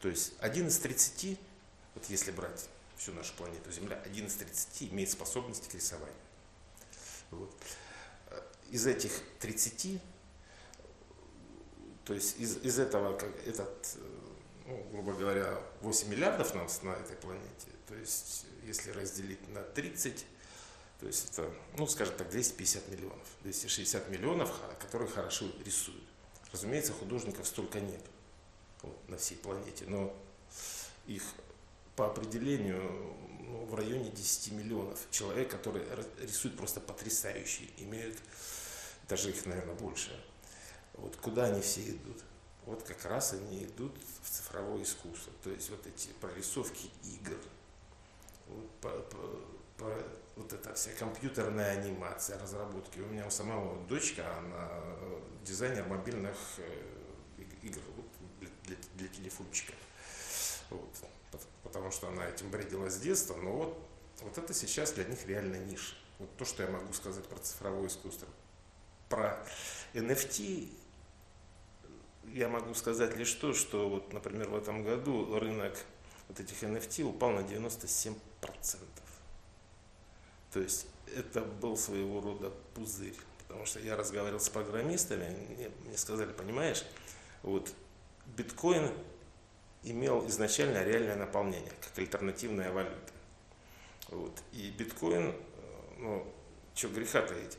То 0.00 0.08
есть 0.08 0.32
один 0.40 0.68
из 0.68 0.78
30, 0.78 1.38
вот 1.94 2.04
если 2.06 2.30
брать 2.30 2.68
всю 2.96 3.12
нашу 3.12 3.34
планету 3.34 3.70
Земля, 3.72 4.00
один 4.04 4.26
из 4.26 4.34
30 4.34 4.92
имеет 4.92 5.10
способность 5.10 5.68
к 5.68 5.74
рисованию. 5.74 6.14
Вот. 7.30 7.54
Из 8.70 8.86
этих 8.86 9.12
30, 9.40 10.00
то 12.04 12.14
есть 12.14 12.38
из, 12.38 12.58
из 12.58 12.78
этого, 12.78 13.16
как, 13.16 13.30
этот, 13.46 13.96
ну, 14.66 14.82
грубо 14.92 15.12
говоря, 15.14 15.60
8 15.80 16.08
миллиардов 16.08 16.54
нас 16.54 16.82
на 16.82 16.90
этой 16.90 17.16
планете, 17.16 17.68
то 17.88 17.94
есть 17.94 18.46
если 18.64 18.90
разделить 18.90 19.48
на 19.48 19.62
30, 19.62 20.24
то 21.00 21.06
есть 21.06 21.30
это, 21.30 21.50
ну, 21.78 21.86
скажем 21.86 22.14
так, 22.16 22.28
250 22.30 22.88
миллионов, 22.88 23.26
260 23.42 24.10
миллионов, 24.10 24.52
которые 24.78 25.08
хорошо 25.08 25.46
рисуют. 25.64 26.04
Разумеется, 26.52 26.92
художников 26.92 27.46
столько 27.46 27.80
нет 27.80 28.02
вот, 28.82 29.08
на 29.08 29.16
всей 29.16 29.36
планете, 29.36 29.86
но 29.86 30.14
их 31.06 31.22
по 31.96 32.06
определению 32.06 32.82
ну, 33.40 33.64
в 33.64 33.74
районе 33.74 34.10
10 34.10 34.52
миллионов 34.52 34.98
человек, 35.10 35.50
которые 35.50 35.84
рисуют 36.20 36.56
просто 36.56 36.80
потрясающие, 36.80 37.68
имеют 37.78 38.18
даже 39.08 39.30
их, 39.30 39.46
наверное, 39.46 39.74
больше. 39.74 40.10
Вот 40.94 41.16
куда 41.16 41.46
они 41.46 41.62
все 41.62 41.80
идут? 41.90 42.22
Вот 42.66 42.82
как 42.82 43.04
раз 43.06 43.32
они 43.32 43.64
идут 43.64 43.96
в 44.22 44.28
цифровое 44.28 44.82
искусство. 44.82 45.32
То 45.42 45.50
есть 45.50 45.70
вот 45.70 45.84
эти 45.86 46.08
прорисовки 46.20 46.90
игр, 47.04 47.38
вот, 48.48 48.70
по, 48.80 48.90
по, 48.90 49.40
по, 49.78 50.02
вот 50.40 50.52
эта 50.52 50.74
вся 50.74 50.90
компьютерная 50.92 51.72
анимация, 51.72 52.38
разработки. 52.38 52.98
У 52.98 53.06
меня 53.06 53.26
у 53.26 53.30
самого 53.30 53.76
дочка, 53.86 54.24
она 54.38 54.68
дизайнер 55.44 55.86
мобильных 55.86 56.36
э, 56.56 57.44
игр 57.62 57.80
для, 58.40 58.48
для, 58.64 58.76
для 58.94 59.08
телефончика. 59.08 59.74
Вот. 60.70 60.88
Потому 61.62 61.90
что 61.90 62.08
она 62.08 62.26
этим 62.26 62.50
бредила 62.50 62.88
с 62.88 62.98
детства, 62.98 63.36
но 63.36 63.52
вот, 63.52 63.88
вот 64.22 64.38
это 64.38 64.54
сейчас 64.54 64.92
для 64.92 65.04
них 65.04 65.26
реально 65.26 65.56
ниша. 65.56 65.94
Вот 66.18 66.34
то, 66.36 66.44
что 66.44 66.62
я 66.62 66.70
могу 66.70 66.92
сказать 66.92 67.24
про 67.26 67.38
цифровое 67.38 67.88
искусство. 67.88 68.28
Про 69.08 69.44
NFT 69.92 70.72
я 72.32 72.48
могу 72.48 72.74
сказать 72.74 73.16
лишь 73.16 73.32
то, 73.34 73.52
что 73.52 73.88
вот, 73.88 74.12
например, 74.12 74.48
в 74.48 74.56
этом 74.56 74.84
году 74.84 75.38
рынок 75.38 75.76
вот 76.28 76.40
этих 76.40 76.62
NFT 76.62 77.02
упал 77.04 77.30
на 77.30 77.40
97%. 77.40 78.16
То 80.52 80.60
есть 80.60 80.86
это 81.14 81.40
был 81.40 81.76
своего 81.76 82.20
рода 82.20 82.50
пузырь. 82.74 83.16
Потому 83.46 83.66
что 83.66 83.80
я 83.80 83.96
разговаривал 83.96 84.40
с 84.40 84.48
программистами, 84.48 85.28
мне, 85.48 85.70
мне 85.84 85.98
сказали, 85.98 86.32
понимаешь, 86.32 86.84
вот 87.42 87.72
биткоин 88.26 88.92
имел 89.82 90.26
изначально 90.28 90.84
реальное 90.84 91.16
наполнение, 91.16 91.72
как 91.80 91.98
альтернативная 91.98 92.72
валюта. 92.72 93.12
Вот. 94.08 94.40
И 94.52 94.70
биткоин, 94.70 95.34
ну, 95.98 96.26
что 96.74 96.88
греха 96.88 97.22
таить, 97.22 97.58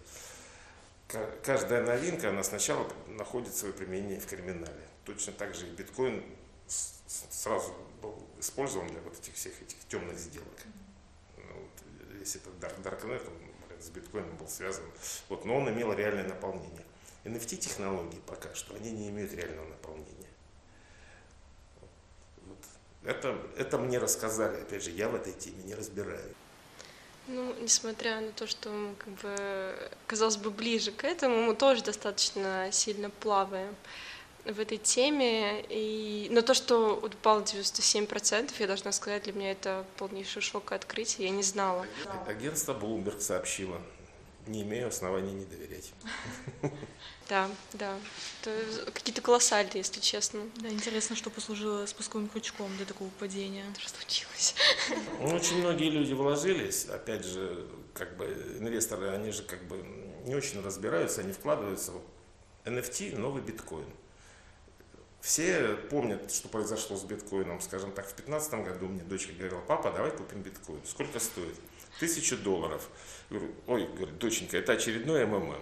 каждая 1.44 1.86
новинка, 1.86 2.30
она 2.30 2.44
сначала 2.44 2.88
находит 3.08 3.56
свое 3.56 3.74
применение 3.74 4.20
в 4.20 4.26
криминале. 4.26 4.88
Точно 5.06 5.34
так 5.34 5.56
же 5.56 5.68
и 5.68 5.72
биткоин 5.72 6.24
сразу 6.68 7.74
был 8.02 8.26
использован 8.40 8.88
для 8.88 9.02
вот 9.02 9.18
этих 9.20 9.34
всех 9.36 9.62
этих 9.62 9.78
темных 9.90 10.18
сделок. 10.18 10.48
Если 12.22 12.40
это 12.40 12.52
Darknet, 12.84 13.28
он 13.28 13.34
блин, 13.68 13.82
с 13.82 13.90
биткоином 13.90 14.38
был 14.38 14.48
связан. 14.48 14.86
Вот, 15.28 15.44
но 15.44 15.58
он 15.58 15.68
имел 15.70 15.92
реальное 15.92 16.28
наполнение. 16.28 16.86
NFT-технологии 17.24 18.22
пока 18.28 18.54
что, 18.54 18.76
они 18.76 18.92
не 18.92 19.10
имеют 19.10 19.34
реального 19.34 19.68
наполнения. 19.68 20.30
Вот. 22.46 22.58
Это, 23.04 23.38
это 23.58 23.80
мне 23.80 23.98
рассказали, 23.98 24.62
опять 24.62 24.84
же, 24.84 24.92
я 24.92 25.10
в 25.10 25.16
этой 25.16 25.34
теме 25.34 25.64
не 25.64 25.74
разбираюсь. 25.74 26.36
Ну, 27.28 27.56
несмотря 27.60 28.22
на 28.22 28.32
то, 28.32 28.46
что 28.46 28.70
мы, 28.70 28.94
как 28.96 29.14
бы, 29.16 29.92
казалось 30.06 30.38
бы, 30.38 30.52
ближе 30.52 30.92
к 30.92 31.04
этому, 31.04 31.42
мы 31.44 31.56
тоже 31.56 31.84
достаточно 31.84 32.70
сильно 32.72 33.10
плаваем 33.10 33.76
в 34.46 34.60
этой 34.60 34.78
теме. 34.78 35.64
И... 35.70 36.28
Но 36.32 36.42
то, 36.42 36.54
что 36.54 36.96
упало 36.96 37.42
97%, 37.42 38.54
я 38.60 38.68
должна 38.68 38.92
сказать, 38.92 39.24
для 39.24 39.34
меня 39.34 39.52
это 39.52 39.86
полнейший 39.98 40.42
шок 40.42 40.72
и 40.72 40.76
открытие, 40.76 41.28
я 41.28 41.34
не 41.34 41.44
знала. 41.44 41.86
Агентство 42.28 42.74
Bloomberg 42.74 43.20
сообщило, 43.20 43.82
не 44.48 44.64
имею 44.64 44.88
оснований 44.88 45.34
не 45.34 45.46
доверять. 45.46 45.92
Да, 47.30 47.50
да. 47.72 47.98
Какие-то 48.94 49.22
колоссальные, 49.22 49.78
если 49.78 50.02
честно. 50.02 50.42
Да, 50.58 50.68
интересно, 50.68 51.16
что 51.16 51.30
послужило 51.30 51.86
спусковым 51.86 52.28
крючком 52.28 52.76
для 52.76 52.86
такого 52.86 53.08
падения. 53.20 53.64
Что 53.80 53.90
случилось? 54.02 54.54
Ну, 55.22 55.34
очень 55.34 55.60
многие 55.60 55.90
люди 55.90 56.12
вложились. 56.12 56.86
Опять 56.86 57.24
же, 57.24 57.68
как 57.94 58.18
бы 58.18 58.26
инвесторы, 58.60 59.12
они 59.12 59.32
же 59.32 59.44
как 59.44 59.64
бы 59.66 59.78
не 60.26 60.36
очень 60.36 60.62
разбираются, 60.62 61.22
они 61.22 61.32
вкладываются 61.32 61.94
в 61.94 62.02
NFT, 62.66 63.18
новый 63.18 63.42
биткоин. 63.42 63.88
Все 65.22 65.76
помнят, 65.90 66.32
что 66.34 66.50
произошло 66.50 66.98
с 66.98 67.04
биткоином. 67.04 67.62
Скажем 67.62 67.92
так, 67.92 68.06
в 68.06 68.16
2015 68.16 68.54
году 68.66 68.88
мне 68.88 69.04
дочка 69.04 69.32
говорила, 69.34 69.62
папа, 69.62 69.92
давай 69.92 70.12
купим 70.12 70.42
биткоин. 70.42 70.82
Сколько 70.86 71.20
стоит? 71.20 71.56
Тысячу 72.00 72.38
долларов. 72.38 72.90
Я 73.30 73.38
говорю, 73.38 73.56
ой, 73.68 73.88
говорит, 73.88 74.18
доченька, 74.18 74.58
это 74.58 74.74
очередной 74.74 75.26
МММ. 75.26 75.56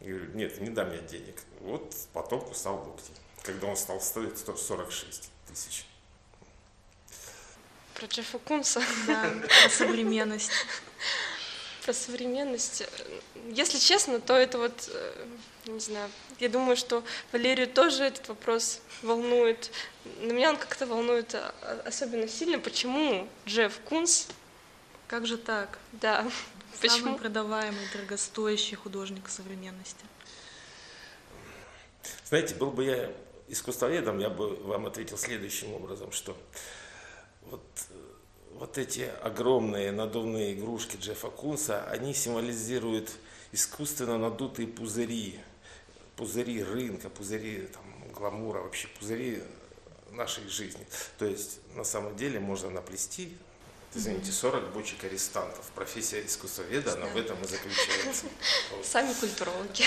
Я 0.00 0.08
говорю, 0.08 0.32
нет, 0.34 0.60
не 0.60 0.70
дам 0.70 0.92
я 0.92 0.98
денег. 0.98 1.36
Вот 1.60 1.94
потом 2.12 2.40
кусал 2.40 2.76
локти, 2.84 3.12
когда 3.42 3.68
он 3.68 3.76
стал 3.76 4.00
стоить 4.00 4.36
146 4.36 5.30
тысяч. 5.48 5.86
Про 7.94 8.06
Джеффа 8.06 8.38
Кунса. 8.40 8.82
Да, 9.06 9.32
про 9.62 9.68
современность. 9.68 10.50
Про 11.88 11.94
современность. 11.94 12.84
Если 13.50 13.78
честно, 13.78 14.20
то 14.20 14.36
это 14.36 14.58
вот, 14.58 14.90
э, 14.92 15.26
не 15.68 15.80
знаю, 15.80 16.10
я 16.38 16.50
думаю, 16.50 16.76
что 16.76 17.02
Валерию 17.32 17.66
тоже 17.66 18.04
этот 18.04 18.28
вопрос 18.28 18.82
волнует. 19.00 19.70
Но 20.20 20.34
меня 20.34 20.50
он 20.50 20.58
как-то 20.58 20.84
волнует 20.84 21.34
а, 21.34 21.54
особенно 21.86 22.28
сильно. 22.28 22.58
Почему 22.58 23.26
Джефф 23.46 23.80
Кунс? 23.86 24.26
Как 25.06 25.26
же 25.26 25.38
так? 25.38 25.78
Да. 25.92 26.30
Почему? 26.78 27.06
Самый 27.06 27.18
продаваемый, 27.20 27.80
дорогостоящий 27.94 28.76
художник 28.76 29.26
современности. 29.30 30.04
Знаете, 32.26 32.54
был 32.54 32.70
бы 32.70 32.84
я 32.84 33.10
искусствоведом, 33.48 34.18
я 34.18 34.28
бы 34.28 34.56
вам 34.56 34.84
ответил 34.84 35.16
следующим 35.16 35.72
образом, 35.72 36.12
что 36.12 36.36
вот, 37.44 37.62
вот 38.58 38.76
эти 38.76 39.08
огромные 39.22 39.92
надувные 39.92 40.54
игрушки 40.54 40.96
Джеффа 40.96 41.30
Кунса, 41.30 41.84
они 41.90 42.12
символизируют 42.12 43.10
искусственно 43.52 44.18
надутые 44.18 44.66
пузыри, 44.66 45.38
пузыри 46.16 46.62
рынка, 46.62 47.08
пузыри 47.08 47.68
там, 47.72 48.12
гламура, 48.12 48.60
вообще 48.60 48.88
пузыри 48.98 49.42
нашей 50.10 50.48
жизни. 50.48 50.84
То 51.18 51.24
есть 51.24 51.60
на 51.76 51.84
самом 51.84 52.16
деле 52.16 52.40
можно 52.40 52.70
наплести 52.70 53.36
извините, 53.94 54.32
40 54.32 54.72
бочек 54.72 55.04
арестантов. 55.04 55.64
Профессия 55.74 56.24
искусствоведа, 56.24 56.94
она 56.94 57.06
в 57.06 57.16
этом 57.16 57.40
и 57.42 57.46
заключается. 57.46 58.26
Сами 58.84 59.12
культурологи. 59.14 59.84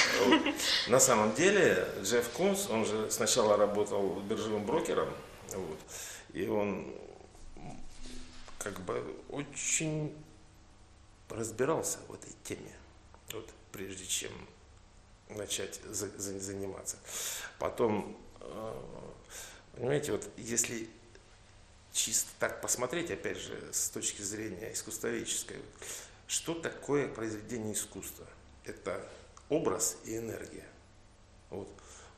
На 0.87 0.99
самом 0.99 1.33
деле 1.35 1.87
Джефф 2.01 2.29
Кунс, 2.29 2.67
он 2.69 2.85
же 2.85 3.11
сначала 3.11 3.57
работал 3.57 4.19
биржевым 4.21 4.65
брокером, 4.65 5.09
вот, 5.53 5.79
и 6.33 6.47
он 6.47 6.95
как 8.61 8.79
бы 8.81 9.15
очень 9.29 10.15
разбирался 11.29 11.97
в 12.07 12.13
этой 12.13 12.33
теме, 12.43 12.75
вот, 13.31 13.49
прежде 13.71 14.05
чем 14.05 14.31
начать 15.29 15.79
за, 15.89 16.09
за, 16.17 16.39
заниматься. 16.39 16.97
Потом, 17.57 18.17
э, 18.39 18.81
понимаете, 19.73 20.11
вот 20.11 20.29
если 20.37 20.87
чисто 21.91 22.29
так 22.39 22.61
посмотреть, 22.61 23.09
опять 23.09 23.37
же, 23.37 23.69
с 23.73 23.89
точки 23.89 24.21
зрения 24.21 24.73
искусствоведческой, 24.73 25.57
что 26.27 26.53
такое 26.53 27.07
произведение 27.07 27.73
искусства? 27.73 28.27
Это 28.63 29.09
образ 29.49 29.97
и 30.05 30.17
энергия. 30.17 30.67
Вот. 31.49 31.67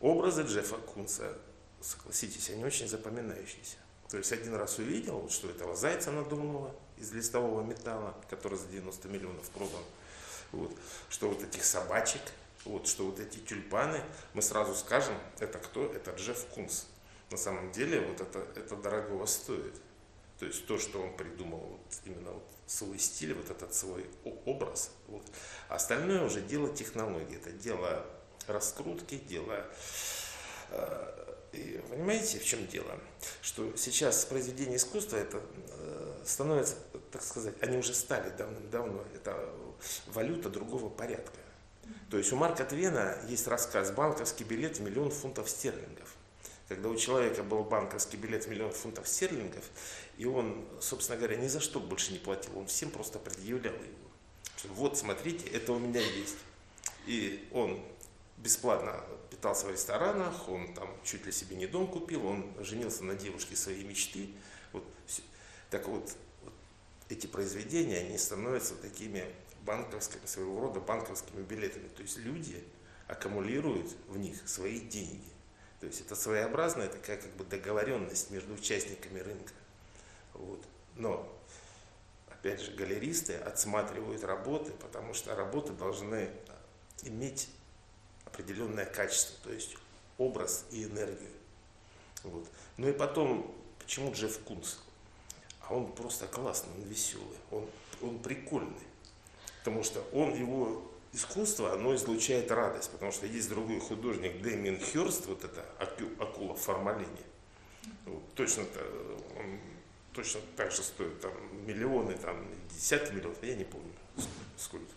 Образы 0.01 0.43
Джеффа 0.43 0.77
Кунса, 0.77 1.37
согласитесь, 1.81 2.49
они 2.49 2.65
очень 2.65 2.87
запоминающиеся. 2.89 3.77
То 4.09 4.17
есть 4.17 4.31
один 4.31 4.55
раз 4.55 4.77
увидел, 4.79 5.29
что 5.29 5.49
этого 5.49 5.75
зайца 5.75 6.11
надумало 6.11 6.75
из 6.97 7.11
листового 7.11 7.63
металла, 7.63 8.15
который 8.29 8.57
за 8.57 8.67
90 8.67 9.07
миллионов 9.07 9.49
продан, 9.49 9.83
вот, 10.51 10.71
что 11.09 11.29
вот 11.29 11.43
этих 11.43 11.63
собачек, 11.65 12.21
вот, 12.65 12.87
что 12.87 13.05
вот 13.05 13.19
эти 13.19 13.39
тюльпаны, 13.39 14.01
мы 14.33 14.41
сразу 14.41 14.75
скажем, 14.75 15.15
это 15.39 15.57
кто? 15.57 15.85
Это 15.85 16.11
Джефф 16.11 16.45
Кунс 16.53 16.85
на 17.33 17.37
самом 17.37 17.71
деле 17.71 17.99
вот 18.01 18.21
это, 18.21 18.45
это 18.55 18.75
дорогого 18.75 19.25
стоит. 19.25 19.73
То 20.39 20.45
есть 20.45 20.65
то, 20.67 20.77
что 20.77 21.01
он 21.01 21.17
придумал, 21.17 21.59
вот 21.59 21.81
именно 22.05 22.31
вот 22.31 22.43
свой 22.67 22.99
стиль, 22.99 23.33
вот 23.33 23.49
этот 23.49 23.73
свой 23.73 24.05
образ. 24.45 24.91
Вот. 25.07 25.23
А 25.67 25.75
остальное 25.75 26.23
уже 26.23 26.41
дело 26.41 26.73
технологии, 26.73 27.37
это 27.37 27.51
дело 27.51 28.05
раскрутки, 28.47 29.15
дело... 29.15 29.65
Э, 30.69 31.22
и 31.53 31.81
понимаете, 31.89 32.39
в 32.39 32.45
чем 32.45 32.65
дело? 32.67 32.99
Что 33.41 33.75
сейчас 33.77 34.25
произведение 34.25 34.77
искусства 34.77 35.17
это 35.17 35.41
э, 35.69 36.21
становится, 36.25 36.75
так 37.11 37.21
сказать, 37.21 37.55
они 37.61 37.77
уже 37.77 37.93
стали 37.93 38.29
давным-давно, 38.31 39.03
это 39.13 39.49
валюта 40.07 40.49
другого 40.49 40.89
порядка. 40.89 41.37
То 42.09 42.17
есть 42.17 42.31
у 42.31 42.35
Марка 42.35 42.63
Твена 42.65 43.17
есть 43.27 43.47
рассказ 43.47 43.91
«Банковский 43.91 44.43
билет 44.43 44.77
в 44.77 44.81
миллион 44.81 45.11
фунтов 45.11 45.49
стерлингов» 45.49 46.15
когда 46.67 46.89
у 46.89 46.95
человека 46.95 47.43
был 47.43 47.63
банковский 47.63 48.17
билет 48.17 48.45
в 48.45 48.49
миллион 48.49 48.71
фунтов 48.71 49.07
стерлингов, 49.07 49.63
и 50.17 50.25
он, 50.25 50.65
собственно 50.81 51.17
говоря, 51.17 51.35
ни 51.35 51.47
за 51.47 51.59
что 51.59 51.79
больше 51.79 52.13
не 52.13 52.19
платил, 52.19 52.57
он 52.57 52.67
всем 52.67 52.89
просто 52.89 53.19
предъявлял 53.19 53.73
его. 53.73 54.73
Вот, 54.75 54.97
смотрите, 54.97 55.47
это 55.49 55.73
у 55.73 55.79
меня 55.79 55.99
есть. 55.99 56.37
И 57.05 57.47
он 57.51 57.83
бесплатно 58.37 59.03
питался 59.29 59.65
в 59.65 59.71
ресторанах, 59.71 60.47
он 60.49 60.73
там 60.73 60.89
чуть 61.03 61.25
ли 61.25 61.31
себе 61.31 61.55
не 61.55 61.67
дом 61.67 61.87
купил, 61.87 62.25
он 62.25 62.53
женился 62.59 63.03
на 63.03 63.15
девушке 63.15 63.55
своей 63.55 63.83
мечты. 63.83 64.29
Вот. 64.71 64.83
Так 65.69 65.87
вот, 65.87 66.15
вот, 66.43 66.53
эти 67.09 67.27
произведения, 67.27 67.99
они 67.99 68.17
становятся 68.17 68.75
такими 68.75 69.25
банковскими, 69.61 70.25
своего 70.25 70.59
рода 70.59 70.79
банковскими 70.79 71.41
билетами. 71.43 71.87
То 71.89 72.01
есть 72.01 72.17
люди 72.17 72.63
аккумулируют 73.07 73.95
в 74.07 74.17
них 74.17 74.47
свои 74.47 74.79
деньги. 74.79 75.29
То 75.79 75.87
есть 75.87 76.01
это 76.01 76.15
своеобразная 76.15 76.87
такая 76.87 77.17
как 77.17 77.31
бы 77.35 77.43
договоренность 77.43 78.31
между 78.31 78.53
участниками 78.53 79.19
рынка. 79.19 79.53
Вот. 80.33 80.63
Но, 80.95 81.27
опять 82.29 82.61
же, 82.61 82.71
галеристы 82.71 83.35
отсматривают 83.35 84.23
работы, 84.23 84.71
потому 84.71 85.13
что 85.13 85.35
работы 85.35 85.73
должны 85.73 86.29
иметь 87.03 87.49
определенное 88.33 88.85
качество, 88.85 89.35
то 89.43 89.53
есть 89.53 89.75
образ 90.17 90.65
и 90.71 90.83
энергию. 90.83 91.29
Вот. 92.23 92.47
Ну 92.77 92.89
и 92.89 92.93
потом, 92.93 93.53
почему 93.79 94.11
Джефф 94.11 94.39
Кунс? 94.39 94.79
А 95.61 95.75
он 95.75 95.91
просто 95.91 96.27
классный, 96.27 96.73
он 96.75 96.83
веселый, 96.83 97.37
он, 97.51 97.67
он 98.01 98.19
прикольный. 98.19 98.73
Потому 99.59 99.83
что 99.83 100.01
он 100.11 100.33
его 100.33 100.83
искусство, 101.13 101.73
оно 101.73 101.95
излучает 101.95 102.51
радость, 102.51 102.91
потому 102.91 103.11
что 103.11 103.25
есть 103.27 103.47
другой 103.49 103.79
художник 103.79 104.41
Дэмиен 104.41 104.79
Хёрст, 104.79 105.27
вот 105.27 105.43
это 105.43 105.63
акула 106.19 106.55
в 106.55 106.59
формалине. 106.59 107.07
Вот, 108.05 108.23
точно, 108.33 108.63
он 109.37 109.59
точно 110.13 110.41
так 110.57 110.71
же 110.71 110.81
стоит 110.81 111.21
там 111.21 111.31
миллионы, 111.65 112.13
там 112.15 112.45
десятки 112.69 113.13
миллионов, 113.13 113.41
я 113.43 113.55
не 113.55 113.63
помню 113.63 113.91
сколько. 114.57 114.91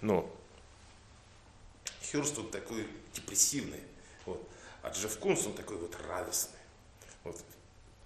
Но 0.00 0.30
Хёрст 2.10 2.38
он 2.38 2.50
такой 2.50 2.88
депрессивный, 3.12 3.80
вот, 4.26 4.48
а 4.82 4.88
Джефф 4.88 5.18
Кунс 5.18 5.46
он 5.46 5.54
такой 5.54 5.76
вот 5.76 5.96
радостный. 6.08 6.58
Вот. 7.24 7.40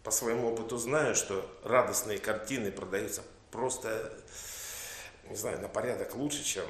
По 0.03 0.11
своему 0.11 0.53
опыту 0.53 0.77
знаю, 0.77 1.15
что 1.15 1.51
радостные 1.65 2.19
картины 2.19 2.71
продаются 2.71 3.23
просто, 3.51 4.13
не 5.25 5.37
знаю, 5.37 5.61
на 5.61 5.69
порядок 5.69 6.15
лучше, 6.17 6.45
чем 6.45 6.67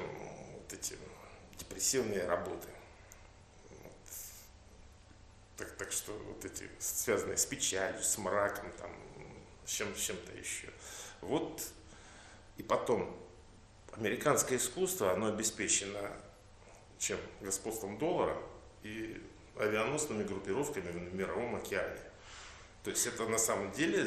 вот 0.53 0.71
эти 0.71 0.97
депрессивные 1.57 2.25
работы. 2.25 2.69
Так, 5.57 5.75
так 5.75 5.91
что 5.91 6.13
вот 6.13 6.45
эти 6.45 6.69
связанные 6.79 7.37
с 7.37 7.45
печалью, 7.45 8.01
с 8.01 8.17
мраком, 8.17 8.71
там, 8.77 8.91
с 9.65 9.71
чем, 9.71 9.93
с 9.95 9.99
чем-то 9.99 10.31
еще. 10.33 10.69
Вот 11.21 11.61
и 12.57 12.63
потом 12.63 13.13
американское 13.93 14.57
искусство, 14.57 15.11
оно 15.11 15.27
обеспечено 15.27 16.11
чем? 16.99 17.17
Господством 17.41 17.97
доллара 17.97 18.37
и 18.83 19.21
авианосными 19.57 20.23
группировками 20.23 20.91
в 20.91 21.15
мировом 21.15 21.55
океане. 21.55 21.99
То 22.83 22.91
есть 22.91 23.07
это 23.07 23.27
на 23.27 23.37
самом 23.37 23.71
деле, 23.71 24.05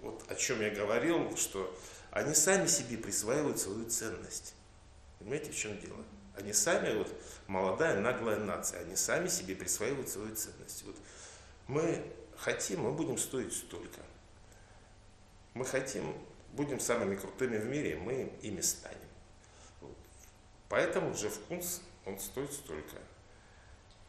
вот 0.00 0.24
о 0.28 0.34
чем 0.34 0.60
я 0.60 0.70
говорил, 0.70 1.36
что 1.36 1.76
они 2.10 2.34
сами 2.34 2.66
себе 2.66 2.96
присваивают 2.96 3.58
свою 3.58 3.88
ценность. 3.88 4.54
Понимаете, 5.18 5.52
в 5.52 5.56
чем 5.56 5.78
дело? 5.78 6.04
Они 6.36 6.52
сами, 6.52 6.96
вот 6.96 7.12
молодая 7.46 8.00
наглая 8.00 8.38
нация, 8.38 8.80
они 8.80 8.96
сами 8.96 9.28
себе 9.28 9.54
присваивают 9.54 10.08
свою 10.08 10.34
ценность. 10.34 10.82
Вот 10.84 10.96
мы 11.66 12.02
хотим, 12.36 12.80
мы 12.80 12.92
будем 12.92 13.18
стоить 13.18 13.52
столько. 13.52 14.00
Мы 15.54 15.64
хотим, 15.64 16.14
будем 16.52 16.80
самыми 16.80 17.16
крутыми 17.16 17.58
в 17.58 17.66
мире, 17.66 17.96
мы 17.96 18.32
ими 18.40 18.60
станем. 18.60 18.96
Вот. 19.80 19.96
Поэтому 20.68 21.12
Джефф 21.12 21.38
Кунс, 21.48 21.82
он 22.04 22.18
стоит 22.18 22.52
столько. 22.52 22.96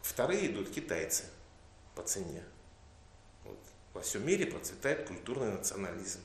Вторые 0.01 0.51
идут 0.51 0.69
китайцы 0.71 1.25
по 1.95 2.03
цене. 2.03 2.43
Вот. 3.43 3.59
Во 3.93 4.01
всем 4.01 4.25
мире 4.25 4.45
процветает 4.45 5.07
культурный 5.07 5.51
национализм. 5.51 6.19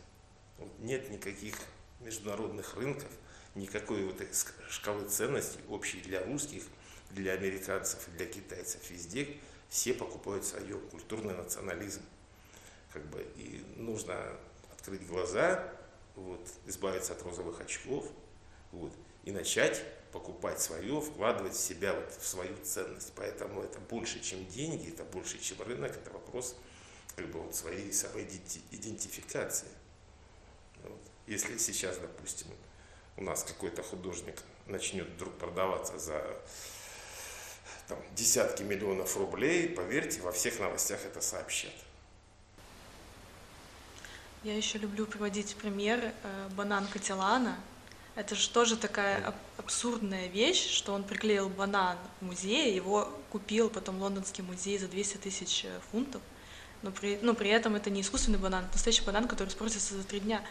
Вот. 0.58 0.70
Нет 0.78 1.10
никаких 1.10 1.56
международных 2.00 2.76
рынков, 2.76 3.10
никакой 3.54 4.04
вот 4.04 4.20
этой 4.20 4.34
шкалы 4.68 5.08
ценностей 5.08 5.60
общей 5.68 6.00
для 6.00 6.24
русских, 6.24 6.62
для 7.10 7.32
американцев 7.32 8.08
для 8.16 8.26
китайцев. 8.26 8.90
Везде 8.90 9.36
все 9.68 9.94
покупают 9.94 10.44
свое, 10.44 10.78
культурный 10.78 11.34
национализм. 11.34 12.02
Как 12.92 13.04
бы, 13.06 13.22
и 13.36 13.64
нужно 13.76 14.16
открыть 14.72 15.06
глаза, 15.06 15.72
вот, 16.14 16.48
избавиться 16.66 17.12
от 17.12 17.22
розовых 17.22 17.60
очков 17.60 18.06
вот, 18.72 18.92
и 19.24 19.30
начать 19.32 19.84
покупать 20.16 20.62
свое, 20.62 20.98
вкладывать 21.02 21.52
в 21.54 21.60
себя 21.60 21.92
вот, 21.92 22.10
в 22.10 22.26
свою 22.26 22.56
ценность. 22.64 23.12
Поэтому 23.14 23.62
это 23.62 23.78
больше, 23.80 24.18
чем 24.20 24.46
деньги, 24.46 24.88
это 24.88 25.04
больше, 25.04 25.38
чем 25.38 25.60
рынок, 25.60 25.90
это 25.90 26.10
вопрос 26.10 26.56
как 27.14 27.26
бы, 27.26 27.40
вот, 27.40 27.54
своей 27.54 27.92
самой 27.92 28.24
идентификации. 28.70 29.68
Вот. 30.82 31.00
Если 31.26 31.58
сейчас, 31.58 31.98
допустим, 31.98 32.46
у 33.18 33.22
нас 33.22 33.44
какой-то 33.44 33.82
художник 33.82 34.42
начнет 34.66 35.06
вдруг 35.06 35.34
продаваться 35.34 35.98
за 35.98 36.24
там, 37.86 37.98
десятки 38.14 38.62
миллионов 38.62 39.18
рублей, 39.18 39.68
поверьте, 39.68 40.22
во 40.22 40.32
всех 40.32 40.58
новостях 40.60 41.04
это 41.04 41.20
сообщат. 41.20 41.74
Я 44.44 44.56
еще 44.56 44.78
люблю 44.78 45.04
приводить 45.04 45.56
пример 45.56 46.00
э, 46.22 46.48
банан 46.56 46.86
Катилана. 46.86 47.58
Это 48.16 48.34
же 48.34 48.48
тоже 48.48 48.76
такая 48.76 49.34
абсурдная 49.58 50.28
вещь, 50.28 50.70
что 50.70 50.94
он 50.94 51.04
приклеил 51.04 51.50
банан 51.50 51.98
в 52.20 52.24
музее, 52.24 52.74
его 52.74 53.12
купил 53.30 53.68
потом 53.68 54.00
лондонский 54.00 54.42
музей 54.42 54.78
за 54.78 54.88
200 54.88 55.18
тысяч 55.18 55.66
э, 55.66 55.80
фунтов. 55.90 56.22
Но 56.80 56.90
при, 56.90 57.18
но 57.20 57.34
при 57.34 57.50
этом 57.50 57.76
это 57.76 57.90
не 57.90 58.00
искусственный 58.00 58.38
банан, 58.38 58.64
это 58.64 58.72
настоящий 58.72 59.04
банан, 59.04 59.28
который 59.28 59.48
испортится 59.48 59.94
за 59.94 60.02
три 60.02 60.20
дня. 60.20 60.42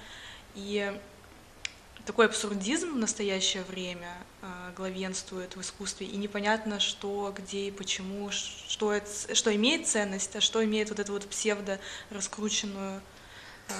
И 0.54 0.96
такой 2.06 2.28
абсурдизм 2.28 2.94
в 2.94 2.98
настоящее 2.98 3.64
время 3.64 4.16
э, 4.44 4.46
главенствует 4.78 5.56
в 5.56 5.62
искусстве, 5.62 6.06
и 6.06 6.18
непонятно, 6.18 6.80
что, 6.80 7.34
где 7.36 7.70
и 7.70 7.72
почему, 7.72 8.30
что, 8.30 8.94
это, 8.94 9.34
что 9.34 9.56
имеет 9.56 9.88
ценность, 9.88 10.36
а 10.36 10.42
что 10.42 10.64
имеет 10.64 10.90
вот 10.90 11.00
эту 11.00 11.14
вот 11.14 11.28
псевдо 11.28 11.80
раскрученную 12.12 13.02
э, 13.70 13.74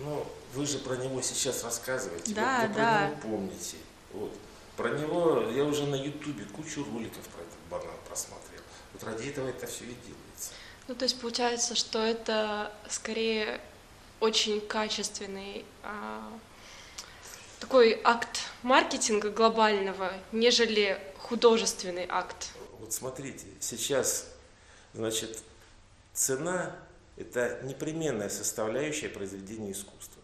ну, 0.00 0.26
вы 0.54 0.66
же 0.66 0.78
про 0.78 0.96
него 0.96 1.20
сейчас 1.22 1.64
рассказываете. 1.64 2.34
Да, 2.34 2.62
вы, 2.62 2.68
вы 2.68 2.74
да. 2.74 2.96
про 2.96 3.06
него 3.06 3.20
помните. 3.22 3.76
Вот. 4.12 4.32
Про 4.76 4.90
него 4.90 5.50
я 5.50 5.64
уже 5.64 5.86
на 5.86 5.96
Ютубе 5.96 6.44
кучу 6.44 6.84
роликов 6.84 7.22
про 7.28 7.42
этот 7.42 7.58
банан 7.70 7.96
просмотрел. 8.06 8.60
Вот 8.92 9.02
ради 9.04 9.28
этого 9.28 9.48
это 9.48 9.66
все 9.66 9.84
и 9.84 9.94
делается. 10.06 10.52
Ну, 10.86 10.94
то 10.94 11.04
есть 11.04 11.20
получается, 11.20 11.74
что 11.74 11.98
это 11.98 12.72
скорее 12.88 13.60
очень 14.20 14.60
качественный 14.60 15.64
а, 15.82 16.32
такой 17.60 18.00
акт 18.04 18.40
маркетинга 18.62 19.30
глобального, 19.30 20.12
нежели 20.32 21.00
художественный 21.18 22.06
акт. 22.08 22.50
Вот 22.78 22.92
смотрите, 22.92 23.46
сейчас, 23.60 24.26
значит, 24.94 25.42
цена– 26.14 26.76
это 27.18 27.60
непременная 27.64 28.28
составляющая 28.28 29.08
произведения 29.08 29.72
искусства. 29.72 30.22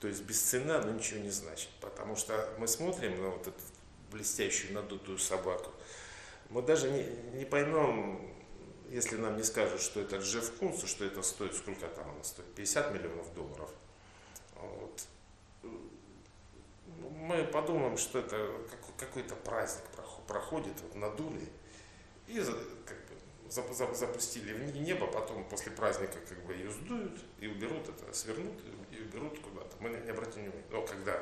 То 0.00 0.08
есть 0.08 0.22
без 0.22 0.40
цены 0.40 0.72
оно 0.72 0.92
ничего 0.92 1.20
не 1.20 1.30
значит, 1.30 1.70
потому 1.80 2.16
что 2.16 2.48
мы 2.58 2.68
смотрим 2.68 3.20
на 3.20 3.30
вот 3.30 3.46
эту 3.48 3.58
блестящую 4.12 4.74
надутую 4.74 5.18
собаку, 5.18 5.72
мы 6.50 6.62
даже 6.62 6.90
не, 6.90 7.04
не 7.38 7.44
поймем, 7.44 8.20
если 8.90 9.16
нам 9.16 9.36
не 9.36 9.42
скажут, 9.42 9.80
что 9.80 10.00
это 10.00 10.18
Джефф 10.18 10.58
Кунс, 10.58 10.84
что 10.84 11.04
это 11.04 11.22
стоит, 11.22 11.54
сколько 11.54 11.88
там 11.88 12.08
оно 12.10 12.22
стоит, 12.22 12.46
50 12.54 12.94
миллионов 12.94 13.34
долларов. 13.34 13.70
Вот. 14.54 15.02
Мы 17.18 17.42
подумаем, 17.44 17.96
что 17.96 18.20
это 18.20 18.48
какой-то 18.98 19.34
праздник 19.34 19.84
проходит, 20.28 20.74
вот 20.82 20.94
надули 20.94 21.48
и 22.28 22.40
запустили 23.94 24.52
в 24.52 24.76
небо, 24.76 25.06
потом 25.06 25.44
после 25.48 25.72
праздника 25.72 26.18
как 26.28 26.38
бы 26.44 26.54
ее 26.54 26.70
сдуют 26.70 27.20
и 27.40 27.46
уберут 27.46 27.88
это, 27.88 28.12
свернут 28.12 28.60
и 28.90 29.00
уберут 29.00 29.38
куда-то. 29.40 29.76
Мы 29.80 29.90
не 29.90 30.10
обратим 30.10 30.42
внимания. 30.42 30.64
Но 30.70 30.82
когда 30.82 31.20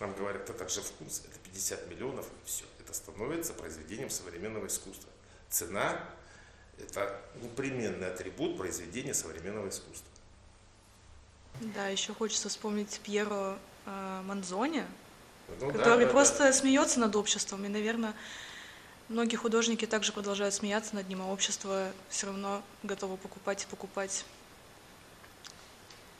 нам 0.00 0.14
говорят, 0.14 0.48
это 0.48 0.64
Джефф 0.64 0.90
Кунс, 0.98 1.22
это 1.28 1.38
50 1.40 1.88
миллионов, 1.90 2.26
все, 2.44 2.64
это 2.80 2.92
становится 2.92 3.52
произведением 3.54 4.10
современного 4.10 4.66
искусства. 4.66 5.10
Цена 5.48 6.04
это 6.78 7.20
непременный 7.42 8.08
атрибут 8.08 8.56
произведения 8.56 9.14
современного 9.14 9.68
искусства. 9.68 10.08
Да, 11.60 11.88
еще 11.88 12.14
хочется 12.14 12.48
вспомнить 12.48 13.00
Пьеро 13.02 13.58
э, 13.86 14.22
Манзони, 14.24 14.84
ну, 15.60 15.72
который 15.72 16.06
да, 16.06 16.12
просто 16.12 16.38
да. 16.44 16.52
смеется 16.52 17.00
над 17.00 17.16
обществом. 17.16 17.64
И, 17.64 17.68
наверное, 17.68 18.14
многие 19.08 19.36
художники 19.36 19.86
также 19.86 20.12
продолжают 20.12 20.54
смеяться 20.54 20.94
над 20.94 21.08
ним, 21.08 21.22
а 21.22 21.26
общество 21.26 21.92
все 22.08 22.26
равно 22.26 22.62
готово 22.82 23.16
покупать 23.16 23.64
и 23.64 23.66
покупать. 23.66 24.24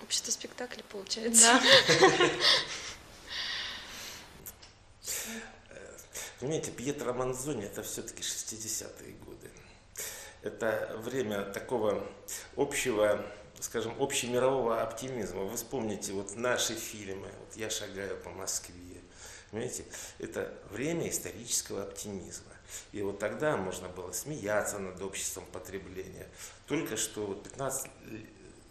Общество 0.02 0.30
спектакля 0.30 0.82
получается. 0.90 1.42
Да. 1.42 1.62
Понимаете, 6.40 6.70
Пьетро 6.70 7.12
Манзони 7.12 7.64
это 7.64 7.82
все-таки 7.82 8.22
60-е 8.22 9.12
годы 9.24 9.50
это 10.42 10.96
время 11.02 11.44
такого 11.44 12.06
общего, 12.56 13.24
скажем, 13.60 13.94
общемирового 14.00 14.82
оптимизма. 14.82 15.42
Вы 15.42 15.56
вспомните 15.56 16.12
вот 16.12 16.36
наши 16.36 16.74
фильмы, 16.74 17.28
вот 17.40 17.56
«Я 17.56 17.70
шагаю 17.70 18.16
по 18.18 18.30
Москве», 18.30 18.74
понимаете, 19.50 19.84
это 20.18 20.52
время 20.70 21.08
исторического 21.08 21.82
оптимизма. 21.82 22.52
И 22.92 23.02
вот 23.02 23.18
тогда 23.18 23.56
можно 23.56 23.88
было 23.88 24.12
смеяться 24.12 24.78
над 24.78 25.00
обществом 25.02 25.44
потребления. 25.52 26.28
Только 26.66 26.96
что 26.96 27.26
вот 27.26 27.44
15 27.44 27.90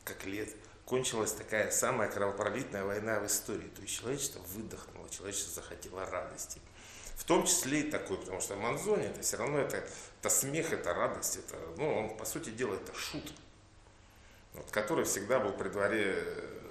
как 0.04 0.26
лет 0.26 0.50
кончилась 0.86 1.34
такая 1.34 1.70
самая 1.70 2.10
кровопролитная 2.10 2.86
война 2.86 3.20
в 3.20 3.26
истории. 3.26 3.68
То 3.76 3.82
есть 3.82 3.96
человечество 3.96 4.40
выдохнуло, 4.54 5.10
человечество 5.10 5.62
захотело 5.62 6.06
радости. 6.06 6.62
В 7.16 7.24
том 7.24 7.46
числе 7.46 7.82
и 7.82 7.92
такой, 7.92 8.18
потому 8.18 8.40
что 8.40 8.56
Манзони 8.56 9.06
это 9.06 9.22
все 9.22 9.38
равно 9.38 9.58
это, 9.58 9.84
это 10.22 10.30
смех, 10.30 10.72
это 10.72 10.94
радость, 10.94 11.38
это, 11.38 11.58
ну, 11.78 11.94
он 11.94 12.16
по 12.16 12.26
сути 12.26 12.52
дела 12.52 12.76
это 12.76 12.94
шут, 12.94 13.34
вот, 14.54 14.70
который 14.70 15.04
всегда 15.04 15.40
был 15.40 15.52
при 15.52 15.70
дворе 15.70 16.24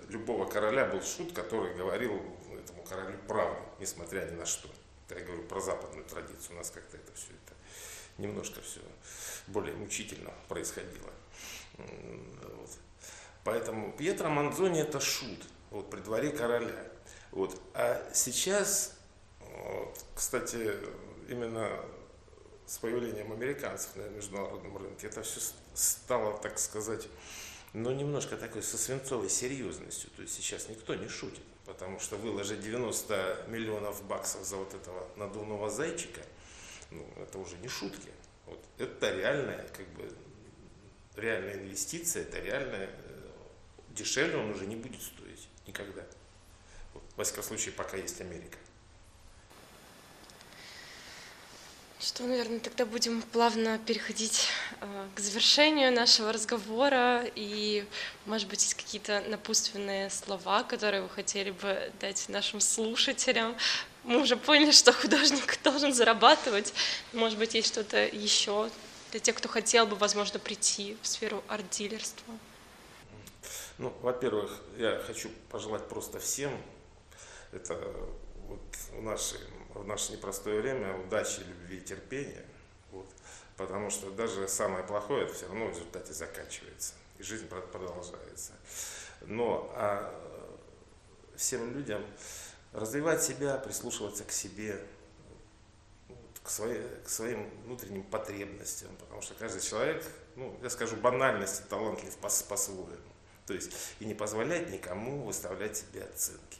любого 0.09 0.49
короля, 0.49 0.87
был 0.87 1.03
шут, 1.03 1.33
который 1.33 1.75
говорил 1.75 2.23
этому 2.57 2.85
королю 2.85 3.19
правду, 3.27 3.61
несмотря 3.81 4.25
ни 4.31 4.37
на 4.37 4.47
что. 4.47 4.69
Я 5.11 5.21
говорю 5.21 5.43
про 5.45 5.61
западную 5.61 6.05
традицию, 6.05 6.55
у 6.55 6.59
нас 6.59 6.71
как-то 6.71 6.97
это 6.97 7.13
все 7.15 7.29
это 7.29 7.55
немножко 8.19 8.61
все 8.63 8.81
более 9.47 9.75
мучительно 9.75 10.33
происходило. 10.49 11.11
Вот. 11.77 12.71
Поэтому 13.45 13.93
Пьетро 13.93 14.29
Манзони 14.29 14.81
это 14.81 15.01
шут 15.01 15.45
вот, 15.71 15.91
при 15.91 16.01
дворе 16.01 16.31
короля. 16.31 16.91
Вот. 17.31 17.61
А 17.75 18.11
сейчас 18.15 18.97
вот. 19.57 20.05
Кстати, 20.15 20.73
именно 21.29 21.71
с 22.67 22.79
появлением 22.79 23.33
американцев 23.33 23.97
на 23.97 24.09
международном 24.09 24.77
рынке 24.77 25.07
это 25.07 25.23
все 25.23 25.41
стало, 25.75 26.37
так 26.39 26.59
сказать, 26.59 27.09
ну, 27.73 27.93
немножко 27.93 28.37
такой 28.37 28.63
со 28.63 28.77
свинцовой 28.77 29.31
серьезностью. 29.31 30.11
То 30.17 30.23
есть 30.23 30.35
сейчас 30.35 30.69
никто 30.69 30.95
не 30.95 31.09
шутит, 31.09 31.45
потому 31.67 31.99
что 31.99 32.17
выложить 32.17 32.61
90 32.61 33.47
миллионов 33.49 34.03
баксов 34.05 34.45
за 34.45 34.57
вот 34.57 34.73
этого 34.73 35.09
надувного 35.17 35.69
зайчика, 35.69 36.23
ну, 36.91 37.07
это 37.21 37.39
уже 37.39 37.57
не 37.59 37.69
шутки. 37.69 38.09
Вот. 38.47 38.65
Это 38.79 39.11
реальная, 39.11 39.67
как 39.69 39.87
бы, 39.89 40.11
реальная 41.17 41.55
инвестиция, 41.55 42.23
это 42.23 42.39
реальная, 42.39 42.91
дешевле 43.91 44.37
он 44.37 44.51
уже 44.51 44.67
не 44.67 44.77
будет 44.77 45.03
стоить 45.03 45.49
никогда. 45.67 46.05
Вот, 46.95 47.03
во 47.17 47.25
всяком 47.25 47.43
случае, 47.43 47.73
пока 47.75 47.97
есть 47.97 48.21
Америка. 48.21 48.59
Что, 52.07 52.23
наверное, 52.23 52.61
тогда 52.61 52.87
будем 52.87 53.21
плавно 53.21 53.81
переходить 53.81 54.47
э, 54.81 55.09
к 55.17 55.19
завершению 55.19 55.93
нашего 55.93 56.33
разговора. 56.33 57.25
И, 57.35 57.85
может 58.27 58.49
быть, 58.49 58.63
есть 58.63 58.75
какие-то 58.75 59.25
напутственные 59.27 60.09
слова, 60.11 60.63
которые 60.63 61.03
вы 61.03 61.09
хотели 61.09 61.51
бы 61.51 61.91
дать 62.01 62.29
нашим 62.29 62.61
слушателям. 62.61 63.57
Мы 64.05 64.23
уже 64.23 64.37
поняли, 64.37 64.71
что 64.71 64.93
художник 64.93 65.61
должен 65.65 65.93
зарабатывать. 65.93 66.73
Может 67.13 67.41
быть, 67.41 67.55
есть 67.55 67.67
что-то 67.67 68.07
еще 68.07 68.71
для 69.11 69.19
тех, 69.19 69.35
кто 69.35 69.49
хотел 69.49 69.85
бы, 69.89 69.97
возможно, 69.97 70.39
прийти 70.39 70.97
в 71.03 71.09
сферу 71.09 71.43
арт-дилерства. 71.49 72.35
Ну, 73.79 73.93
во-первых, 74.01 74.63
я 74.79 75.03
хочу 75.05 75.29
пожелать 75.51 75.89
просто 75.89 76.21
всем, 76.21 76.57
это 77.51 77.75
вот 78.47 78.63
в 78.93 79.03
нашей 79.03 79.41
в 79.79 79.87
наше 79.87 80.13
непростое 80.13 80.61
время 80.61 80.97
удачи, 80.99 81.41
любви 81.41 81.79
и 81.79 81.81
терпения. 81.81 82.45
Вот. 82.93 83.07
Потому 83.57 83.91
что 83.91 84.11
даже 84.11 84.49
самое 84.49 84.85
плохое, 84.85 85.25
это 85.25 85.35
все 85.35 85.47
равно 85.47 85.67
в 85.67 85.71
результате 85.71 86.13
заканчивается. 86.13 86.95
И 87.19 87.23
жизнь 87.23 87.47
продолжается. 87.47 88.53
Но 89.23 89.71
а 89.75 90.13
всем 91.37 91.75
людям 91.75 92.05
развивать 92.73 93.23
себя, 93.23 93.57
прислушиваться 93.57 94.25
к 94.25 94.33
себе, 94.33 94.79
к, 96.43 96.49
своей, 96.51 96.83
к 97.05 97.09
своим 97.09 97.49
внутренним 97.65 98.03
потребностям. 98.05 98.95
Потому 98.97 99.23
что 99.23 99.35
каждый 99.35 99.63
человек, 99.63 100.05
ну, 100.37 100.59
я 100.63 100.71
скажу 100.71 100.97
банальности, 100.97 101.63
талантлив 101.69 102.15
по-своему. 102.17 102.97
То 103.47 103.55
есть 103.55 103.73
и 104.01 104.05
не 104.05 104.15
позволять 104.15 104.71
никому 104.71 105.25
выставлять 105.25 105.77
себе 105.77 106.03
оценки. 106.03 106.59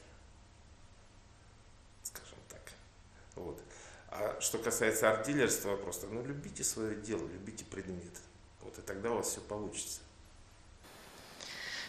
Вот. 3.37 3.61
А 4.09 4.37
что 4.41 4.59
касается 4.59 5.11
арт-дилерства, 5.11 5.77
просто, 5.77 6.07
ну, 6.07 6.25
любите 6.25 6.65
свое 6.65 6.97
дело, 6.97 7.27
любите 7.27 7.65
предмет. 7.65 8.13
Вот, 8.63 8.79
и 8.79 8.83
тогда 8.83 9.11
у 9.11 9.17
вас 9.17 9.29
все 9.29 9.41
получится. 9.41 10.01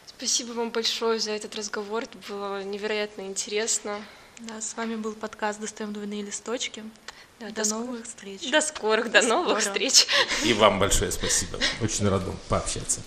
Спасибо 0.05 0.53
вам 0.53 0.71
большое 0.71 1.19
за 1.19 1.31
этот 1.31 1.55
разговор. 1.55 2.03
Это 2.03 2.17
было 2.29 2.63
невероятно 2.63 3.21
интересно. 3.21 4.01
Да, 4.39 4.61
с 4.61 4.75
вами 4.75 4.95
был 4.95 5.13
подкаст 5.13 5.59
«Достаем 5.59 5.93
двойные 5.93 6.23
листочки». 6.23 6.83
Да, 7.39 7.49
до, 7.49 7.63
до 7.63 7.69
новых 7.69 8.05
встреч. 8.05 8.49
До 8.49 8.61
скорых, 8.61 9.11
до, 9.11 9.21
до 9.21 9.27
новых 9.27 9.61
скоро. 9.61 9.73
встреч. 9.73 10.07
И 10.43 10.53
вам 10.53 10.79
большое 10.79 11.11
спасибо. 11.11 11.59
Очень 11.81 12.09
рад 12.09 12.23
пообщаться. 12.49 13.01